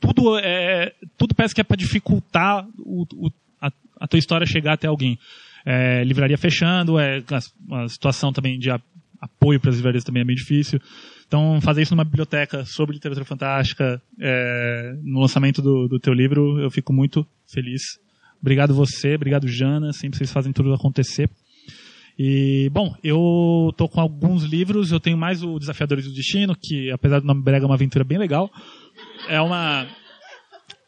tudo 0.00 0.38
é 0.38 0.92
tudo 1.16 1.34
parece 1.34 1.54
que 1.54 1.60
é 1.60 1.64
para 1.64 1.76
dificultar 1.76 2.66
o, 2.78 3.06
o, 3.14 3.30
a, 3.60 3.70
a, 4.00 4.08
tua 4.08 4.18
história 4.18 4.46
chegar 4.46 4.74
até 4.74 4.88
alguém. 4.88 5.18
É, 5.64 6.02
livraria 6.02 6.36
fechando 6.36 6.98
é 6.98 7.22
a, 7.30 7.82
a 7.84 7.88
situação 7.88 8.32
também 8.32 8.58
de 8.58 8.68
a, 8.68 8.80
apoio 9.20 9.60
para 9.60 9.70
as 9.70 9.76
livrarias 9.76 10.02
também 10.02 10.22
é 10.22 10.26
bem 10.26 10.34
difícil. 10.34 10.80
Então 11.26 11.60
fazer 11.60 11.82
isso 11.82 11.94
numa 11.94 12.04
biblioteca 12.04 12.64
sobre 12.64 12.94
literatura 12.94 13.24
fantástica 13.24 14.02
é, 14.20 14.96
no 15.02 15.20
lançamento 15.20 15.62
do, 15.62 15.86
do 15.86 16.00
teu 16.00 16.12
livro 16.12 16.58
eu 16.60 16.70
fico 16.70 16.92
muito 16.92 17.24
feliz. 17.46 17.82
Obrigado 18.40 18.74
você 18.74 19.14
obrigado 19.14 19.46
Jana. 19.46 19.92
Sempre 19.92 20.18
vocês 20.18 20.32
fazem 20.32 20.52
tudo 20.52 20.74
acontecer 20.74 21.30
e, 22.18 22.68
bom, 22.72 22.94
eu 23.02 23.72
tô 23.76 23.88
com 23.88 24.00
alguns 24.00 24.44
livros, 24.44 24.92
eu 24.92 25.00
tenho 25.00 25.16
mais 25.16 25.42
o 25.42 25.58
Desafiadores 25.58 26.04
do 26.04 26.12
Destino, 26.12 26.54
que 26.54 26.90
apesar 26.90 27.20
do 27.20 27.26
nome 27.26 27.42
brega 27.42 27.64
é 27.64 27.66
uma 27.66 27.74
aventura 27.74 28.04
bem 28.04 28.18
legal. 28.18 28.50
É 29.28 29.40
uma 29.40 29.86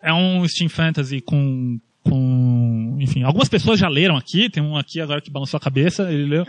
é 0.03 0.13
um 0.13 0.47
Steam 0.47 0.69
Fantasy 0.69 1.21
com 1.21 1.79
com, 2.03 2.99
enfim, 3.01 3.23
algumas 3.23 3.49
pessoas 3.49 3.81
já 3.81 3.89
leram 3.89 4.15
aqui, 4.17 4.51
tem 4.51 4.63
um 4.63 4.77
aqui 4.77 5.01
agora 5.01 5.23
que 5.23 5.31
balançou 5.31 5.57
a 5.57 5.61
cabeça, 5.61 6.13
ele 6.13 6.27
leu. 6.27 6.47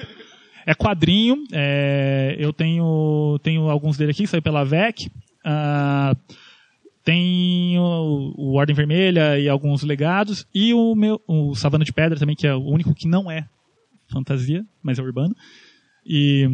É 0.66 0.74
quadrinho, 0.74 1.46
é, 1.54 2.36
eu 2.38 2.52
tenho 2.52 3.40
tenho 3.42 3.70
alguns 3.70 3.98
dele 3.98 4.12
aqui, 4.12 4.28
saiu 4.28 4.42
pela 4.42 4.66
VEC. 4.66 5.08
Uh, 5.46 6.36
tem 7.04 7.78
o, 7.78 8.34
o, 8.36 8.56
Ordem 8.56 8.76
Vermelha 8.76 9.40
e 9.40 9.48
alguns 9.48 9.84
legados, 9.84 10.46
e 10.54 10.74
o 10.74 10.96
meu 10.96 11.22
o 11.28 11.54
Savana 11.54 11.86
de 11.86 11.94
Pedra 11.94 12.18
também, 12.18 12.36
que 12.36 12.48
é 12.48 12.54
o 12.54 12.64
único 12.64 12.96
que 12.96 13.08
não 13.08 13.30
é 13.30 13.48
fantasia, 14.16 14.66
mas 14.82 14.98
é 14.98 15.02
urbano. 15.02 15.36
E 16.06 16.48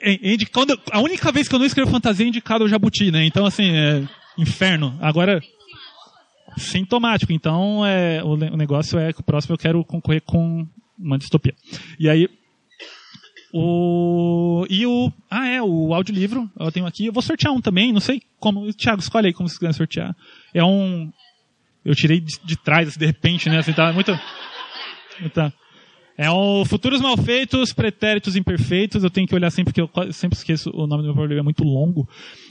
é, 0.00 0.18
quando, 0.52 0.78
a 0.92 1.00
única 1.00 1.32
vez 1.32 1.48
que 1.48 1.54
eu 1.54 1.58
não 1.58 1.66
escrevo 1.66 1.90
fantasia 1.90 2.24
é 2.24 2.28
indicado 2.28 2.64
o 2.64 2.68
Jabuti, 2.68 3.10
né? 3.10 3.24
Então, 3.24 3.44
assim, 3.44 3.70
é 3.70 4.06
inferno. 4.38 4.96
Agora, 5.00 5.42
sintomático. 6.56 7.32
Então, 7.32 7.84
é, 7.84 8.22
o, 8.22 8.32
o 8.32 8.56
negócio 8.56 8.98
é 8.98 9.12
que 9.12 9.20
o 9.20 9.24
próximo 9.24 9.54
eu 9.54 9.58
quero 9.58 9.84
concorrer 9.84 10.22
com 10.22 10.66
uma 10.98 11.18
distopia. 11.18 11.54
E 11.98 12.08
aí, 12.08 12.28
o. 13.52 14.66
E 14.68 14.86
o. 14.86 15.12
Ah, 15.30 15.48
é, 15.48 15.62
o 15.62 15.94
audiolivro. 15.94 16.48
Eu 16.58 16.70
tenho 16.70 16.86
aqui. 16.86 17.06
Eu 17.06 17.12
vou 17.12 17.22
sortear 17.22 17.52
um 17.52 17.60
também, 17.60 17.92
não 17.92 18.00
sei 18.00 18.22
como. 18.38 18.72
Thiago, 18.74 19.00
escolhe 19.00 19.28
aí 19.28 19.32
como 19.32 19.48
você 19.48 19.58
quiser 19.58 19.72
sortear. 19.72 20.16
É 20.54 20.62
um. 20.62 21.10
Eu 21.84 21.94
tirei 21.94 22.20
de, 22.20 22.38
de 22.44 22.56
trás, 22.56 22.88
assim, 22.88 22.98
de 22.98 23.06
repente, 23.06 23.48
né? 23.48 23.58
Assim, 23.58 23.72
tá 23.72 23.92
muito. 23.92 24.12
Tá. 25.32 25.52
É 26.18 26.30
o 26.30 26.64
Futuros 26.64 27.00
Malfeitos, 27.00 27.74
Pretéritos 27.74 28.36
Imperfeitos. 28.36 29.04
Eu 29.04 29.10
tenho 29.10 29.26
que 29.26 29.34
olhar 29.34 29.50
sempre, 29.50 29.72
porque 29.72 30.00
eu 30.00 30.12
sempre 30.12 30.38
esqueço 30.38 30.70
o 30.72 30.86
nome 30.86 31.02
do 31.02 31.14
meu 31.14 31.26
livro, 31.26 31.40
é 31.40 31.42
muito 31.42 31.62
longo. 31.62 32.08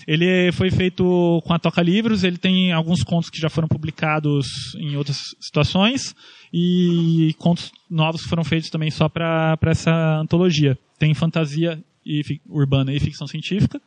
Ele 0.07 0.51
foi 0.51 0.69
feito 0.69 1.41
com 1.43 1.53
a 1.53 1.57
Toca 1.57 1.81
Livros, 1.81 2.23
ele 2.23 2.37
tem 2.37 2.71
alguns 2.71 3.03
contos 3.03 3.29
que 3.29 3.39
já 3.39 3.49
foram 3.49 3.67
publicados 3.67 4.45
em 4.77 4.95
outras 4.95 5.17
situações, 5.39 6.15
e 6.53 7.33
contos 7.39 7.71
novos 7.89 8.21
que 8.21 8.29
foram 8.29 8.43
feitos 8.43 8.69
também 8.69 8.91
só 8.91 9.09
para 9.09 9.57
essa 9.65 9.91
antologia. 10.19 10.77
Tem 10.99 11.13
fantasia 11.15 11.83
e, 12.05 12.21
urbana 12.47 12.93
e 12.93 12.99
ficção 12.99 13.25
científica, 13.25 13.81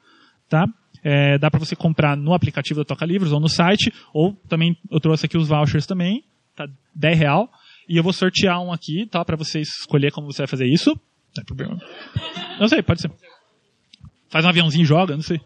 tá? 0.49 0.67
É, 1.05 1.39
dá 1.39 1.49
para 1.49 1.61
você 1.61 1.77
comprar 1.77 2.17
no 2.17 2.35
aplicativo 2.35 2.81
da 2.81 2.85
Toca 2.85 3.07
Livros 3.07 3.31
ou 3.31 3.39
no 3.39 3.49
site, 3.49 3.93
ou 4.13 4.35
também 4.49 4.77
eu 4.91 4.99
trouxe 4.99 5.27
aqui 5.27 5.39
os 5.39 5.47
vouchers 5.47 5.87
também, 5.87 6.25
tá 6.57 6.67
10 6.97 7.17
real. 7.17 7.49
E 7.89 7.97
eu 7.97 8.03
vou 8.03 8.13
sortear 8.13 8.61
um 8.61 8.73
aqui, 8.73 9.07
tá? 9.07 9.25
Pra 9.25 9.37
você 9.37 9.61
escolher 9.61 10.13
como 10.13 10.27
você 10.27 10.43
vai 10.43 10.47
fazer 10.47 10.67
isso. 10.67 10.91
Não 10.91 11.35
tem 11.35 11.45
problema. 11.45 11.79
Não 12.61 12.69
sei, 12.69 12.83
pode 12.83 13.01
ser. 13.01 13.11
Faz 14.29 14.45
um 14.45 14.49
aviãozinho 14.49 14.83
e 14.83 14.87
joga, 14.87 15.15
não 15.15 15.23
sei. 15.23 15.41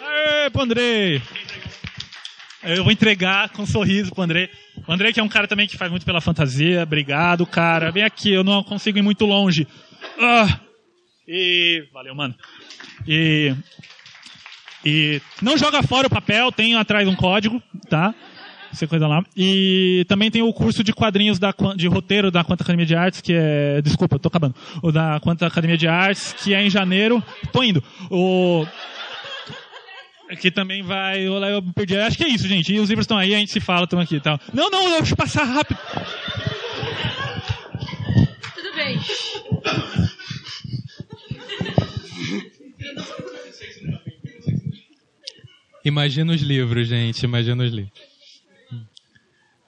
Aê, 0.00 0.50
pro 0.50 0.62
Andrei! 0.62 1.20
Eu 2.62 2.82
vou 2.82 2.92
entregar 2.92 3.50
com 3.50 3.62
um 3.62 3.66
sorriso 3.66 4.10
pro 4.10 4.22
André. 4.22 4.48
O 4.88 4.92
André 4.92 5.12
que 5.12 5.20
é 5.20 5.22
um 5.22 5.28
cara 5.28 5.46
também 5.46 5.66
que 5.66 5.76
faz 5.76 5.90
muito 5.90 6.06
pela 6.06 6.20
fantasia. 6.20 6.82
Obrigado, 6.82 7.44
cara. 7.44 7.90
Vem 7.92 8.02
aqui, 8.02 8.32
eu 8.32 8.42
não 8.42 8.64
consigo 8.64 8.98
ir 8.98 9.02
muito 9.02 9.26
longe. 9.26 9.68
Ah! 10.18 10.60
E... 11.28 11.86
Valeu, 11.92 12.14
mano. 12.14 12.34
E... 13.06 13.54
E 14.82 15.20
não 15.40 15.56
joga 15.56 15.82
fora 15.82 16.06
o 16.06 16.10
papel, 16.10 16.52
tem 16.52 16.74
atrás 16.74 17.08
um 17.08 17.16
código, 17.16 17.62
tá? 17.88 18.14
Você 18.74 18.86
coisa 18.86 19.06
lá. 19.06 19.24
E 19.36 20.04
também 20.08 20.30
tem 20.30 20.42
o 20.42 20.52
curso 20.52 20.82
de 20.82 20.92
quadrinhos 20.92 21.38
da, 21.38 21.54
de 21.76 21.86
roteiro 21.86 22.30
da 22.30 22.42
Quanta 22.42 22.62
Academia 22.64 22.86
de 22.86 22.94
Artes, 22.94 23.20
que 23.20 23.32
é. 23.32 23.80
Desculpa, 23.80 24.18
tô 24.18 24.28
acabando. 24.28 24.54
O 24.82 24.90
da 24.90 25.20
Quanta 25.20 25.46
Academia 25.46 25.76
de 25.76 25.86
Artes, 25.86 26.32
que 26.32 26.52
é 26.52 26.62
em 26.62 26.70
janeiro. 26.70 27.22
Tô 27.52 27.62
indo. 27.62 27.82
O. 28.10 28.66
Que 30.40 30.50
também 30.50 30.82
vai. 30.82 31.20
Eu 31.22 31.62
me 31.62 31.72
perdi. 31.72 31.96
Acho 31.96 32.16
que 32.16 32.24
é 32.24 32.28
isso, 32.28 32.48
gente. 32.48 32.74
E 32.74 32.80
os 32.80 32.88
livros 32.88 33.04
estão 33.04 33.16
aí, 33.16 33.34
a 33.34 33.38
gente 33.38 33.52
se 33.52 33.60
fala, 33.60 33.84
estão 33.84 34.00
aqui 34.00 34.16
e 34.16 34.20
tal. 34.20 34.40
Não, 34.52 34.68
não, 34.70 34.90
deixa 34.96 35.12
eu 35.12 35.16
passar 35.16 35.44
rápido. 35.44 35.78
Tudo 38.54 38.74
bem. 38.74 38.98
Imagina 45.84 46.32
os 46.32 46.40
livros, 46.40 46.88
gente. 46.88 47.22
Imagina 47.24 47.62
os 47.62 47.70
livros. 47.70 48.13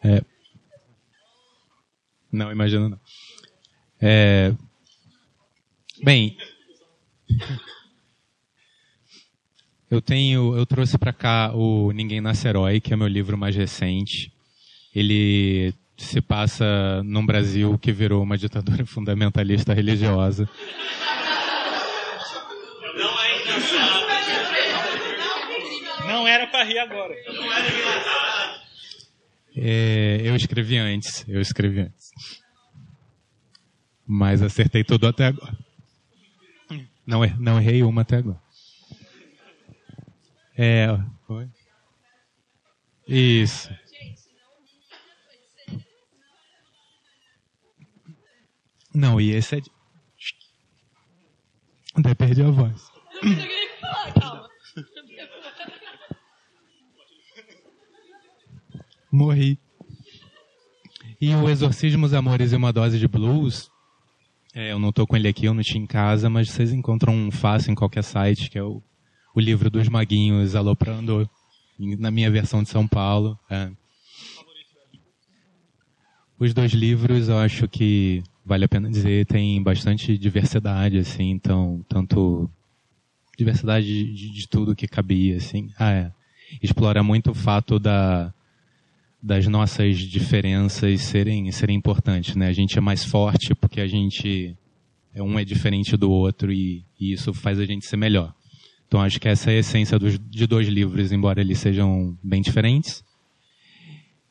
É... 0.06 0.22
Não, 2.30 2.52
imagino 2.52 2.88
não. 2.88 3.00
É... 4.00 4.52
Bem, 6.04 6.36
eu 9.90 10.00
tenho, 10.00 10.56
eu 10.56 10.64
trouxe 10.64 10.96
para 10.96 11.12
cá 11.12 11.52
o 11.54 11.90
Ninguém 11.90 12.20
Nasce 12.20 12.46
Herói, 12.46 12.80
que 12.80 12.92
é 12.92 12.96
meu 12.96 13.08
livro 13.08 13.36
mais 13.36 13.56
recente. 13.56 14.32
Ele 14.94 15.74
se 15.96 16.20
passa 16.20 17.02
num 17.02 17.24
Brasil 17.26 17.76
que 17.78 17.90
virou 17.90 18.22
uma 18.22 18.38
ditadura 18.38 18.84
fundamentalista 18.86 19.74
religiosa. 19.74 20.48
Não 22.96 23.22
é. 23.22 23.26
Não 26.06 26.28
era 26.28 26.46
para 26.46 26.64
rir 26.64 26.78
agora. 26.78 27.14
Não 27.26 27.52
era 27.52 27.68
engraçado. 27.68 28.25
É, 29.58 30.20
eu 30.22 30.36
escrevi 30.36 30.76
antes, 30.76 31.24
eu 31.26 31.40
escrevi 31.40 31.80
antes. 31.80 32.10
Mas 34.06 34.42
acertei 34.42 34.84
tudo 34.84 35.06
até 35.06 35.26
agora. 35.26 35.56
Não, 37.06 37.24
er, 37.24 37.38
não 37.40 37.58
errei 37.58 37.82
uma 37.82 38.02
até 38.02 38.16
agora. 38.16 38.40
É, 40.58 40.88
foi? 41.26 41.48
Isso. 43.08 43.70
Não, 48.92 49.20
e 49.20 49.30
esse 49.30 49.56
é 49.56 49.60
de... 49.60 49.70
Até 51.94 52.14
perdi 52.14 52.42
a 52.42 52.50
voz. 52.50 52.90
Morri. 59.10 59.58
E 61.20 61.34
o 61.34 61.48
Exorcismos, 61.48 62.12
Amores 62.12 62.52
e 62.52 62.56
uma 62.56 62.72
Dose 62.72 62.98
de 62.98 63.08
Blues, 63.08 63.70
é, 64.54 64.72
eu 64.72 64.78
não 64.78 64.90
estou 64.90 65.06
com 65.06 65.16
ele 65.16 65.28
aqui, 65.28 65.46
eu 65.46 65.54
não 65.54 65.62
tinha 65.62 65.82
em 65.82 65.86
casa, 65.86 66.30
mas 66.30 66.50
vocês 66.50 66.72
encontram 66.72 67.30
fácil 67.30 67.72
em 67.72 67.74
qualquer 67.74 68.02
site, 68.02 68.50
que 68.50 68.58
é 68.58 68.62
o, 68.62 68.82
o 69.34 69.40
livro 69.40 69.70
dos 69.70 69.88
maguinhos 69.88 70.54
aloprando, 70.54 71.28
na 71.78 72.10
minha 72.10 72.30
versão 72.30 72.62
de 72.62 72.68
São 72.68 72.86
Paulo. 72.86 73.38
É. 73.50 73.70
Os 76.38 76.52
dois 76.52 76.72
livros, 76.72 77.28
eu 77.28 77.38
acho 77.38 77.66
que 77.68 78.22
vale 78.44 78.64
a 78.64 78.68
pena 78.68 78.88
dizer, 78.88 79.26
tem 79.26 79.62
bastante 79.62 80.16
diversidade, 80.16 80.98
assim, 80.98 81.30
então, 81.30 81.84
tanto 81.88 82.48
diversidade 83.36 83.86
de, 83.86 84.30
de 84.30 84.48
tudo 84.48 84.76
que 84.76 84.86
cabia, 84.86 85.36
assim. 85.36 85.70
Ah, 85.78 85.92
é. 85.92 86.12
Explora 86.62 87.02
muito 87.02 87.32
o 87.32 87.34
fato 87.34 87.78
da, 87.78 88.32
das 89.26 89.48
nossas 89.48 89.98
diferenças 89.98 91.00
serem, 91.00 91.50
serem 91.50 91.76
importantes, 91.76 92.36
né? 92.36 92.46
A 92.46 92.52
gente 92.52 92.78
é 92.78 92.80
mais 92.80 93.02
forte 93.04 93.56
porque 93.56 93.80
a 93.80 93.86
gente 93.88 94.56
é 95.12 95.20
um 95.20 95.36
é 95.36 95.44
diferente 95.44 95.96
do 95.96 96.08
outro 96.08 96.52
e, 96.52 96.84
e 97.00 97.12
isso 97.12 97.34
faz 97.34 97.58
a 97.58 97.64
gente 97.64 97.86
ser 97.86 97.96
melhor. 97.96 98.32
Então 98.86 99.00
acho 99.00 99.18
que 99.18 99.28
essa 99.28 99.50
é 99.50 99.56
a 99.56 99.58
essência 99.58 99.98
dos, 99.98 100.16
de 100.16 100.46
dois 100.46 100.68
livros, 100.68 101.10
embora 101.10 101.40
eles 101.40 101.58
sejam 101.58 102.16
bem 102.22 102.40
diferentes. 102.40 103.02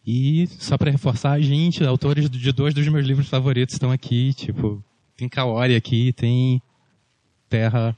E 0.07 0.47
só 0.47 0.77
para 0.77 0.91
reforçar, 0.91 1.33
a 1.33 1.41
gente, 1.41 1.83
autores 1.83 2.29
de 2.29 2.51
dois 2.53 2.73
dos 2.73 2.87
meus 2.87 3.05
livros 3.05 3.27
favoritos 3.27 3.75
estão 3.75 3.91
aqui, 3.91 4.33
tipo, 4.33 4.81
tem 5.17 5.27
Kaori 5.27 5.75
aqui, 5.75 6.13
tem 6.13 6.61
Terra, 7.49 7.97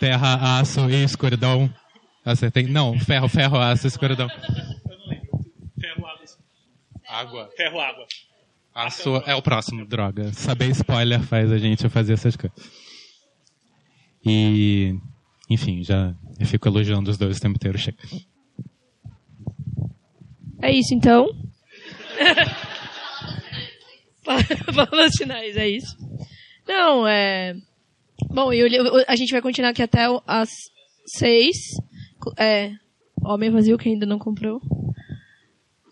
Terra, 0.00 0.58
Aço 0.58 0.90
e 0.90 1.04
Escuridão. 1.04 1.72
Acertei. 2.24 2.66
Não, 2.66 2.98
Ferro, 2.98 3.28
Ferro, 3.28 3.58
Aço 3.60 3.86
e 3.86 3.88
Escuridão. 3.88 4.28
Água. 7.14 7.48
Ferro, 7.56 7.80
água. 7.80 8.06
A 8.74 8.90
sua, 8.90 9.22
é 9.24 9.34
o 9.36 9.42
próximo, 9.42 9.86
droga. 9.86 10.32
Saber 10.32 10.68
spoiler 10.70 11.22
faz 11.22 11.52
a 11.52 11.58
gente 11.58 11.88
fazer 11.88 12.14
essas 12.14 12.36
coisas. 12.36 12.58
E, 14.26 14.98
enfim, 15.48 15.84
já 15.84 16.12
eu 16.40 16.46
fico 16.46 16.66
elogiando 16.66 17.08
os 17.08 17.16
dois 17.16 17.38
o 17.38 17.40
tempo 17.40 17.54
inteiro, 17.54 17.78
chega. 17.78 17.98
É 20.60 20.72
isso, 20.72 20.92
então. 20.92 21.28
Palavras 24.24 25.12
finais, 25.16 25.56
é 25.56 25.68
isso. 25.68 25.96
Não, 26.66 27.06
é... 27.06 27.54
Bom, 28.28 28.52
eu, 28.52 28.66
a 29.06 29.14
gente 29.14 29.30
vai 29.30 29.40
continuar 29.40 29.70
aqui 29.70 29.82
até 29.82 30.06
as 30.26 30.48
seis. 31.06 31.56
É, 32.38 32.72
Homem 33.22 33.50
Vazio, 33.50 33.78
que 33.78 33.88
ainda 33.88 34.06
não 34.06 34.18
comprou. 34.18 34.60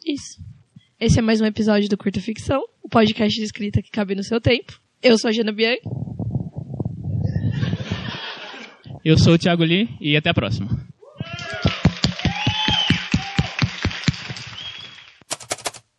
Isso. 0.04 0.42
Esse 1.04 1.18
é 1.18 1.22
mais 1.22 1.40
um 1.40 1.44
episódio 1.44 1.88
do 1.88 1.98
Curta 1.98 2.20
Ficção, 2.20 2.62
o 2.80 2.88
podcast 2.88 3.36
de 3.36 3.44
escrita 3.44 3.82
que 3.82 3.90
cabe 3.90 4.14
no 4.14 4.22
seu 4.22 4.40
tempo. 4.40 4.80
Eu 5.02 5.18
sou 5.18 5.30
a 5.30 5.32
Jana 5.32 5.50
Bianchi. 5.50 5.82
Eu 9.04 9.18
sou 9.18 9.34
o 9.34 9.36
Thiago 9.36 9.64
Lee 9.64 9.88
e 10.00 10.16
até 10.16 10.30
a 10.30 10.34
próxima. 10.34 10.68